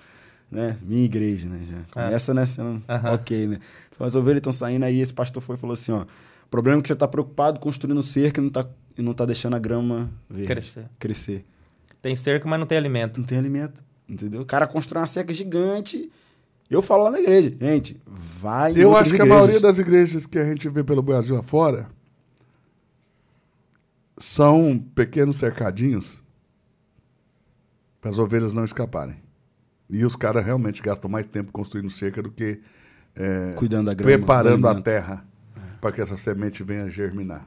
[0.51, 2.83] né, minha igreja, né, já começa, né, sendo
[3.15, 3.59] ok, né,
[4.01, 6.83] as ovelhas estão saindo, aí esse pastor foi e falou assim, ó, o problema é
[6.83, 8.67] que você tá preocupado construindo cerca e não tá,
[8.99, 10.85] e não tá deixando a grama verde, Crescer.
[10.99, 11.45] crescer.
[12.03, 13.19] Tem cerca, mas não tem alimento.
[13.19, 14.43] Não tem alimento, entendeu?
[14.43, 16.09] O cara constrói uma cerca gigante,
[16.75, 19.29] eu falo lá na igreja, gente, vai Eu acho que a igrejas.
[19.29, 21.89] maioria das igrejas que a gente vê pelo Brasil afora
[24.19, 26.21] são pequenos cercadinhos
[28.01, 29.17] para as ovelhas não escaparem.
[29.89, 32.61] E os caras realmente gastam mais tempo construindo cerca do que
[33.15, 35.25] é, Cuidando da grama, preparando do a terra
[35.81, 37.47] para que essa semente venha a germinar.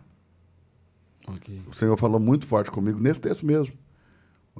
[1.27, 1.61] Ok.
[1.67, 3.75] O Senhor falou muito forte comigo nesse texto mesmo.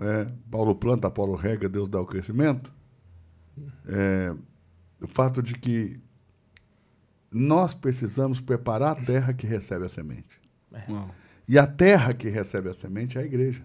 [0.01, 2.73] É, Paulo planta, Paulo rega, Deus dá o crescimento.
[3.87, 4.33] É,
[5.01, 5.99] o fato de que
[7.31, 10.41] nós precisamos preparar a terra que recebe a semente.
[10.87, 11.13] Uau.
[11.47, 13.63] E a terra que recebe a semente é a igreja.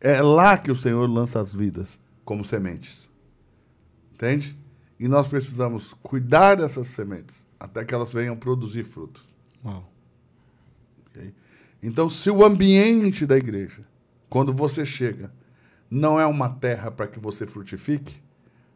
[0.00, 3.08] É lá que o Senhor lança as vidas como sementes.
[4.12, 4.56] Entende?
[4.98, 9.34] E nós precisamos cuidar dessas sementes até que elas venham produzir frutos.
[9.64, 9.88] Uau.
[11.06, 11.34] ok?
[11.82, 13.84] Então, se o ambiente da igreja,
[14.28, 15.32] quando você chega,
[15.90, 18.22] não é uma terra para que você frutifique,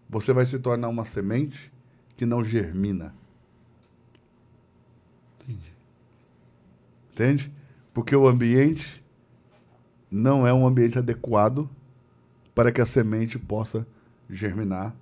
[0.09, 1.73] você vai se tornar uma semente
[2.17, 3.15] que não germina.
[5.43, 5.73] Entendi.
[7.13, 7.53] Entende?
[7.93, 9.05] Porque o ambiente
[10.11, 11.69] não é um ambiente adequado
[12.55, 13.87] para que a semente possa
[14.29, 14.95] germinar,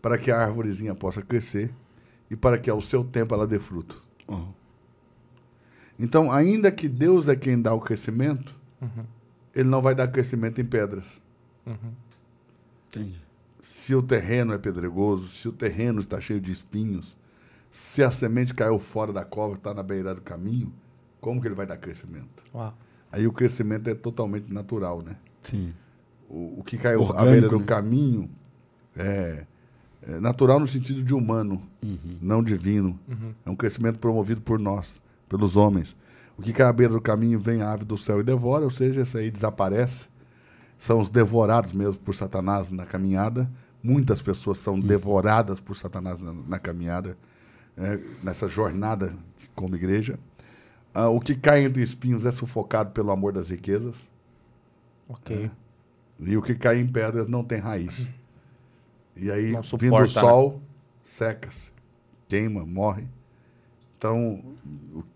[0.00, 1.72] para que a árvorezinha possa crescer
[2.30, 4.04] e para que ao seu tempo ela dê fruto.
[4.28, 4.54] Uau.
[5.98, 8.54] Então, ainda que Deus é quem dá o crescimento,
[9.54, 11.20] ele não vai dar crescimento em pedras.
[12.88, 13.25] Entendi.
[13.66, 17.16] Se o terreno é pedregoso, se o terreno está cheio de espinhos,
[17.68, 20.72] se a semente caiu fora da cova, está na beira do caminho,
[21.20, 22.44] como que ele vai dar crescimento?
[22.54, 22.72] Uau.
[23.10, 25.16] Aí o crescimento é totalmente natural, né?
[25.42, 25.74] Sim.
[26.30, 27.64] O, o que caiu à beira do né?
[27.64, 28.30] caminho
[28.94, 29.44] é,
[30.00, 31.60] É natural no sentido de humano,
[32.22, 32.96] não divino.
[33.44, 35.96] É um crescimento promovido por nós, pelos homens.
[36.38, 38.70] O que cai à beira do caminho vem a ave do céu e devora, ou
[38.70, 40.08] seja, esse aí desaparece.
[40.78, 43.50] São os devorados mesmo por Satanás na caminhada.
[43.82, 47.16] Muitas pessoas são devoradas por Satanás na, na caminhada,
[47.76, 49.14] é, nessa jornada
[49.54, 50.18] como igreja.
[50.92, 54.10] Ah, o que cai entre espinhos é sufocado pelo amor das riquezas.
[55.08, 55.50] Ok.
[56.18, 58.08] E o que cai em pedras não tem raiz.
[59.14, 60.20] E aí, Não vindo o suporta, né?
[60.20, 60.62] sol,
[61.02, 61.70] seca-se,
[62.28, 63.04] queima, morre.
[63.96, 64.42] Então,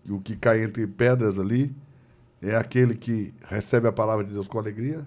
[0.07, 1.75] o, o que cai entre pedras ali
[2.41, 5.05] é aquele que recebe a palavra de Deus com alegria,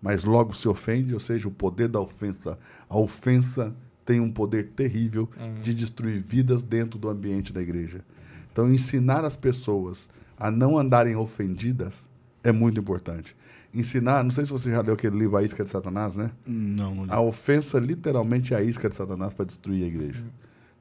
[0.00, 2.58] mas logo se ofende, ou seja, o poder da ofensa.
[2.88, 3.74] A ofensa
[4.04, 5.28] tem um poder terrível
[5.62, 8.04] de destruir vidas dentro do ambiente da igreja.
[8.50, 10.08] Então, ensinar as pessoas
[10.38, 12.08] a não andarem ofendidas
[12.42, 13.36] é muito importante.
[13.72, 16.30] Ensinar, não sei se você já leu aquele livro A Isca de Satanás, né?
[16.44, 20.24] Não, não A ofensa literalmente é a isca de Satanás para destruir a igreja.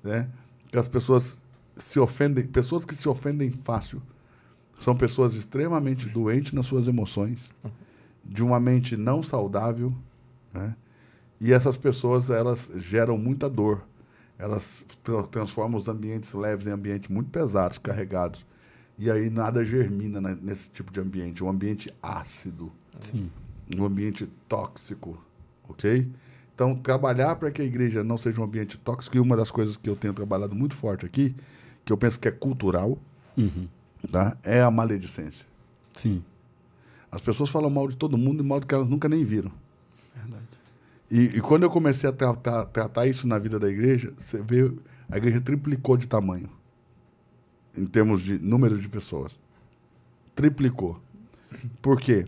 [0.04, 0.28] Né?
[0.72, 1.40] Que as pessoas
[1.78, 4.02] se ofendem, pessoas que se ofendem fácil,
[4.80, 7.52] são pessoas extremamente doentes nas suas emoções,
[8.32, 9.94] de uma mente não saudável,
[10.54, 10.76] né?
[11.42, 13.84] E essas pessoas elas geram muita dor.
[14.38, 18.46] Elas tra- transformam os ambientes leves em ambientes muito pesados, carregados.
[18.98, 23.32] E aí nada germina né, nesse tipo de ambiente, um ambiente ácido Sim.
[23.78, 25.18] um ambiente tóxico,
[25.68, 26.10] ok?
[26.54, 29.78] Então, trabalhar para que a igreja não seja um ambiente tóxico, e uma das coisas
[29.78, 31.34] que eu tenho trabalhado muito forte aqui,
[31.86, 32.98] que eu penso que é cultural,
[33.38, 33.68] Uhum.
[34.12, 34.36] tá?
[34.44, 35.48] é a maledicência.
[35.94, 36.22] Sim.
[37.12, 39.52] As pessoas falam mal de todo mundo e mal do que elas nunca nem viram.
[40.16, 40.46] Verdade.
[41.10, 44.72] E, e quando eu comecei a tratar, tratar isso na vida da igreja, você vê,
[45.10, 46.50] a igreja triplicou de tamanho,
[47.76, 49.40] em termos de número de pessoas.
[50.36, 51.02] Triplicou.
[51.82, 52.28] Por quê?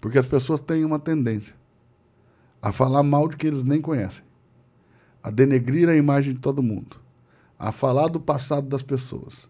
[0.00, 1.56] Porque as pessoas têm uma tendência
[2.60, 4.22] a falar mal de que eles nem conhecem,
[5.22, 7.00] a denegrir a imagem de todo mundo,
[7.58, 9.48] a falar do passado das pessoas.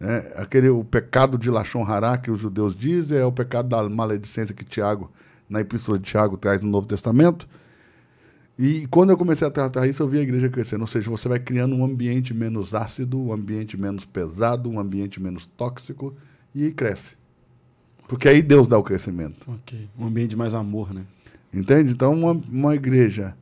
[0.00, 3.88] É, aquele, o pecado de Lachon Hará, que os judeus dizem, é o pecado da
[3.88, 5.10] maledicência que Tiago,
[5.48, 7.48] na epístola de Tiago, traz no Novo Testamento.
[8.58, 10.80] E quando eu comecei a tratar isso, eu vi a igreja crescendo.
[10.82, 15.20] Ou seja, você vai criando um ambiente menos ácido, um ambiente menos pesado, um ambiente
[15.20, 16.14] menos tóxico
[16.54, 17.16] e cresce.
[18.08, 19.50] Porque aí Deus dá o crescimento.
[19.50, 19.88] Ok.
[19.98, 21.04] Um ambiente mais amor, né?
[21.52, 21.92] Entende?
[21.92, 23.36] Então, uma, uma igreja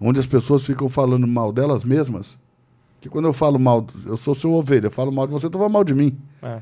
[0.00, 2.38] onde as pessoas ficam falando mal delas mesmas,
[3.00, 5.56] que quando eu falo mal, eu sou seu ovelha, eu falo mal de você, tu
[5.56, 6.18] fala mal de mim.
[6.42, 6.60] É.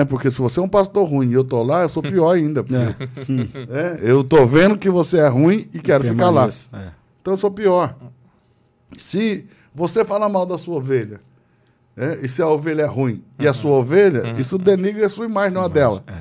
[0.00, 2.30] É, porque se você é um pastor ruim e eu tô lá, eu sou pior
[2.34, 2.64] ainda.
[2.64, 2.76] porque-
[3.70, 6.48] É, eu tô vendo que você é ruim e quero ficar lá.
[6.72, 6.88] É.
[7.20, 7.94] Então eu sou pior.
[8.96, 11.20] Se você fala mal da sua ovelha,
[11.96, 15.26] é, e se a ovelha é ruim e a sua ovelha, isso denigra a sua
[15.26, 16.02] imagem, não a dela.
[16.06, 16.12] É.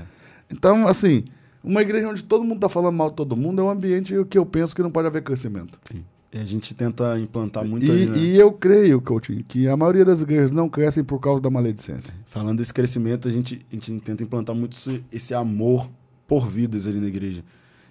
[0.51, 1.23] Então, assim,
[1.63, 4.37] uma igreja onde todo mundo está falando mal de todo mundo é um ambiente que
[4.37, 5.79] eu penso que não pode haver crescimento.
[5.91, 6.03] Sim.
[6.35, 8.17] A gente tenta implantar muito E, aí, né?
[8.17, 12.11] e eu creio, Coutinho, que a maioria das igrejas não crescem por causa da maledicência.
[12.25, 15.87] Falando desse crescimento, a gente, a gente tenta implantar muito esse, esse amor
[16.27, 17.43] por vidas ali na igreja.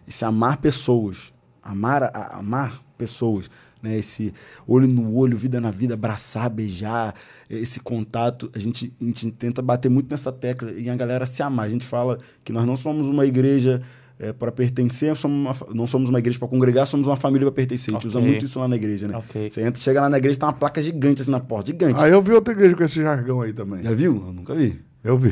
[0.09, 1.33] Esse amar pessoas.
[1.63, 3.49] Amar, a- amar pessoas.
[3.81, 3.99] Né?
[3.99, 4.35] Esse
[4.67, 7.15] olho no olho, vida na vida, abraçar, beijar,
[7.49, 8.51] esse contato.
[8.55, 11.67] A gente, a gente tenta bater muito nessa tecla e a galera se amar.
[11.67, 13.81] A gente fala que nós não somos uma igreja
[14.31, 17.95] para pertencer, somos uma não somos uma igreja para congregar, somos uma família para pertencer.
[17.95, 18.31] A gente usa Ok.
[18.31, 19.17] muito isso lá na igreja, né?
[19.17, 19.51] Ok.
[19.51, 22.05] Você entra, chega lá na igreja, tem uma placa gigante assim na porta, gigante.
[22.05, 23.83] Aí eu vi outra igreja com esse jargão aí também.
[23.83, 24.23] Já viu?
[24.27, 24.79] Eu nunca vi.
[25.03, 25.31] Eu vi.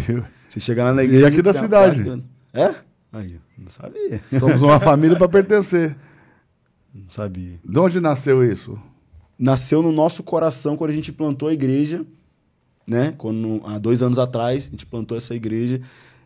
[0.48, 1.28] Você chega lá na igreja.
[1.28, 2.02] aqui da cidade.
[2.02, 2.22] placa.
[2.54, 2.74] É?
[3.12, 4.20] Aí, não sabia.
[4.38, 5.94] Somos uma família para pertencer.
[6.92, 7.60] Não sabia.
[7.64, 8.76] De onde nasceu isso?
[9.38, 12.04] Nasceu no nosso coração quando a gente plantou a igreja,
[12.88, 13.14] né?
[13.16, 15.80] Quando, há dois anos atrás, a gente plantou essa igreja,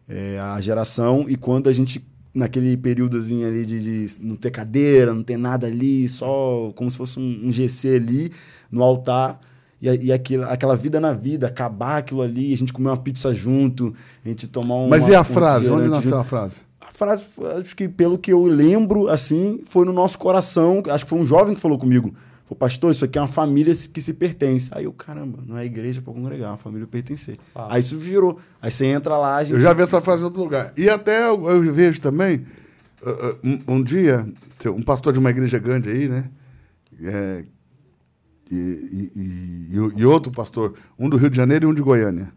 [0.09, 2.03] é, a geração, e quando a gente,
[2.35, 6.97] naquele períodozinho ali de, de não ter cadeira, não ter nada ali, só como se
[6.97, 8.32] fosse um, um GC ali
[8.70, 9.39] no altar.
[9.81, 13.32] E, e aquilo, aquela vida na vida, acabar aquilo ali, a gente comer uma pizza
[13.32, 13.94] junto,
[14.24, 14.89] a gente tomar um.
[14.89, 15.70] Mas e a frase?
[15.70, 16.20] Onde nasceu junto.
[16.20, 16.56] a frase?
[16.81, 17.24] A frase,
[17.62, 20.82] acho que pelo que eu lembro, assim, foi no nosso coração.
[20.90, 22.15] Acho que foi um jovem que falou comigo.
[22.55, 24.70] Falou, pastor, isso aqui é uma família que se pertence.
[24.72, 27.36] Aí eu, caramba, não é igreja para congregar, é uma família pertencer.
[27.55, 27.68] Ah.
[27.74, 28.39] Aí isso virou.
[28.62, 29.55] Aí você entra lá, a gente.
[29.55, 30.72] Eu já vi essa frase em outro lugar.
[30.76, 32.44] E até eu, eu vejo também,
[33.02, 34.26] uh, uh, um, um dia,
[34.66, 36.31] um pastor de uma igreja grande aí, né?
[37.02, 37.44] É,
[38.51, 42.32] e, e- e- e outro pastor, um do Rio de Janeiro e um de Goiânia.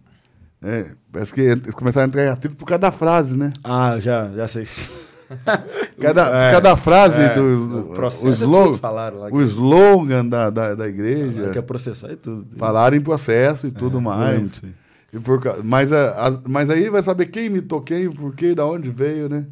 [0.62, 3.52] É, parece que eles começaram a entrar em atrito por causa da frase, né?
[3.64, 4.66] Ah, já, já sei.
[6.00, 9.32] Cada, É, cada frase é, do o processo o é slogan, tudo falaram lá o
[9.32, 12.46] que- slogan da, da, da igreja, Quer processar e tudo.
[12.56, 14.62] falaram em processo e tudo eu lembro mais.
[15.12, 18.66] E por mas, a- a- mas aí vai saber quem imitou quem, por quê, da
[18.66, 19.46] onde veio, né?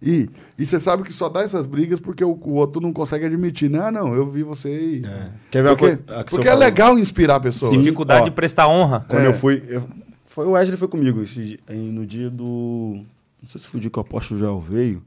[0.00, 3.26] E, e você sabe que só dá essas brigas porque o, o outro não consegue
[3.26, 3.68] admitir.
[3.68, 3.80] Né?
[3.82, 5.02] Ah, não, eu vi você e.
[5.50, 6.20] Quer ver Porque, coisa?
[6.20, 7.72] a que porque é legal inspirar pessoas.
[7.76, 9.04] Dificuldade Ó, de prestar honra.
[9.08, 9.26] Quando É.
[9.26, 9.60] eu fui.
[9.66, 9.82] eu-
[10.24, 11.20] foi o Wesley foi comigo.
[11.20, 13.00] esse no dia do.
[13.42, 15.02] Não sei se foi o dia que o apóstolo Joel veio.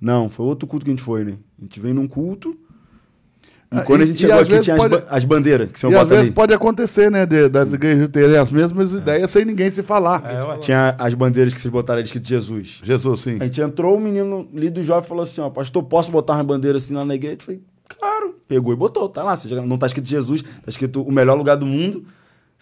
[0.00, 1.34] Não, foi outro culto que a gente foi, né?
[1.58, 2.56] A gente veio num culto.
[3.72, 5.78] E Ah, quando e- a gente chegou aqui, tinha pode- as, ba- as bandeiras que
[5.78, 6.32] são E às vezes ali.
[6.32, 7.24] pode acontecer, né?
[7.24, 10.24] de- das igrejas terem as mesmas ideias sem ninguém se falar.
[10.24, 10.58] É.
[10.58, 12.80] Tinha as bandeiras que vocês botaram ali escrito Jesus.
[12.82, 13.36] Jesus, sim.
[13.38, 16.78] A gente entrou, o menino do jovem falou assim: ó, pastor, posso botar uma bandeira
[16.78, 17.36] assim lá na igreja?
[17.38, 18.34] Eu falei, claro.
[18.48, 19.38] Pegou e botou, tá lá.
[19.64, 22.04] Não tá escrito Jesus, tá escrito o melhor lugar do mundo.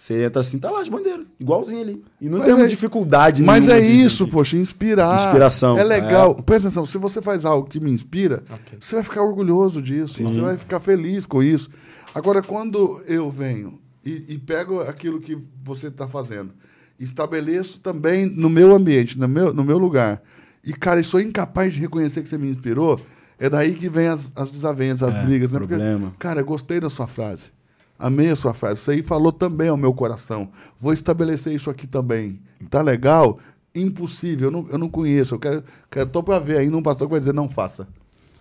[0.01, 2.05] Você entra assim, tá lá as bandeiras, igualzinho ali.
[2.20, 5.27] E não Mas temos é- dificuldade Mas nenhuma é isso, poxa, inspirar.
[5.27, 5.77] Inspiração.
[5.77, 6.37] É legal.
[6.37, 8.79] Presta atenção, se você faz algo que me inspira, Ok.
[8.81, 10.23] você vai ficar orgulhoso disso.
[10.23, 11.69] Você vai ficar feliz com isso.
[12.15, 16.53] Agora, quando eu venho e, e pego aquilo que você está fazendo,
[16.99, 20.23] estabeleço também no meu ambiente, no meu, no meu lugar,
[20.65, 23.01] e, cara, eu sou incapaz de reconhecer que você me inspirou,
[23.39, 25.53] é daí que vem as, as desavenças, as É, brigas.
[25.53, 25.59] Né?
[25.59, 26.12] problema.
[26.19, 27.51] cara, eu gostei da sua frase.
[27.99, 28.81] Amei a sua frase.
[28.81, 30.49] Isso aí falou também ao meu coração.
[30.79, 32.41] Vou estabelecer isso aqui também.
[32.70, 33.39] Tá legal?
[33.75, 34.49] Impossível.
[34.49, 35.35] Eu não, eu não conheço.
[35.35, 37.89] Eu quero, quero tô para ver ainda um pastor que vai dizer não faça.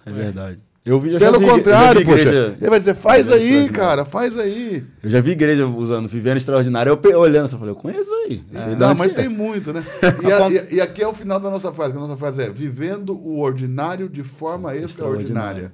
[0.06, 0.60] É verdade.
[0.86, 2.22] Eu vi, eu já Pelo vi- contrário, vi poxa.
[2.22, 3.74] igreja- Ele vai dizer, faz aí, extraordinária.
[3.74, 4.86] cara, faz aí.
[5.04, 6.98] Eu já vi igreja usando Vivendo Extraordinário.
[7.04, 8.38] Eu olhando eu falei, eu conheço aí.
[8.38, 9.14] De Não, mas é?
[9.14, 9.84] tem muito, né?
[10.24, 11.92] E, a- e- e aqui é o final da nossa frase.
[11.92, 15.74] que A nossa frase é vivendo o ordinário de forma extraordinária.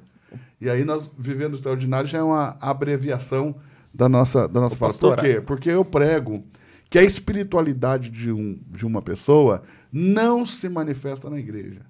[0.60, 3.54] E aí nós, vivendo extraordinário, já é uma abreviação
[3.94, 4.94] da nossa, da nossa Ô, fala.
[5.16, 5.42] Por quê?
[5.42, 6.44] Porque eu prego
[6.90, 9.62] que a espiritualidade de, um, de uma pessoa
[9.92, 11.82] não se manifesta na igreja.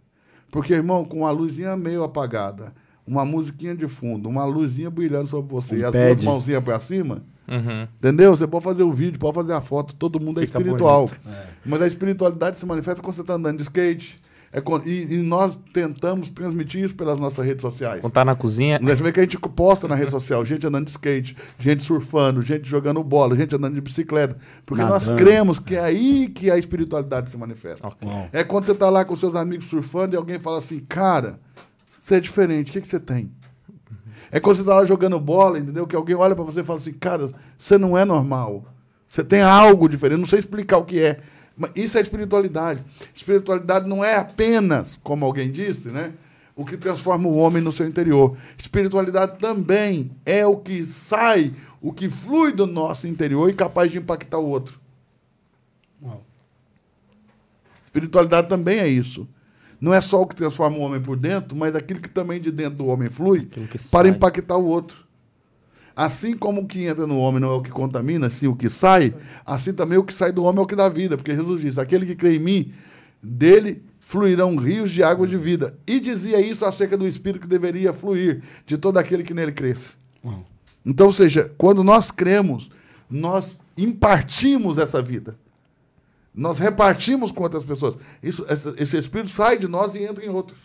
[0.51, 2.73] Porque, irmão, com uma luzinha meio apagada,
[3.05, 6.05] uma musiquinha de fundo, uma luzinha brilhando sobre você Um e as pad.
[6.13, 7.85] duas mãozinhas para cima, Uhum.
[7.97, 8.31] Entendeu?
[8.35, 11.07] Você pode fazer o vídeo, pode fazer a foto, todo mundo é Fica espiritual.
[11.07, 11.19] bonito.
[11.65, 14.21] Mas a espiritualidade se manifesta quando você está andando de skate.
[14.53, 18.01] É e, e nós tentamos transmitir isso pelas nossas redes sociais.
[18.01, 20.85] Quando tá na cozinha, Você vê que a gente posta na rede social, gente andando
[20.85, 24.37] de skate, gente surfando, gente jogando bola, gente andando de bicicleta.
[24.63, 25.25] Porque nós Nadando.
[25.25, 27.87] cremos que é aí que a espiritualidade se manifesta.
[27.87, 28.07] Ok.
[28.07, 28.29] Uau.
[28.31, 31.39] É quando você está lá com seus amigos surfando e alguém fala assim, cara,
[31.89, 33.31] você é diferente, o que, que você tem?
[34.31, 35.87] É quando você está lá jogando bola, entendeu?
[35.87, 38.65] Que alguém olha para você e fala assim, cara, você não é normal.
[39.07, 41.17] Você tem algo diferente, não sei explicar o que é.
[41.75, 42.83] Isso é espiritualidade.
[43.13, 46.13] Espiritualidade não é apenas, como alguém disse, né?
[46.55, 48.37] O que transforma o homem no seu interior.
[48.57, 53.97] Espiritualidade também é o que sai, o que flui do nosso interior e capaz de
[53.97, 54.79] impactar o outro.
[56.01, 56.23] Uau.
[57.83, 59.27] Espiritualidade também é isso.
[59.79, 62.51] Não é só o que transforma o homem por dentro, mas aquilo que também de
[62.51, 63.47] dentro do homem flui
[63.91, 65.05] para impactar o outro.
[65.95, 68.69] Assim como o que entra no homem não é o que contamina, sim o que
[68.69, 69.13] sai,
[69.45, 71.15] assim também o que sai do homem é o que dá vida.
[71.15, 72.73] Porque Jesus disse: aquele que crê em mim,
[73.21, 75.77] dele fluirão rios de água de vida.
[75.87, 79.93] E dizia isso acerca do Espírito que deveria fluir de todo aquele que nele cresce.
[80.23, 80.45] Uau.
[80.85, 82.69] Então, ou seja, quando nós cremos,
[83.09, 85.37] nós impartimos essa vida.
[86.35, 87.97] Nós repartimos com outras pessoas.
[88.21, 88.45] Isso,
[88.77, 90.59] esse Espírito sai de nós e entra em outros.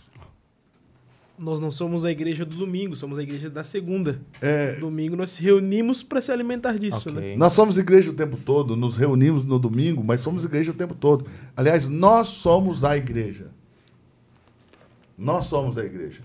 [1.39, 4.20] Nós não somos a igreja do domingo, somos a igreja da segunda.
[4.40, 7.12] É, Domingo nós se reunimos para se alimentar disso, Ok.
[7.15, 7.36] né?
[7.36, 10.94] Nós somos igreja o tempo todo, nos reunimos no domingo, mas somos igreja o tempo
[10.94, 11.24] todo.
[11.56, 13.47] Aliás, nós somos a igreja.
[15.16, 16.23] Nós somos a igreja.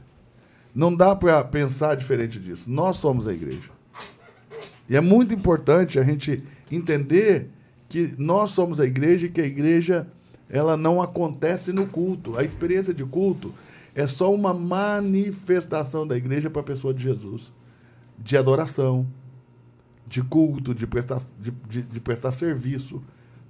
[0.73, 2.71] Não dá para pensar diferente disso.
[2.71, 3.69] Nós somos a igreja.
[4.89, 7.49] E é muito importante a gente entender
[7.87, 10.07] que nós somos a igreja e que a igreja
[10.49, 12.37] ela não acontece no culto.
[12.37, 13.53] A experiência de culto
[13.95, 17.53] é só uma manifestação da igreja para a pessoa de Jesus,
[18.17, 19.05] de adoração,
[20.07, 23.01] de culto, de prestar, de, de- de prestar serviço.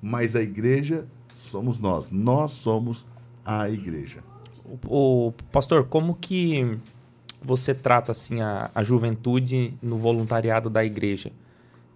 [0.01, 1.07] Mas a igreja
[1.37, 2.09] somos nós.
[2.11, 3.05] Nós somos
[3.45, 4.21] a igreja.
[4.87, 6.77] O, o- pastor, como que
[7.41, 11.31] você trata assim a, a juventude no voluntariado da igreja?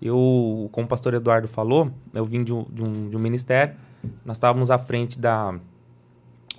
[0.01, 3.75] Eu, como o pastor Eduardo falou, eu vim de um, de um, de um ministério,
[4.23, 5.59] nós estávamos à frente da,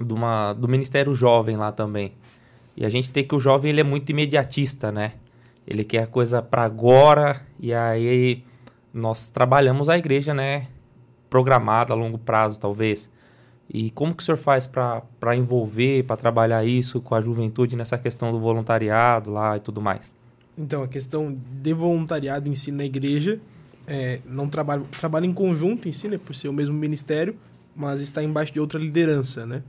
[0.04, 2.12] de uma, do Ministério Jovem lá também.
[2.76, 5.14] E a gente tem que o jovem ele é muito imediatista, né?
[5.66, 8.44] Ele quer a coisa para agora e aí
[8.94, 10.68] nós trabalhamos a igreja, né?
[11.28, 13.10] Programada a longo prazo, talvez.
[13.68, 17.98] E como que o senhor faz para envolver, para trabalhar isso com a juventude nessa
[17.98, 20.16] questão do voluntariado lá e tudo mais?
[20.56, 23.38] Então, a questão de voluntariado em si na igreja,
[23.86, 27.36] é, não trabalha, trabalha em conjunto em si, né, por ser o mesmo ministério,
[27.76, 29.62] mas está embaixo de outra liderança, né?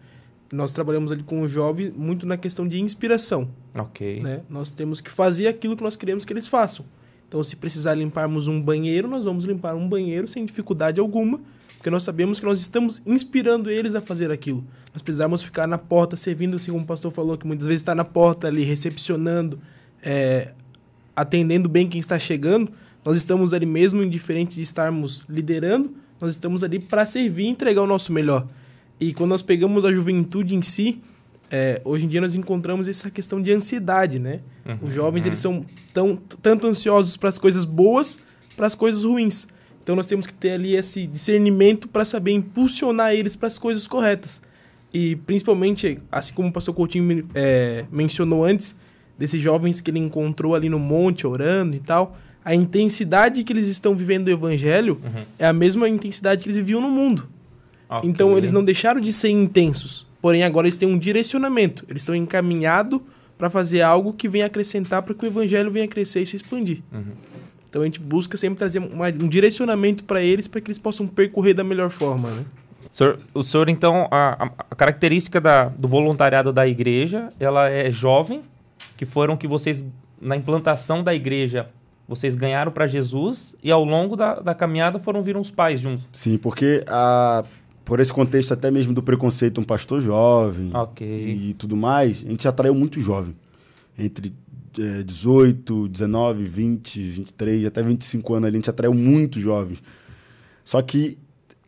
[0.52, 4.22] Nós trabalhamos ali com os jovens muito na questão de inspiração, Ok.
[4.22, 4.42] né?
[4.50, 6.86] Nós temos que fazer aquilo que nós queremos que eles façam.
[7.28, 11.40] Então, se precisar limparmos um banheiro, nós vamos limpar um banheiro sem dificuldade alguma,
[11.78, 14.66] porque nós sabemos que nós estamos inspirando eles a fazer aquilo.
[14.92, 17.94] Nós precisamos ficar na porta, servindo, assim como o pastor falou, que muitas vezes está
[17.94, 19.60] na porta ali, recepcionando,
[20.02, 20.54] é,
[21.16, 22.72] atendendo bem quem está chegando.
[23.06, 27.82] Nós estamos ali mesmo, indiferente de estarmos liderando, nós estamos ali para servir e entregar
[27.84, 28.48] o nosso melhor.
[29.00, 31.02] E quando nós pegamos a juventude em si,
[31.52, 34.42] é, hoje em dia nós encontramos essa questão de ansiedade, né?
[34.66, 35.30] Uhum, Os jovens uhum.
[35.30, 38.20] eles são tão, tanto ansiosos para as coisas boas,
[38.56, 39.48] para as coisas ruins.
[39.82, 43.88] Então nós temos que ter ali esse discernimento para saber impulsionar eles para as coisas
[43.88, 44.44] corretas.
[44.94, 48.76] E principalmente, assim como o pastor Coutinho é, mencionou antes,
[49.18, 53.68] desses jovens que ele encontrou ali no monte orando e tal, a intensidade que eles
[53.68, 55.24] estão vivendo o evangelho uhum.
[55.38, 57.28] é a mesma intensidade que eles viviam no mundo.
[57.90, 58.10] Okay.
[58.10, 62.16] Então eles não deixaram de ser intensos, porém agora eles têm um direcionamento, eles estão
[62.16, 63.02] encaminhados
[63.38, 66.84] para fazer algo que venha acrescentar para que o evangelho venha crescer e se expandir.
[66.92, 67.14] Uhum.
[67.70, 71.08] Então a gente busca sempre trazer uma, um direcionamento para eles para que eles possam
[71.08, 72.46] percorrer da melhor forma, né?
[72.92, 77.92] O senhor, o senhor então, a, a característica da, do voluntariado da igreja, ela é
[77.92, 78.42] jovem,
[78.98, 79.86] que foram que vocês,
[80.20, 81.70] na implantação da igreja,
[82.08, 86.06] vocês ganharam para Jesus e ao longo da, da caminhada foram viram os pais juntos.
[86.12, 87.44] Sim, porque a,
[87.90, 91.50] por esse contexto até mesmo do preconceito, um pastor jovem okay.
[91.50, 93.36] e tudo mais, a gente atraiu muito jovem.
[93.98, 94.32] Entre
[94.78, 99.82] é, 18, 19, 20, 23, até 25 anos ali, a gente atraiu muito jovens.
[100.64, 101.18] Só que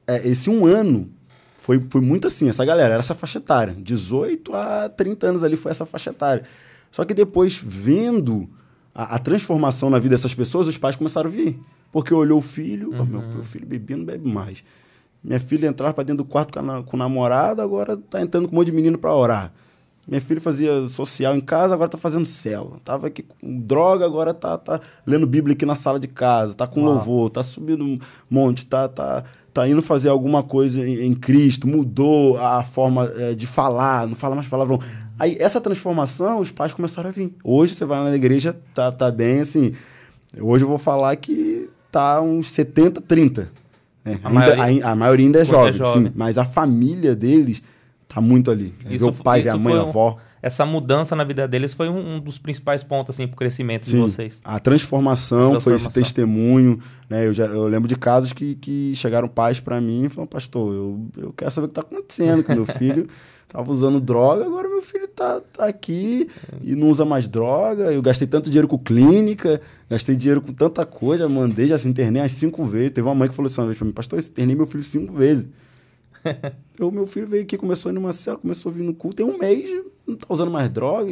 [0.06, 1.10] é, esse um ano
[1.58, 3.76] foi, foi muito assim, essa galera, era essa faixa etária.
[3.80, 6.44] 18 a 30 anos ali foi essa faixa etária.
[6.92, 8.48] Só que depois, vendo
[8.94, 11.60] a, a transformação na vida dessas pessoas, os pais começaram a vir.
[11.92, 13.02] Porque olhou o filho, uhum.
[13.02, 14.64] oh, meu, meu filho bebia, não bebe mais.
[15.24, 18.48] Minha filha entrava para dentro do quarto com, a, com o namorado, agora tá entrando
[18.48, 19.54] com um monte de menino para orar.
[20.08, 22.80] Minha filha fazia social em casa, agora tá fazendo cela.
[22.84, 26.66] Tava aqui com droga, agora tá, tá lendo Bíblia aqui na sala de casa, tá
[26.66, 26.94] com Uau.
[26.94, 28.00] louvor, tá subindo um
[28.30, 29.24] monte, tá, tá,
[29.54, 34.16] tá indo fazer alguma coisa em, em Cristo, mudou a forma é, de falar, não
[34.16, 34.80] fala mais palavrão.
[35.20, 37.36] Aí essa transformação, os pais começaram a vir.
[37.44, 39.72] Hoje você vai lá na igreja, tá, tá bem assim.
[40.40, 43.61] Hoje eu vou falar que tá uns 70, 30.
[44.04, 44.20] Né?
[44.24, 46.04] A, ainda, maioria, a, a, maioria ainda é jovem, é jovem.
[46.06, 47.62] Sim, mas a família deles
[48.08, 48.74] tá muito ali.
[48.90, 50.18] Isso, ver o pai, ver a mãe, a avó.
[50.42, 53.86] Essa mudança na vida deles foi um, um dos principais pontos assim, para o crescimento
[53.86, 54.40] Sim, de vocês.
[54.44, 56.80] A transformação, a transformação, foi esse testemunho.
[57.10, 57.28] Né?
[57.28, 60.74] Eu, já, eu lembro de casos que, que chegaram pais para mim e falaram, pastor,
[60.74, 63.08] eu, eu quero saber o que está acontecendo com meu filho.
[63.48, 66.30] Tava usando droga, agora meu filho tá, tá aqui
[66.64, 67.92] e não usa mais droga.
[67.92, 69.60] Eu gastei tanto dinheiro com clínica,
[69.90, 72.92] gastei dinheiro com tanta coisa, mandei, já se internei as cinco vezes.
[72.92, 74.84] Teve uma mãe que falou assim uma vez pra mim, pastor, eu internei meu filho
[74.84, 75.50] cinco vezes.
[76.80, 79.18] eu, meu filho veio aqui, começou a ir numa cela, começou a vir no culto,
[79.18, 79.70] tem um mês,
[80.12, 81.12] não tá usando mais droga.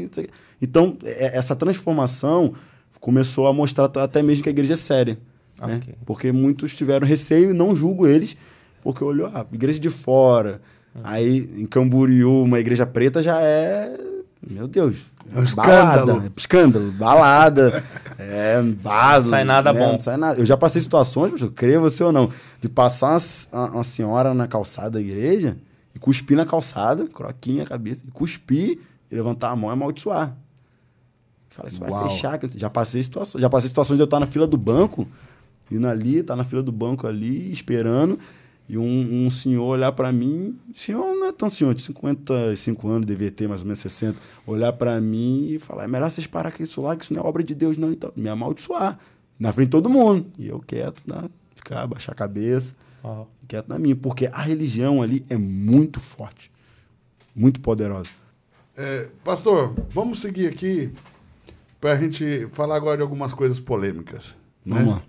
[0.61, 2.53] Então, é, essa transformação
[2.99, 5.17] começou a mostrar até mesmo que a igreja é séria.
[5.59, 5.77] Né?
[5.77, 5.95] Okay.
[6.05, 8.37] Porque muitos tiveram receio e não julgo eles,
[8.81, 10.61] porque olhou, a ah, igreja de fora.
[10.95, 11.01] Uhum.
[11.03, 13.97] Aí, em Camboriú, uma igreja preta já é.
[14.49, 15.05] Meu Deus.
[15.35, 16.05] É um escândalo.
[16.07, 17.83] Balada, é escândalo, balada,
[18.17, 19.25] é, bado.
[19.25, 19.79] Não sai nada né?
[19.79, 19.91] bom.
[19.91, 20.39] Não sai nada.
[20.39, 23.17] Eu já passei situações, mas eu creio você ou não, de passar
[23.51, 25.55] uma, uma, senhora na calçada da igreja
[25.93, 28.79] e cuspir na calçada, croquinha a cabeça, e cuspir
[29.11, 30.35] e levantar a mão e amaldiçoar.
[31.49, 32.09] Fala, isso vai Uau.
[32.09, 32.39] fechar.
[32.55, 33.41] Já passei situações.
[33.41, 35.07] Já passei situações de eu estar na fila do banco,
[35.71, 38.19] indo ali, estar tá na fila do banco ali, esperando.
[38.67, 43.05] E um, um senhor olhar para mim, senhor não é tão senhor, de 55 anos,
[43.07, 44.15] devia ter mais ou menos 60,
[44.45, 47.23] olhar para mim e falar: é melhor vocês parar com isso lá, que isso não
[47.23, 47.91] é obra de Deus, não.
[47.91, 48.99] Então, me amaldiçoar,
[49.39, 50.27] na frente de todo mundo.
[50.37, 51.27] E eu quieto, né?
[51.55, 53.25] ficar, baixar a cabeça, uhum.
[53.47, 56.51] quieto na minha, porque a religião ali é muito forte,
[57.35, 58.11] muito poderosa.
[58.81, 60.89] É, pastor, vamos seguir aqui
[61.81, 64.37] para a gente falar agora de algumas coisas polêmicas.
[64.65, 64.75] Né?
[64.75, 65.03] Vamos lá.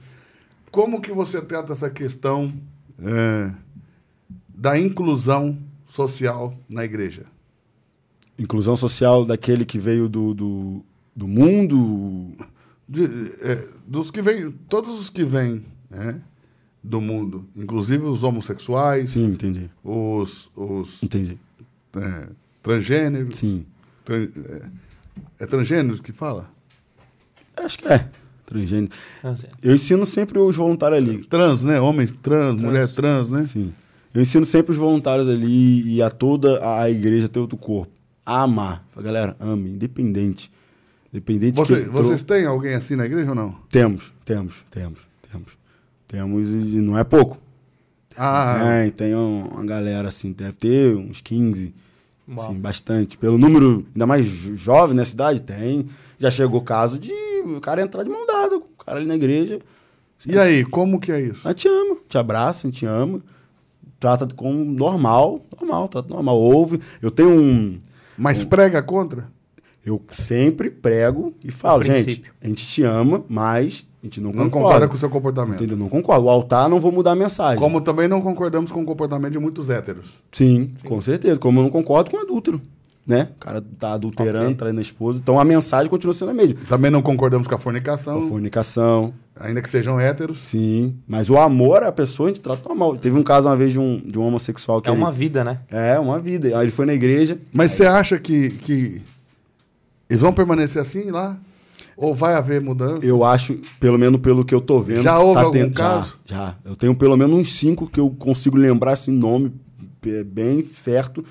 [0.72, 2.52] Como que você trata essa questão
[2.98, 3.52] é,
[4.48, 5.56] da inclusão
[5.86, 7.26] social na igreja.
[8.36, 10.84] Inclusão social daquele que veio do, do,
[11.14, 12.34] do mundo?
[12.88, 13.04] De,
[13.40, 16.20] é, dos que vêm, todos os que vêm né,
[16.82, 19.10] do mundo, inclusive os homossexuais.
[19.10, 19.70] Sim, entendi.
[19.84, 21.38] Os, os entendi.
[21.96, 22.28] É,
[22.62, 23.38] transgêneros.
[23.38, 23.66] Sim.
[24.08, 24.68] é,
[25.40, 26.50] é transgêneros que fala?
[27.56, 28.08] Acho que é.
[28.46, 28.90] Transgênero.
[29.62, 31.24] Eu ensino sempre os voluntários ali.
[31.24, 31.80] Trans, né?
[31.80, 33.44] Homens trans, trans, mulher trans, né?
[33.44, 33.72] Sim.
[34.12, 37.92] Eu ensino sempre os voluntários ali e a toda a igreja ter outro corpo.
[38.26, 38.84] A amar.
[38.96, 40.50] Galera, ame, independente.
[41.12, 43.56] Independente Você, Vocês têm alguém assim na igreja ou não?
[43.68, 45.00] Temos, temos, temos,
[45.30, 45.58] temos.
[46.08, 47.38] Temos e não é pouco.
[48.16, 48.58] Ah.
[48.82, 51.72] Tem, tem uma galera assim, deve ter uns 15.
[52.38, 53.18] Sim, bastante.
[53.18, 55.86] Pelo número, ainda mais jovem na cidade, tem.
[56.18, 57.12] Já chegou caso de
[57.44, 59.60] o cara entrar de mão dada com o cara ali na igreja.
[60.26, 61.46] E aí, como que é isso?
[61.48, 63.22] A gente ama, te abraça, a gente ama.
[63.98, 66.38] trata como normal, normal, trata normal.
[66.38, 66.80] Ouve.
[67.00, 67.78] Eu tenho um.
[68.18, 69.28] Mas prega contra?
[69.84, 74.44] Eu sempre prego e falo, gente, a gente te ama, mas a gente não, Não
[74.44, 74.50] concorda.
[74.66, 75.54] concorda com o seu comportamento.
[75.56, 75.76] Entendeu?
[75.76, 76.24] Não concordo.
[76.26, 77.58] O altar não vou mudar a mensagem.
[77.58, 80.22] Como também não concordamos com o comportamento de muitos héteros.
[80.32, 81.38] Sim, com certeza.
[81.38, 82.60] Como eu não concordo com o adúltero.
[83.06, 83.28] Né?
[83.36, 84.54] O cara tá adulterando, Ok.
[84.56, 85.18] traindo a esposa.
[85.20, 86.56] Então a mensagem continua sendo a mesma.
[86.68, 90.38] Também não concordamos com a fornicação, A fornicação, ainda que sejam héteros.
[90.44, 90.94] sim.
[91.08, 92.96] Mas o amor à pessoa a gente trata normal.
[92.98, 95.42] Teve um caso uma vez de um, de um homossexual que É ele- uma vida,
[95.42, 95.58] né?
[95.70, 96.48] É, uma vida.
[96.56, 97.38] Aí ele foi na igreja.
[97.52, 99.02] Mas você acha que, que
[100.08, 101.36] eles vão permanecer assim lá?
[102.02, 103.04] Ou vai haver mudança?
[103.04, 104.98] Eu acho, pelo menos pelo que eu tô vendo.
[104.98, 106.18] tá Já houve algum tendo- caso?
[106.24, 106.56] Já, já.
[106.64, 109.52] Eu tenho pelo menos uns cinco que eu consigo lembrar assim, nome
[110.06, 111.22] é, bem certo,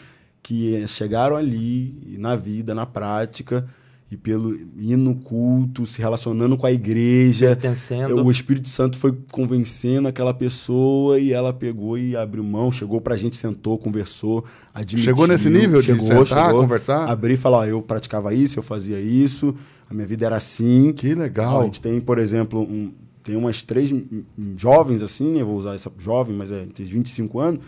[0.44, 3.66] que eh, chegaram ali na vida, na prática,
[4.12, 7.48] e pelo ir no culto, se relacionando com a igreja.
[7.56, 8.24] Pertencendo.
[8.26, 13.16] O Espírito Santo foi convencendo aquela pessoa e ela pegou e abriu mão, chegou pra
[13.16, 15.04] gente, sentou, conversou, admitiu.
[15.06, 17.08] Chegou nesse nível de chegou, sentar, chegou, conversar?
[17.08, 19.54] Abrir e falar, ó, eu praticava isso, eu fazia isso,
[19.90, 20.92] a minha vida era assim.
[20.92, 21.58] Que legal.
[21.58, 22.92] Ó, a gente tem, por exemplo, um-
[23.22, 23.94] tem umas três
[24.58, 27.60] jovens assim, eu vou usar essa jovem, mas é entre 25 anos,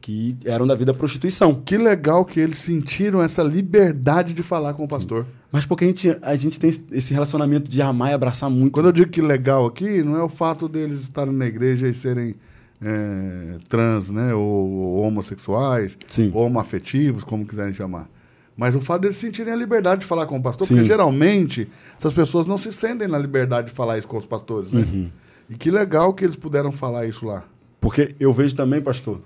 [0.00, 1.54] que eram da vida da prostituição.
[1.54, 5.26] Que legal que eles sentiram essa liberdade de falar com o pastor.
[5.52, 8.72] Mas porque a gente, a gente tem esse relacionamento de amar e abraçar muito.
[8.72, 11.92] Quando eu digo que legal aqui, não é o fato deles estarem na igreja e
[11.92, 12.34] serem
[12.80, 14.32] é, trans, né?
[14.32, 16.30] Ou, ou homossexuais, Sim.
[16.32, 18.08] ou homoafetivos, como quiserem chamar.
[18.56, 20.74] Mas o fato deles sentirem a liberdade de falar com o pastor, Sim.
[20.74, 21.68] porque geralmente
[21.98, 24.82] essas pessoas não se sentem na liberdade de falar isso com os pastores, né?
[24.82, 25.10] Uhum.
[25.48, 27.44] E que legal que eles puderam falar isso lá.
[27.80, 29.20] Porque eu vejo também, pastor,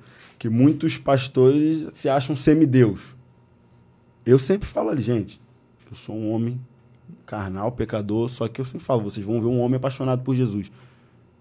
[0.44, 3.16] que muitos pastores se acham semideus.
[4.26, 5.40] Eu sempre falo ali, gente,
[5.90, 6.60] eu sou um homem
[7.24, 10.70] carnal, pecador, só que eu sempre falo, vocês vão ver um homem apaixonado por Jesus.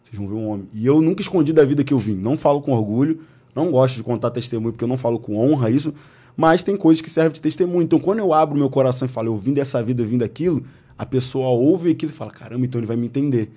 [0.01, 0.69] Vocês vão ver um homem.
[0.71, 2.15] E eu nunca escondi da vida que eu vim.
[2.15, 3.19] Não falo com orgulho,
[3.53, 5.93] não gosto de contar testemunho, porque eu não falo com honra isso,
[6.37, 7.81] mas tem coisas que servem de testemunho.
[7.81, 10.63] Então, quando eu abro meu coração e falo, eu vim dessa vida, eu vim daquilo,
[10.97, 13.51] a pessoa ouve aquilo e fala, caramba, então ele vai me entender.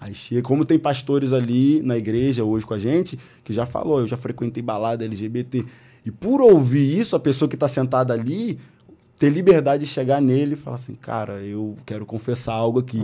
[0.00, 4.00] Aí chega, como tem pastores ali na igreja hoje com a gente, que já falou,
[4.00, 5.64] eu já frequentei balada LGBT.
[6.04, 8.58] E por ouvir isso, a pessoa que está sentada ali
[9.18, 13.00] ter liberdade de chegar nele e falar assim, cara, eu quero confessar algo aqui.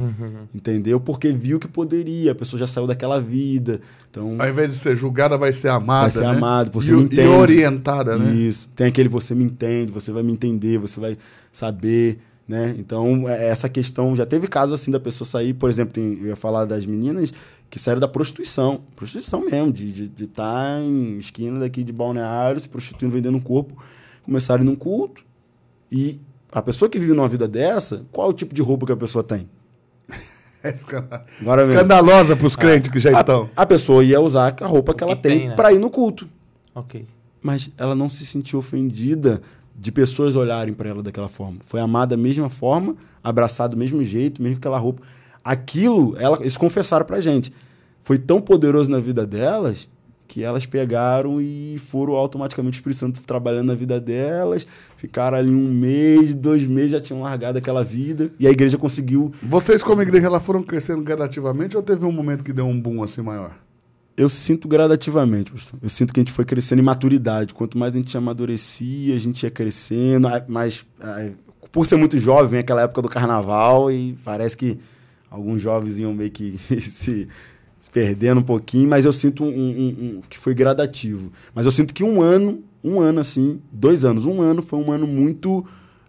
[0.55, 1.01] Entendeu?
[1.01, 3.81] Porque viu que poderia, a pessoa já saiu daquela vida.
[4.11, 6.03] Então, Ao invés de ser julgada, vai ser amada.
[6.03, 6.27] Vai ser né?
[6.27, 7.29] amado, você e, me e entende.
[7.29, 8.33] orientada, né?
[8.35, 8.69] Isso.
[8.75, 11.17] Tem aquele você me entende, você vai me entender, você vai
[11.53, 12.19] saber,
[12.51, 12.75] né?
[12.77, 16.27] Então, é- essa questão já teve casos assim da pessoa sair, por exemplo, tem, eu
[16.27, 17.33] ia falar das meninas
[17.71, 22.59] que saíram da prostituição, prostituição mesmo, de estar de, estar em esquina daqui de balneário,
[22.61, 23.81] se prostituindo, vendendo um corpo,
[24.25, 25.25] começaram a ir num culto
[25.93, 26.19] e
[26.51, 28.97] a pessoa que vive numa vida dessa, qual é o tipo de roupa que a
[28.97, 29.49] pessoa tem?
[30.63, 30.75] É
[31.41, 33.49] Agora escandalosa para os crentes que já estão.
[33.57, 35.55] A, a pessoa ia usar a roupa que O ela que tem, tem, né?
[35.55, 36.29] para ir no culto.
[36.75, 37.07] Ok.
[37.43, 39.41] mas ela não se sentiu ofendida
[39.79, 41.59] de pessoas olharem para ela daquela forma.
[41.65, 45.03] Foi amada da mesma forma, abraçada do mesmo jeito, mesmo com aquela roupa.
[45.43, 47.53] Aquilo, ela, eles confessaram pra gente.
[48.03, 49.89] Foi tão poderoso na vida delas
[50.31, 54.65] que elas pegaram e foram automaticamente o Espírito Santo trabalhando na vida delas,
[54.97, 59.33] ficaram ali um mês, dois meses, já tinham largado aquela vida, e a igreja conseguiu.
[59.43, 63.03] Vocês, como igreja, ela foram crescendo gradativamente ou teve um momento que deu um boom
[63.03, 63.57] assim maior?
[64.21, 65.53] Eu sinto gradativamente.
[65.83, 67.55] Eu sinto que a gente foi crescendo em maturidade.
[67.55, 70.29] Quanto mais a gente amadurecia, a gente ia crescendo.
[70.49, 70.85] Mas,
[71.73, 74.79] por ser muito jovem, vem aquela época do carnaval e parece que
[75.31, 77.29] alguns jovens iam meio que se
[77.81, 78.89] se perdendo um pouquinho.
[78.89, 81.33] Mas eu sinto um, um- um- que foi gradativo.
[81.55, 84.93] Mas eu sinto que um ano, um ano assim, dois anos, um ano foi um
[84.93, 85.65] ano muito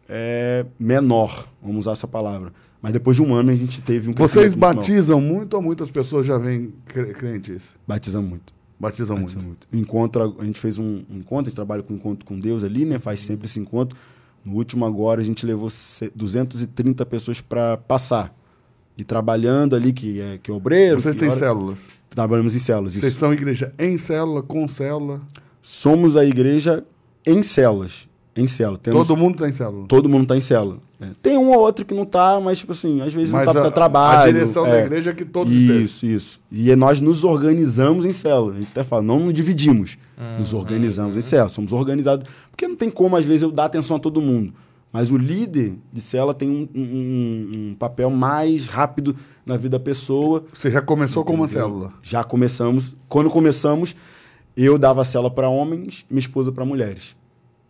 [0.10, 2.52] é, menor, vamos usar essa palavra.
[2.82, 5.62] Mas depois de um ano a gente teve um Vocês crescimento muito batizam muito ou
[5.62, 7.76] muitas pessoas já vêm cre- crentes?
[7.88, 8.54] Batizamos muito.
[8.80, 9.68] Batizam Batizamos muito.
[9.72, 9.84] muito.
[9.86, 12.98] Encontro, a gente fez um encontro, a gente trabalha com encontro com Deus ali, né?
[12.98, 13.96] Faz sempre esse encontro.
[14.44, 18.36] No último agora a gente levou se- 230 pessoas para passar.
[18.98, 21.00] E trabalhando ali, que é, que é obreiro.
[21.00, 21.80] Vocês têm hora- células?
[22.10, 22.94] Trabalhamos em células.
[22.94, 23.20] Vocês Isso.
[23.20, 25.22] são igreja em célula, com célula?
[25.62, 26.84] Somos a igreja
[27.26, 28.08] em células.
[28.36, 28.78] Em célula.
[28.78, 29.86] Temos, Todo mundo tem célula?
[29.88, 30.78] todo mundo tá em célula.
[31.02, 31.08] É.
[31.22, 33.60] Tem um ou outro que não tá, mas, tipo assim, às vezes Mas não tá
[33.60, 34.30] a, para trabalho.
[34.30, 34.86] a direção da é.
[34.86, 35.52] igreja é que todos.
[35.52, 36.40] Isso, isso.
[36.50, 38.54] E nós nos organizamos em célula.
[38.54, 39.98] A gente até fala, não nos dividimos.
[40.40, 41.50] nos organizamos em célula.
[41.50, 42.26] Somos organizados.
[42.52, 44.54] Porque não tem como, às vezes, eu dar atenção a todo mundo.
[44.94, 49.84] Mas o líder de célula tem um, um- um- papel mais rápido na vida da
[49.84, 50.44] pessoa.
[50.54, 51.64] Você já começou com uma Entendeu?
[51.64, 51.94] célula.
[52.04, 52.96] Já começamos.
[53.10, 53.96] Quando começamos,
[54.56, 57.16] eu dava a célula para homens e minha esposa para mulheres.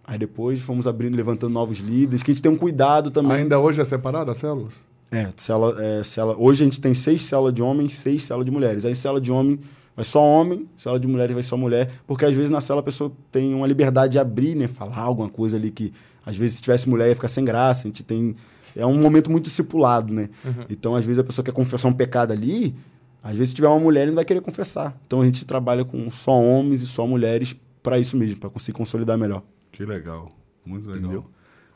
[0.03, 3.37] Aí depois fomos abrindo, levantando novos líderes, que a gente tem um cuidado também.
[3.37, 4.73] Ainda hoje é separada as células?
[5.11, 6.35] É, célula, é, célula.
[6.39, 8.85] Hoje a gente tem seis células de homens, seis células de mulheres.
[8.85, 9.59] Aí célula de homem
[9.95, 12.83] vai só homem, célula de mulheres vai só mulher, porque às vezes na célula a
[12.83, 14.67] pessoa tem uma liberdade de abrir, né?
[14.67, 15.91] Falar alguma coisa ali que,
[16.25, 17.81] às vezes, se tivesse mulher ia ficar sem graça.
[17.81, 18.35] A gente tem.
[18.73, 20.29] É um momento muito discipulado, né?
[20.69, 22.73] Então, às vezes, a pessoa quer confessar um pecado ali,
[23.21, 24.97] às vezes, se tiver uma mulher, ele não vai querer confessar.
[25.05, 27.53] Então, a gente trabalha com só homens e só mulheres
[27.83, 29.43] para isso mesmo, para conseguir consolidar melhor.
[29.71, 30.31] Que legal.
[30.65, 31.01] Muito legal.
[31.03, 31.25] Entendeu?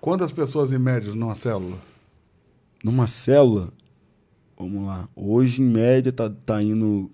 [0.02, 1.78] Quantas pessoas em média numa célula?
[2.84, 3.72] Numa célula,
[4.58, 7.10] vamos lá, hoje em média tá, tá indo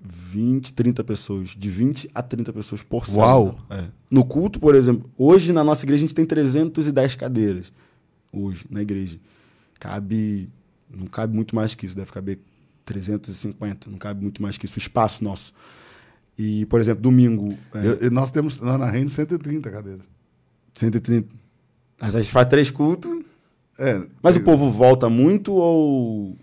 [0.00, 1.50] 20, 30 pessoas.
[1.50, 3.26] De 20 a 30 pessoas por célula.
[3.26, 3.58] Uau!
[3.70, 3.84] É.
[4.10, 7.72] No culto, por exemplo, hoje na nossa igreja a gente tem 310 cadeiras.
[8.32, 9.18] Hoje, na igreja.
[9.78, 10.50] Cabe.
[10.90, 12.38] Não cabe muito mais que isso, deve caber
[12.84, 15.52] 350, não cabe muito mais que isso, o espaço nosso.
[16.36, 20.02] E, por exemplo, domingo, é, Eu- nós temos lá na Rende 130 cadeiras.
[20.72, 21.28] 130.
[22.00, 23.10] Mas a gente faz três cultos.
[23.78, 26.36] É, Mas o povo volta muito ou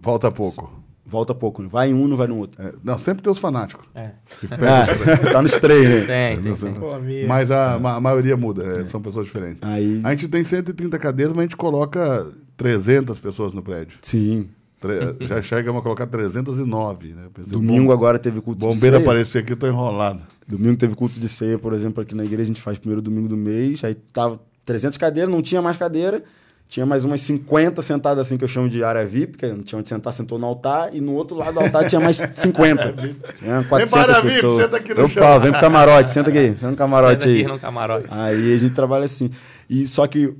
[0.00, 0.72] Volta pouco.
[1.04, 1.62] volta pouco?
[1.62, 1.68] né?
[1.70, 2.60] Vai em um, não vai no outro.
[2.62, 3.86] É, não, sempre tem os fanáticos.
[3.94, 4.10] É.
[4.52, 6.34] Ah, tá nos três, né?
[6.34, 6.74] Tem, tem, tem.
[6.74, 7.28] Pô, amigo.
[7.28, 9.58] Mas a, a maioria muda, é, são pessoas diferentes.
[9.62, 13.98] Aí, A gente tem 130 cadeiras, mas a gente coloca 300 pessoas no prédio.
[14.02, 14.48] sim.
[15.20, 17.08] Já chegamos a colocar 309.
[17.08, 17.22] Né?
[17.34, 19.06] Pensei, Domingo bom, agora teve culto de Bombeiro ceia.
[19.08, 20.20] aparecer aqui, eu tô enrolado.
[20.46, 23.28] Domingo teve culto de ceia, por exemplo, aqui na igreja a gente faz primeiro domingo
[23.28, 26.22] do mês, aí tava 300 cadeiras, não tinha mais cadeira,
[26.68, 29.78] tinha mais umas 50 sentadas assim que eu chamo de área VIP, que não tinha
[29.78, 32.92] onde sentar, sentou no altar, e no outro lado do altar tinha mais 50.
[33.38, 34.62] tinha 400 pra área VIP, pessoas.
[34.64, 35.22] senta aqui no eu chão.
[35.22, 37.40] falo, vem pro camarote, senta aqui, senta no camarote Senta aí.
[37.42, 38.06] aqui no camarote.
[38.10, 39.30] Aí a gente trabalha assim.
[39.70, 40.36] E só que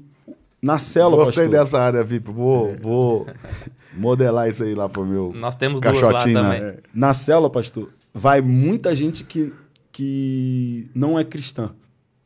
[0.66, 2.30] na célula, Gostei pastor, dessa área VIP.
[2.30, 3.26] Vou, vou
[3.96, 6.42] modelar isso aí lá pro meu Nós temos duas lá caixotinho.
[6.42, 6.60] também.
[6.60, 6.74] né?
[6.94, 9.52] na célula, pastor, vai muita gente que,
[9.92, 11.70] que não é cristã.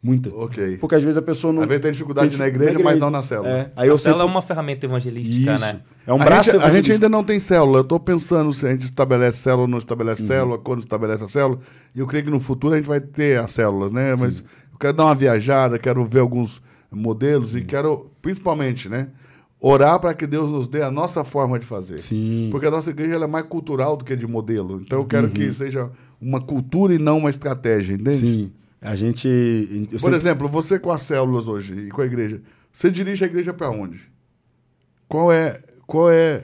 [0.02, 0.30] Muita.
[0.34, 0.78] Ok.
[0.78, 1.60] Porque às vezes a pessoa não.
[1.60, 3.50] Às vezes tem dificuldade na igreja, mas não na célula.
[3.50, 3.70] É.
[3.76, 5.60] Aí eu a célula é sempre- uma ferramenta evangelística, Isso.
[5.60, 5.80] né?
[6.06, 7.80] É um a, braço gente, a gente ainda não tem célula.
[7.80, 9.78] Eu estou pensando se a gente estabelece célula ou não Uhum.
[9.78, 11.58] estabelece célula, quando estabelece a célula.
[11.94, 14.14] E eu creio que no futuro a gente vai ter as células, né?
[14.18, 19.10] Mas eu quero dar uma viajada, quero ver alguns modelos e quero, principalmente, né?
[19.60, 21.98] Orar para que Deus nos dê a nossa forma de fazer.
[22.00, 22.48] Sim.
[22.50, 24.80] Porque a nossa igreja é mais cultural do que de modelo.
[24.80, 25.32] Então eu quero Uhum.
[25.34, 25.90] que seja
[26.20, 28.18] uma cultura e não uma estratégia, entende?
[28.20, 28.52] Sim.
[28.80, 29.28] A gente.
[29.90, 32.40] Por sempre- exemplo, você com as células hoje e com a igreja,
[32.72, 34.00] você dirige a igreja para onde?
[35.06, 36.42] Qual é, qual é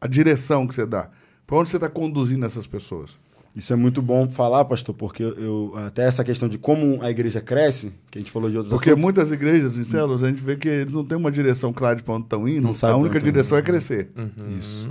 [0.00, 1.08] a direção que você dá?
[1.46, 3.16] Para onde você está conduzindo essas pessoas?
[3.54, 5.74] Isso é muito bom falar, pastor, porque eu.
[5.76, 8.88] Até essa questão de como a igreja cresce, que a gente falou de outros Porque
[8.90, 9.02] assuntos.
[9.04, 12.02] muitas igrejas em células a gente vê que eles não têm uma direção clara de
[12.02, 12.62] para onde estão indo.
[12.62, 13.66] Não sabe a única direção é indo.
[13.66, 14.10] crescer.
[14.58, 14.90] Isso.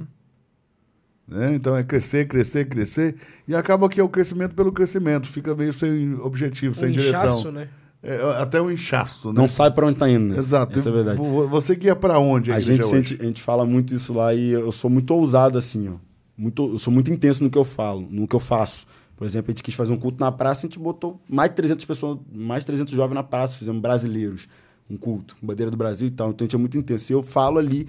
[1.28, 1.56] né?
[1.56, 3.16] Então é crescer, crescer, crescer.
[3.48, 5.28] E acaba que é o crescimento pelo crescimento.
[5.28, 7.52] Fica meio sem objetivo, Um sem inchaço, direção.
[7.52, 7.68] né?
[8.04, 9.40] É, até o inchaço, né?
[9.40, 10.34] Não sabe pra onde tá indo.
[10.34, 10.40] né?
[10.40, 10.78] Exato.
[10.78, 11.18] Essa é verdade.
[11.18, 12.90] Vo- Você que ia para onde a, A gente, hoje?
[12.90, 15.94] sente, a gente fala muito isso lá e eu sou muito ousado assim, ó.
[16.38, 18.86] Muito, eu sou muito intenso no que eu falo, no que eu faço.
[19.16, 21.56] Por exemplo, a gente quis fazer um culto na praça, a gente botou mais de
[21.58, 24.48] 300 pessoas, mais de 300 jovens na praça, fizemos brasileiros,
[24.90, 26.32] um culto, bandeira do Brasil e tal.
[26.32, 27.12] Então a gente é muito intenso.
[27.12, 27.88] E eu falo ali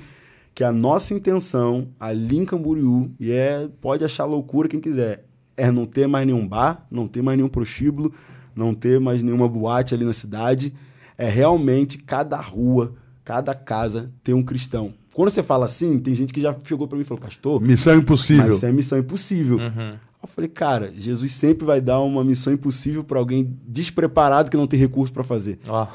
[0.55, 5.25] que a nossa intenção ali em Camboriú, e é, pode achar loucura quem quiser,
[5.57, 8.13] é não ter mais nenhum bar, não ter mais nenhum prostíbulo,
[8.55, 10.75] não ter mais nenhuma boate ali na cidade.
[11.17, 12.95] É realmente cada rua,
[13.25, 14.93] cada casa ter um cristão.
[15.13, 17.97] Quando você fala assim, tem gente que já chegou para mim e falou, pastor, Missão
[17.97, 18.47] impossível.
[18.47, 19.59] mas isso é missão impossível.
[19.61, 24.67] Eu falei, cara, Jesus sempre vai dar uma missão impossível para alguém despreparado que não
[24.67, 25.59] tem recurso para fazer.
[25.69, 25.87] Ó.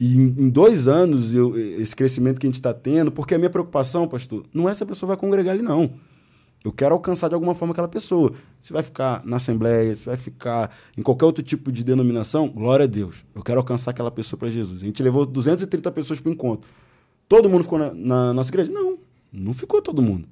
[0.00, 3.38] E em, em dois anos, eu, esse crescimento que a gente está tendo, porque a
[3.38, 5.90] minha preocupação, pastor, não é se a pessoa vai congregar ali, não.
[6.64, 8.32] Eu quero alcançar de alguma forma aquela pessoa.
[8.58, 12.84] Se vai ficar na Assembleia, se vai ficar em qualquer outro tipo de denominação, glória
[12.84, 13.24] a Deus.
[13.34, 14.82] Eu quero alcançar aquela pessoa para Jesus.
[14.82, 16.68] A gente levou 230 pessoas para o encontro.
[17.28, 18.70] Todo mundo ficou na, na nossa igreja?
[18.70, 18.98] Não,
[19.32, 20.28] não ficou todo mundo.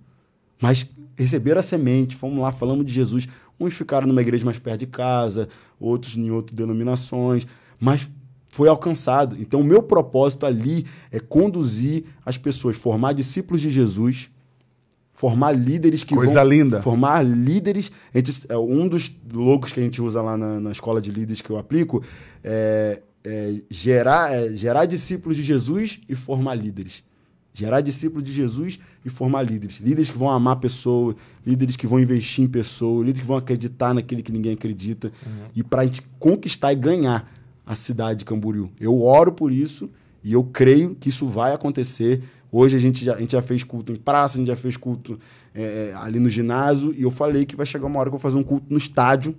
[0.60, 0.86] Mas
[1.16, 3.28] receberam a semente, fomos lá, falamos de Jesus.
[3.58, 5.48] Uns ficaram numa igreja mais perto de casa,
[5.78, 7.46] outros em outras denominações,
[7.78, 8.08] mas
[8.48, 9.36] foi alcançado.
[9.40, 14.30] Então, o meu propósito ali é conduzir as pessoas, formar discípulos de Jesus,
[15.10, 16.48] formar líderes que Coisa vão...
[16.48, 16.82] linda.
[16.82, 17.90] Formar líderes...
[18.14, 21.40] Gente, é, um dos logos que a gente usa lá na, na escola de líderes
[21.40, 22.02] que eu aplico
[22.44, 27.04] é, é gerar, é gerar discípulos de Jesus e formar líderes.
[27.54, 29.78] Gerar discípulos de Jesus e formar líderes.
[29.78, 31.16] Líderes que vão amar pessoas,
[31.46, 35.12] líderes que vão investir em pessoas, líderes que vão acreditar naquele que ninguém acredita.
[35.54, 37.30] E para a gente conquistar e ganhar
[37.66, 38.70] a cidade de Camboriú.
[38.80, 39.88] Eu oro por isso
[40.24, 42.22] e eu creio que isso vai acontecer.
[42.50, 44.76] Hoje a gente já, a gente já fez culto em praça, a gente já fez
[44.76, 45.18] culto
[45.54, 48.30] é, ali no ginásio e eu falei que vai chegar uma hora que eu vou
[48.30, 49.34] fazer um culto no estádio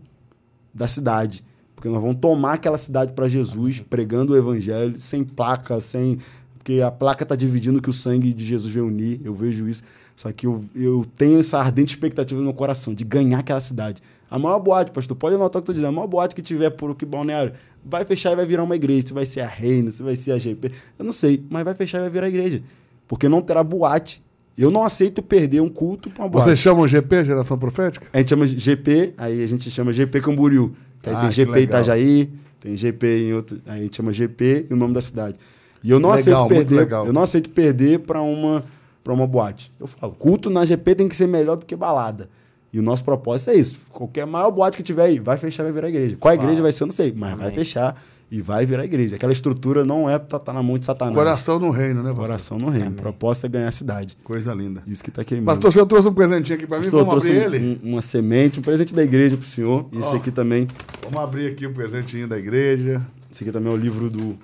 [0.74, 1.44] da cidade.
[1.84, 6.18] Porque nós vamos tomar aquela cidade para Jesus, pregando o evangelho, sem placa, sem
[6.58, 9.84] porque a placa está dividindo que o sangue de Jesus veio unir, eu vejo isso.
[10.16, 14.02] Só que eu, eu tenho essa ardente expectativa no meu coração de ganhar aquela cidade.
[14.32, 16.42] A maior boate, pastor, pode anotar o que eu estou dizendo, a maior boate que
[16.42, 17.52] tiver por que balneário,
[17.84, 19.08] vai fechar e vai virar uma igreja.
[19.08, 21.74] Se vai ser a Reina, se vai ser a GP, eu não sei, mas vai
[21.74, 22.64] fechar e vai virar igreja.
[23.10, 24.24] Porque não terá boate.
[24.58, 26.46] Eu não aceito perder um culto para uma boate.
[26.46, 28.08] Vocês chamam GP, Geração Profética?
[28.14, 30.74] A gente chama GP, aí a gente chama GP Camboriú.
[31.06, 31.64] Aí Ah, tem GP legal.
[31.64, 33.62] Itajaí, tem GP em outro.
[33.66, 35.36] A gente chama GP e o nome da cidade.
[35.84, 36.92] E eu não Legal, aceito perder.
[36.92, 38.64] Eu não aceito perder para uma
[39.04, 39.70] para uma boate.
[39.78, 42.30] Eu falo, culto na GP tem que ser melhor do que balada.
[42.72, 43.82] E o nosso propósito é isso.
[43.92, 46.16] Qualquer maior boate que tiver aí, vai fechar, vai virar igreja.
[46.20, 48.02] Qual igreja vai ser, eu não sei, mas vai fechar
[48.36, 49.16] e vai virar igreja.
[49.16, 51.14] Aquela estrutura não é estar na mão de Satanás.
[51.16, 52.26] Coração no reino, né, pastor?
[52.26, 52.90] Coração no reino.
[52.90, 54.18] O propósito é ganhar a cidade.
[54.24, 54.82] Coisa linda.
[54.88, 55.46] Isso que tá queimando.
[55.46, 57.80] Pastor, o senhor trouxe um presentinho aqui para mim, Pastor, vamos abrir trouxe um- ele?
[57.84, 59.88] um- uma semente, um presente da igreja pro senhor.
[59.92, 60.16] E esse Ó.
[60.16, 60.68] aqui também.
[61.04, 63.06] Vamos abrir aqui o presentinho da igreja.
[63.32, 64.36] Esse aqui também é o livro do,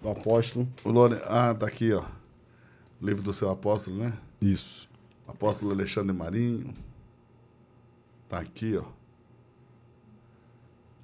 [0.00, 0.66] do apóstolo.
[0.82, 1.18] O Lore...
[1.26, 2.02] Ah, tá aqui, ó.
[3.02, 4.14] Livro do seu apóstolo, né?
[4.40, 4.88] Isso.
[5.28, 6.72] Apóstolo Alexandre Marinho.
[8.26, 8.84] Tá aqui, ó.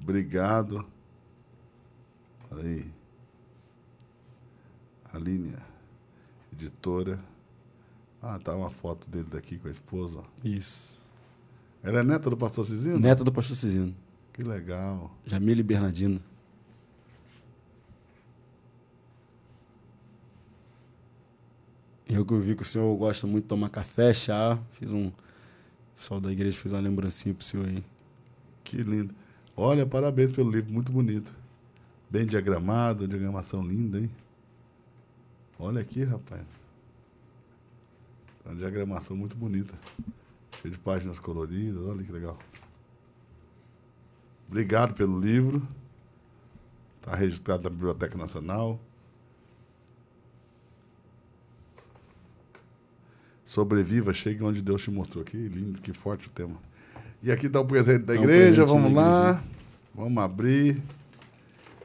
[0.03, 0.87] Obrigado.
[2.51, 2.93] Olha aí.
[5.13, 5.57] Aline,
[6.53, 7.19] editora.
[8.23, 10.23] Ah, tá uma foto dele daqui com a esposa.
[10.45, 11.01] Isso.
[11.83, 12.99] Ela é neta do pastor Cizinho?
[12.99, 13.95] Neta do pastor Cisino.
[14.33, 15.11] Que legal.
[15.25, 16.23] Jamile Bernardino.
[22.07, 24.59] Eu que vi que o senhor gosta muito de tomar café, chá.
[24.73, 25.07] Fiz um.
[25.07, 25.13] O
[25.97, 27.85] pessoal da igreja fez uma lembrancinha pro senhor aí.
[28.65, 29.15] Que lindo.
[29.57, 31.40] Olha, parabéns pelo livro, muito bonito.
[32.11, 34.11] Bem diagramado, diagramação linda, hein?
[35.57, 36.43] Olha aqui, rapaz.
[38.45, 39.79] Uma diagramação muito bonita.
[40.61, 42.37] Cheio de páginas coloridas, olha que legal.
[44.49, 45.63] Obrigado pelo livro.
[46.99, 48.81] Está registrado na Biblioteca Nacional.
[53.45, 55.25] Sobreviva, chegue onde Deus te mostrou.
[55.25, 56.59] Que lindo, que forte o tema.
[57.23, 59.43] E aqui está o presente da Tá um igreja, presente vamos lá.
[59.95, 60.83] Vamos abrir.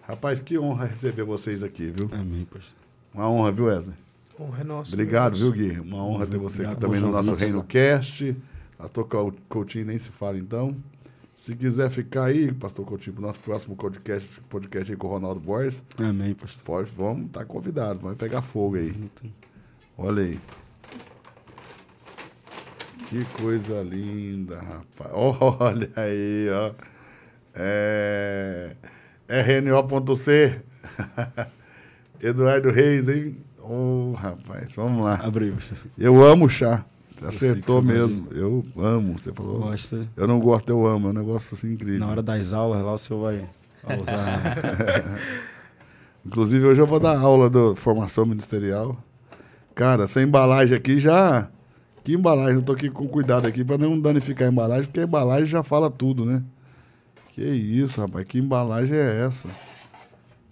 [0.07, 2.09] Rapaz, que honra receber vocês aqui, viu?
[2.13, 2.77] Amém, pastor.
[3.13, 3.95] Uma honra, viu, Wesley?
[4.39, 4.93] Honra é nossa.
[4.93, 5.51] Obrigado, viu.
[5.51, 5.79] Gui?
[5.79, 8.35] Uma honra ter você aqui também no nosso Reino Cast.
[8.77, 9.07] Pastor
[9.49, 10.75] Coutinho nem se fala, então.
[11.33, 15.39] Se quiser ficar aí, Pastor Coutinho, pro nosso próximo podcast, podcast aí com o Ronaldo
[15.39, 16.63] Borges, Amém, pastor.
[16.63, 18.93] pode, vamos, tá convidado, vai pegar fogo aí.
[19.97, 20.39] Olha aí.
[23.09, 25.11] Que coisa linda, rapaz.
[25.59, 26.73] Olha aí, ó.
[27.53, 28.75] É...
[29.27, 30.63] RNO.C.
[32.21, 33.35] Eduardo Reis, hein?
[33.59, 35.17] Ô, rapaz, vamos lá.
[35.17, 35.53] Pastor.
[35.97, 36.85] Eu amo chá.
[37.21, 38.27] Eu acertou mesmo.
[38.31, 39.17] Eu amo.
[39.17, 39.59] Você falou.
[39.59, 40.07] Gosta.
[40.15, 41.07] Eu não gosto, eu amo.
[41.07, 41.99] É um negócio assim incrível.
[41.99, 45.17] Na hora das aulas lá, o senhor vai, usar.
[46.25, 48.97] Inclusive, hoje eu vou dar aula de formação ministerial.
[49.73, 51.49] Cara, essa embalagem aqui já.
[52.03, 52.55] Que embalagem?
[52.55, 55.63] Eu tô aqui com cuidado aqui para não danificar a embalagem, porque a embalagem já
[55.63, 56.43] fala tudo, né?
[57.35, 58.25] Que isso, rapaz?
[58.25, 59.49] Que embalagem é essa?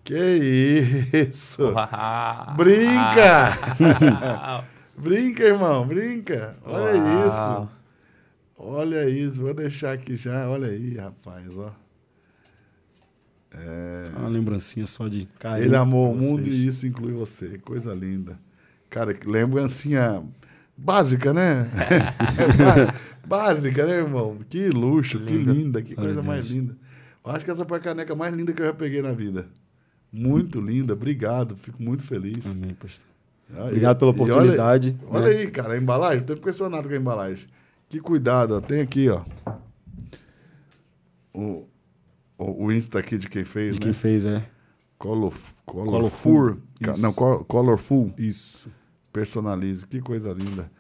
[0.04, 1.64] Que isso?
[1.70, 2.56] Uau.
[2.58, 3.58] Brinca!
[4.98, 6.58] brinca, irmão, brinca.
[6.66, 7.26] Olha Uau.
[7.26, 7.70] isso.
[8.58, 9.42] Olha isso.
[9.44, 10.50] Vou deixar aqui já.
[10.50, 11.72] Olha aí, rapaz, ó.
[14.18, 15.68] uma lembrancinha só de carinho.
[15.68, 17.60] Ele amou o mundo e isso inclui você.
[17.60, 18.38] Coisa linda.
[18.90, 20.22] Cara, que lembrancinha
[20.76, 21.66] básica, né?
[23.26, 24.38] Básica, né, irmão?
[24.50, 26.26] Que luxo, que linda, que coisa Deus.
[26.26, 26.76] mais linda.
[27.26, 29.48] Eu acho que essa foi a caneca mais linda que eu já peguei na vida.
[30.12, 32.46] Muito linda, obrigado, fico muito feliz.
[32.52, 33.08] Amém, pastor.
[33.56, 35.36] Ah, Obrigado pela e olha- oportunidade, Olha, né?
[35.40, 37.48] aí, cara, a embalagem, estou impressionado com a embalagem.
[37.90, 38.62] Que cuidado, ó.
[38.62, 39.24] tem aqui, ó.
[41.34, 41.66] O,
[42.38, 43.86] o, o Insta aqui de quem fez, De né?
[43.86, 44.46] quem fez, é.
[44.98, 45.34] Color,
[45.66, 45.92] Colorful.
[45.92, 46.58] colorful.
[47.00, 48.14] Não, col- colorful.
[48.18, 48.70] Isso.
[49.12, 49.86] Personalize.
[49.88, 50.72] Que coisa linda.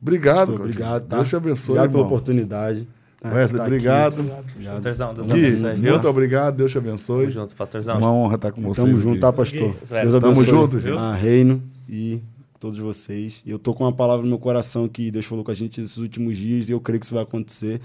[0.00, 1.16] Obrigado, Pastor, obrigado, tá?
[1.16, 2.06] Deus te abençoe, Obrigado pela irmão.
[2.06, 2.88] oportunidade.
[3.20, 3.32] tá?
[3.32, 4.20] Wesley, Tá obrigado.
[4.20, 4.74] Obrigado.
[4.74, 5.90] Pastorzão, Deus Gui, abençoe, viu?
[5.92, 6.56] muito obrigado.
[6.56, 7.20] Deus te abençoe.
[7.22, 7.98] Tamo junto, pastorzão.
[7.98, 8.76] Uma honra estar com vocês.
[8.86, 9.74] Tamo junto, tá, pastor?
[9.74, 10.96] Deus tamo abençoe junto, gente.
[10.98, 12.20] a Reino e
[12.60, 13.42] todos vocês.
[13.46, 15.80] E eu tô com uma palavra no meu coração que Deus falou com a gente
[15.80, 17.80] esses últimos dias e eu creio que isso vai acontecer.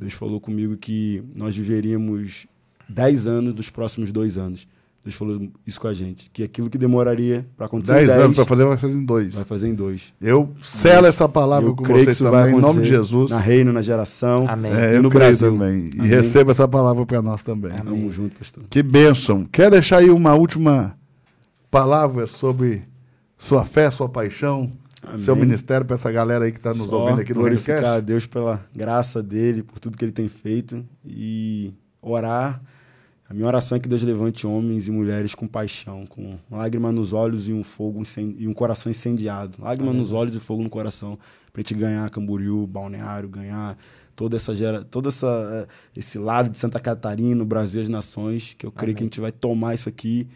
[0.00, 2.46] Deus falou comigo que nós viveríamos
[2.88, 4.66] 10 anos dos próximos dois anos.
[5.04, 6.30] Deus falou isso com a gente.
[6.32, 9.04] Que aquilo que demoraria para acontecer em 10 anos 10, para fazer, vai fazer em
[9.04, 9.34] dois.
[9.34, 10.14] vai fazer em dois.
[10.20, 12.88] Eu selo essa palavra eu com creio que vocês isso vai também, em acontecer nome
[12.88, 13.30] de Jesus.
[13.32, 14.46] Na Reino, na geração.
[14.48, 14.72] Amém.
[14.72, 15.52] É, E eu no creio Brasil.
[15.52, 15.90] também.
[15.94, 16.08] E Amém.
[16.08, 17.72] receba essa palavra para nós também.
[17.74, 18.62] Tamo junto, pastor.
[18.70, 19.44] Que bênção.
[19.50, 20.96] Quer deixar aí uma última
[21.70, 22.82] palavra sobre
[23.36, 24.70] sua fé, sua paixão,
[25.02, 25.18] Amém.
[25.18, 28.00] seu ministério para essa galera aí que está nos Só ouvindo aqui no glorificar a?
[28.00, 32.60] Deus pela graça dele, por tudo que ele tem feito e orar
[33.28, 37.12] A minha oração é que Deus levante homens e mulheres com paixão, com lágrima nos
[37.12, 38.02] olhos e um fogo
[38.36, 39.62] e um coração incendiado.
[39.62, 40.00] Lágrima Amém.
[40.00, 41.18] nos olhos e fogo no coração,
[41.52, 43.78] para a gente ganhar Camboriú, Balneário, ganhar
[44.14, 48.54] toda essa gera, todo essa eh, esse lado de Santa Catarina, o Brasil as nações,
[48.58, 48.96] que eu creio Amém.
[48.96, 50.28] que a gente vai tomar isso aqui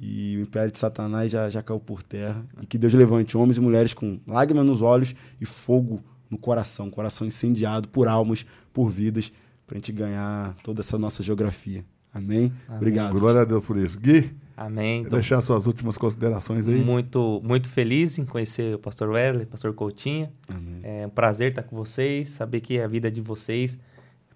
[0.00, 2.44] e o império de Satanás já, já caiu por terra.
[2.62, 6.88] E que Deus levante homens e mulheres com lágrimas nos olhos e fogo no coração,
[6.88, 9.32] coração incendiado por almas, por vidas,
[9.66, 11.84] para a gente ganhar toda essa nossa geografia.
[12.12, 12.52] Amém?
[12.66, 12.76] Amém.
[12.76, 13.18] Obrigado.
[13.18, 13.98] Glória a Deus por isso.
[13.98, 14.34] Gui?
[14.56, 15.02] Amém.
[15.02, 16.82] Então, deixar suas últimas considerações aí.
[16.82, 20.28] Muito, muito feliz em conhecer o pastor Wesley, o pastor Coutinho.
[20.48, 20.80] Amém.
[20.82, 23.78] É um prazer estar com vocês, saber que a vida de vocês,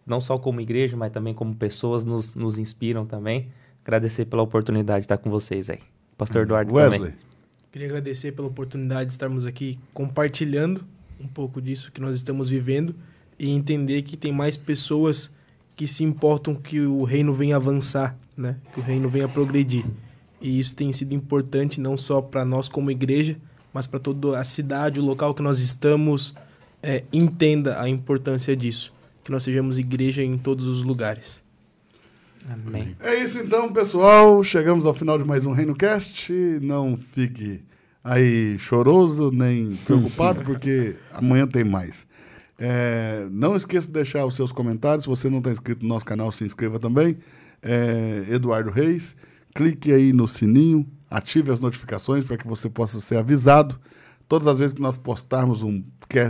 [0.07, 3.49] não só como igreja, mas também como pessoas, nos, nos inspiram também.
[3.85, 5.81] Agradecer pela oportunidade de estar com vocês aí.
[6.17, 7.01] Pastor Eduardo Wesley.
[7.01, 7.15] também.
[7.73, 10.85] Queria agradecer pela oportunidade de estarmos aqui compartilhando
[11.21, 12.95] um pouco disso que nós estamos vivendo
[13.39, 15.35] e entender que tem mais pessoas
[15.77, 18.57] que se importam que o reino venha avançar, né?
[18.73, 19.85] Que o reino venha progredir.
[20.41, 23.37] E isso tem sido importante não só para nós como igreja,
[23.73, 26.35] mas para toda a cidade, o local que nós estamos,
[26.83, 28.93] é, entenda a importância disso.
[29.25, 31.41] Que nós sejamos igreja em todos os lugares.
[32.51, 32.97] Amém.
[33.01, 34.43] É isso então, pessoal.
[34.43, 36.33] Chegamos ao final de mais um Reino Cast.
[36.61, 37.61] Não fique
[38.03, 42.05] aí choroso nem preocupado, porque amanhã tem mais.
[42.65, 45.03] É, não esqueça de deixar os seus comentários.
[45.03, 47.19] Se você não está inscrito no nosso canal, se inscreva também.
[47.61, 49.17] É, Eduardo Reis.
[49.53, 53.79] Clique aí no sininho, ative as notificações para que você possa ser avisado
[54.29, 55.83] todas as vezes que nós postarmos um,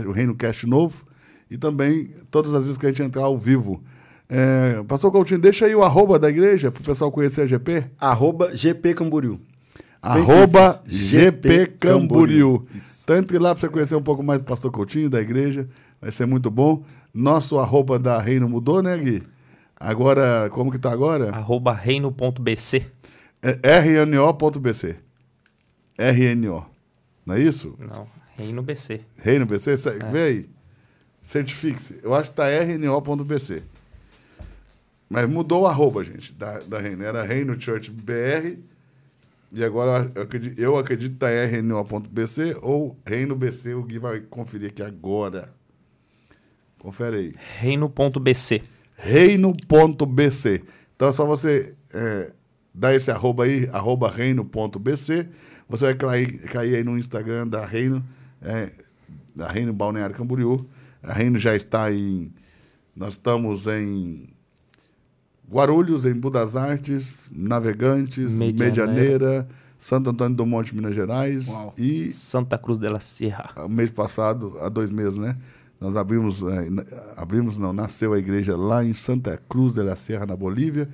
[0.07, 1.05] um Reino Cast novo
[1.49, 3.81] e também todas as vezes que a gente entrar ao vivo.
[4.27, 7.91] É, Pastor Coutinho, deixa aí o arroba da igreja para o pessoal conhecer a GP.
[7.97, 9.39] Arroba GP Camboriú.
[10.03, 12.67] Arroba GP Camboriú.
[13.03, 15.69] Então entre lá para você conhecer um pouco mais do Pastor Coutinho, da igreja.
[16.01, 16.83] Vai ser muito bom.
[17.13, 19.23] Nosso arroba da Reino mudou, né, Gui?
[19.79, 21.29] Agora, como que tá agora?
[21.29, 22.85] Arroba reino.bc.
[23.41, 24.97] É rno.bc.
[25.97, 26.65] RNO.
[27.25, 27.73] Não é isso?
[27.79, 28.05] Não,
[28.35, 29.01] Reino BC.
[29.21, 29.71] Reino BC?
[29.71, 30.11] É.
[30.11, 30.49] Vê aí.
[31.21, 32.01] Certifique-se.
[32.03, 33.63] Eu acho que tá rno.bc.
[35.09, 37.03] Mas mudou o arroba, gente, da, da Reino.
[37.05, 38.57] Era Reino Church BR.
[39.53, 43.75] E agora eu acredito, eu acredito que tá rno.bc ou Reino BC.
[43.75, 45.53] O Gui vai conferir aqui agora.
[46.79, 47.33] Confere aí.
[47.59, 48.61] Reino.bc.
[48.95, 50.63] Reino.bc.
[50.95, 52.33] Então é só você é,
[52.73, 55.29] dar esse arroba aí, arroba reino.bc.
[55.69, 58.03] Você vai cair, cair aí no Instagram da Reino,
[58.41, 58.71] é,
[59.35, 60.67] da Reino Balneário Camboriú.
[61.01, 62.33] A Reino já está em.
[62.95, 64.32] Nós estamos em
[65.53, 69.47] Guarulhos, em Budas Artes, Navegantes, Medianeira, Medianeira
[69.77, 71.73] Santo Antônio do Monte, Minas Gerais Uau.
[71.77, 73.49] e Santa Cruz de la Sierra.
[73.69, 75.35] Mês passado, há dois meses, né?
[75.79, 76.67] Nós abrimos, é,
[77.17, 80.87] abrimos não, nasceu a igreja lá em Santa Cruz de la Sierra, na Bolívia.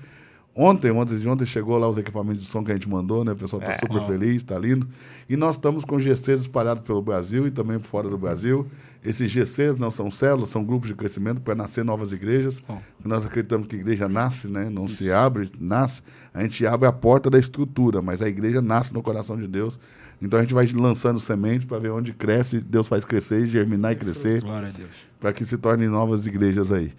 [0.61, 3.31] Ontem, ontem de ontem, chegou lá os equipamentos de som que a gente mandou, né?
[3.31, 4.85] O pessoal está é, super feliz, está lindo.
[5.29, 8.67] E nós estamos com GCs espalhados pelo Brasil e também fora do Brasil.
[9.01, 12.61] Esses GCs não são células, são grupos de crescimento para nascer novas igrejas.
[12.67, 12.77] Bom.
[13.05, 14.69] Nós acreditamos que a igreja nasce, né?
[14.69, 14.97] Não Isso.
[14.97, 16.01] se abre, nasce.
[16.33, 19.79] A gente abre a porta da estrutura, mas a igreja nasce no coração de Deus.
[20.21, 23.95] Então a gente vai lançando sementes para ver onde cresce, Deus faz crescer, germinar e
[23.95, 24.41] crescer.
[24.41, 25.07] Glória a Deus.
[25.21, 26.91] Para que se tornem novas igrejas aí.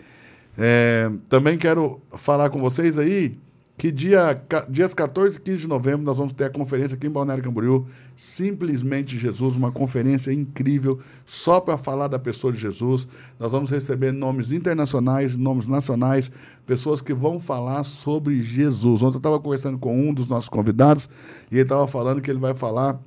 [0.57, 3.39] É, também quero falar com vocês aí
[3.81, 4.39] que dia,
[4.69, 7.87] dias 14 e 15 de novembro nós vamos ter a conferência aqui em Balneário Camboriú,
[8.15, 13.09] Simplesmente Jesus, uma conferência incrível só para falar da pessoa de Jesus.
[13.39, 16.31] Nós vamos receber nomes internacionais, nomes nacionais,
[16.67, 19.01] pessoas que vão falar sobre Jesus.
[19.01, 21.09] Ontem eu estava conversando com um dos nossos convidados
[21.51, 23.01] e ele estava falando que ele vai falar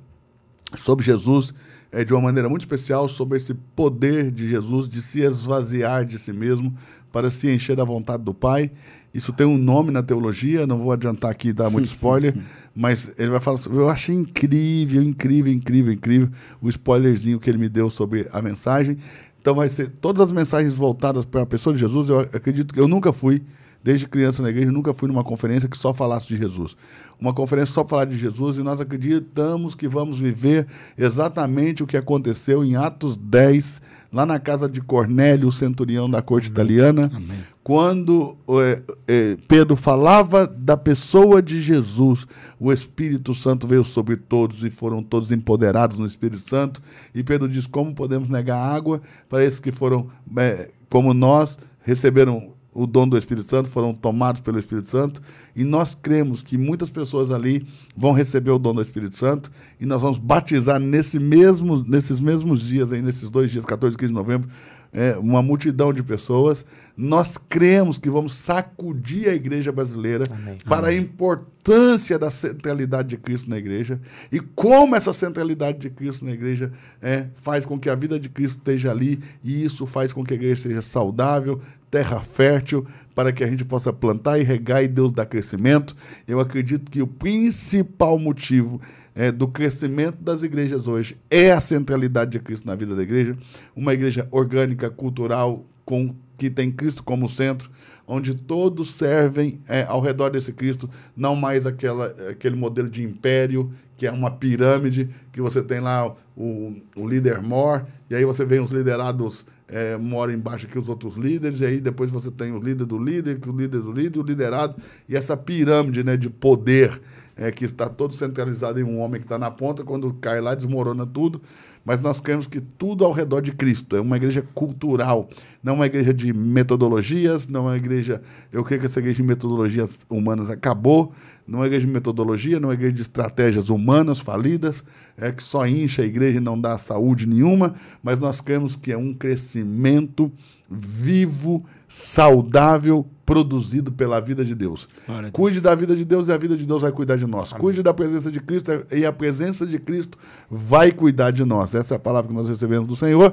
[0.76, 1.54] sobre Jesus
[1.92, 6.18] é, de uma maneira muito especial, sobre esse poder de Jesus de se esvaziar de
[6.18, 6.74] si mesmo
[7.12, 8.72] para se encher da vontade do Pai.
[9.14, 12.34] Isso tem um nome na teologia, não vou adiantar aqui dar muito spoiler,
[12.74, 13.78] mas ele vai falar sobre.
[13.78, 16.28] Eu achei incrível, incrível, incrível, incrível
[16.60, 18.96] o spoilerzinho que ele me deu sobre a mensagem.
[19.40, 22.08] Então vai ser todas as mensagens voltadas para a pessoa de Jesus.
[22.08, 23.42] Eu acredito que eu nunca fui
[23.84, 26.74] desde criança na igreja, nunca fui numa conferência que só falasse de Jesus.
[27.20, 30.66] Uma conferência só para falar de Jesus e nós acreditamos que vamos viver
[30.96, 33.82] exatamente o que aconteceu em Atos 10,
[34.14, 37.36] lá na casa de Cornélio, o centurião da corte italiana, Amém.
[37.64, 42.24] quando é, é, Pedro falava da pessoa de Jesus,
[42.60, 46.80] o Espírito Santo veio sobre todos e foram todos empoderados no Espírito Santo.
[47.12, 52.53] E Pedro diz: Como podemos negar água para esses que foram, é, como nós, receberam
[52.74, 55.22] o dom do Espírito Santo, foram tomados pelo Espírito Santo,
[55.54, 59.86] e nós cremos que muitas pessoas ali vão receber o dom do Espírito Santo, e
[59.86, 64.08] nós vamos batizar nesse mesmo, nesses mesmos dias, aí, nesses dois dias, 14 e 15
[64.08, 64.48] de novembro,
[64.94, 66.64] é, uma multidão de pessoas.
[66.96, 70.56] Nós cremos que vamos sacudir a igreja brasileira Amém.
[70.66, 74.00] para a importância da centralidade de Cristo na igreja
[74.30, 76.70] e como essa centralidade de Cristo na igreja
[77.02, 80.34] é, faz com que a vida de Cristo esteja ali e isso faz com que
[80.34, 81.60] a igreja seja saudável,
[81.90, 85.96] terra fértil, para que a gente possa plantar e regar e Deus dar crescimento.
[86.26, 88.80] Eu acredito que o principal motivo
[89.14, 91.16] é, do crescimento das igrejas hoje.
[91.30, 93.36] É a centralidade de Cristo na vida da igreja,
[93.74, 97.70] uma igreja orgânica, cultural, com que tem Cristo como centro,
[98.06, 103.70] onde todos servem é, ao redor desse Cristo, não mais aquela, aquele modelo de império,
[103.96, 108.44] que é uma pirâmide, que você tem lá o, o líder mor, e aí você
[108.44, 112.52] vem os liderados é, moram embaixo aqui os outros líderes, e aí depois você tem
[112.52, 114.74] o líder do líder, que o líder do líder, o liderado,
[115.08, 117.00] e essa pirâmide né, de poder
[117.36, 120.54] é, que está todo centralizado em um homem que está na ponta, quando cai lá,
[120.54, 121.40] desmorona tudo.
[121.84, 123.94] Mas nós queremos que tudo ao redor de Cristo.
[123.94, 125.28] É uma igreja cultural,
[125.62, 128.22] não uma igreja de metodologias, não é uma igreja.
[128.50, 131.12] Eu creio que essa igreja de metodologias humanas acabou.
[131.46, 134.82] Não é uma igreja de metodologia, não é uma igreja de estratégias humanas falidas,
[135.16, 138.90] é que só incha a igreja e não dá saúde nenhuma, mas nós queremos que
[138.90, 140.32] é um crescimento
[140.70, 141.64] vivo,
[141.94, 144.88] saudável, produzido pela vida de Deus.
[145.30, 147.52] Cuide da vida de Deus e a vida de Deus vai cuidar de nós.
[147.52, 150.18] Cuide da presença de Cristo e a presença de Cristo
[150.50, 151.72] vai cuidar de nós.
[151.72, 153.32] Essa é a palavra que nós recebemos do Senhor.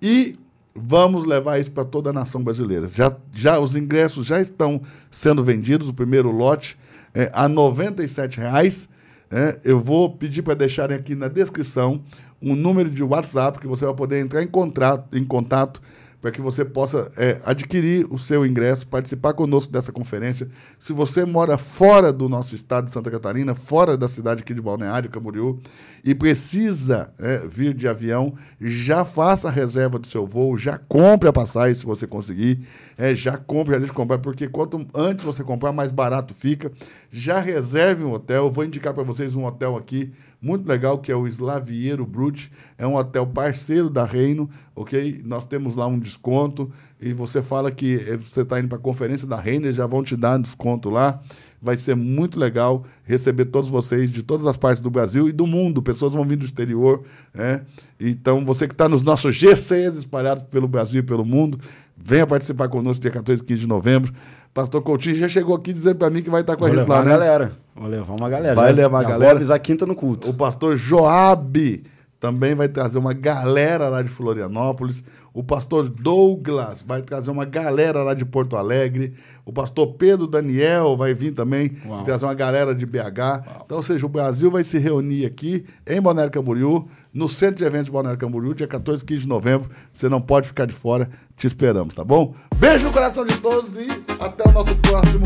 [0.00, 0.38] E
[0.74, 2.86] vamos levar isso para toda a nação brasileira.
[2.94, 6.76] Já, já Os ingressos já estão sendo vendidos, o primeiro lote
[7.14, 8.90] é, a 97 reais.
[9.30, 12.02] É, eu vou pedir para deixarem aqui na descrição
[12.42, 15.80] um número de WhatsApp que você vai poder entrar em, contrato, em contato
[16.22, 20.48] para que você possa é, adquirir o seu ingresso, participar conosco dessa conferência.
[20.78, 24.62] Se você mora fora do nosso estado de Santa Catarina, fora da cidade aqui de
[24.62, 25.58] Balneário Camboriú,
[26.04, 31.28] e precisa é, vir de avião, já faça a reserva do seu voo, já compre
[31.28, 32.64] a passagem se você conseguir,
[32.96, 36.70] é, já compre, já deixe comprar, porque quanto antes você comprar, mais barato fica.
[37.10, 40.12] Já reserve um hotel, vou indicar para vocês um hotel aqui
[40.42, 42.50] muito legal, que é o Slaviero Brut.
[42.76, 45.22] É um hotel parceiro da Reino, ok?
[45.24, 46.68] Nós temos lá um desconto
[47.00, 50.02] e você fala que você está indo para a conferência da Reino, eles já vão
[50.02, 51.20] te dar um desconto lá.
[51.64, 55.46] Vai ser muito legal receber todos vocês de todas as partes do Brasil e do
[55.46, 55.80] mundo.
[55.80, 57.02] Pessoas vão vir do exterior.
[57.32, 57.64] Né?
[58.00, 61.60] Então, você que está nos nossos GCs espalhados pelo Brasil e pelo mundo,
[61.96, 64.12] venha participar conosco dia 14 e 15 de novembro.
[64.52, 66.88] Pastor Coutinho já chegou aqui dizendo para mim que vai estar com Vou a gente
[66.88, 67.10] lá, né?
[67.10, 67.52] galera.
[67.74, 68.54] Vou levar uma galera.
[68.54, 69.24] Vai levar a galera?
[69.24, 70.28] Vou avisar quinta no culto.
[70.30, 71.82] O pastor Joabe
[72.20, 75.02] também vai trazer uma galera lá de Florianópolis.
[75.34, 79.14] O pastor Douglas vai trazer uma galera lá de Porto Alegre.
[79.44, 82.04] O pastor Pedro Daniel vai vir também Uau.
[82.04, 83.62] trazer uma galera de BH.
[83.64, 87.64] Então, ou seja, o Brasil vai se reunir aqui em Balneário Camboriú, no Centro de
[87.64, 89.70] Eventos de Balneário Camboriú, dia 14 e 15 de novembro.
[89.92, 91.08] Você não pode ficar de fora.
[91.34, 92.34] Te esperamos, tá bom?
[92.56, 93.88] Beijo no coração de todos e
[94.20, 95.24] até o nosso próximo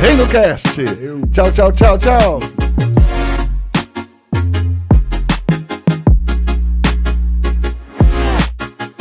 [0.00, 0.82] Reino Cast.
[1.32, 2.40] Tchau, tchau, tchau, tchau.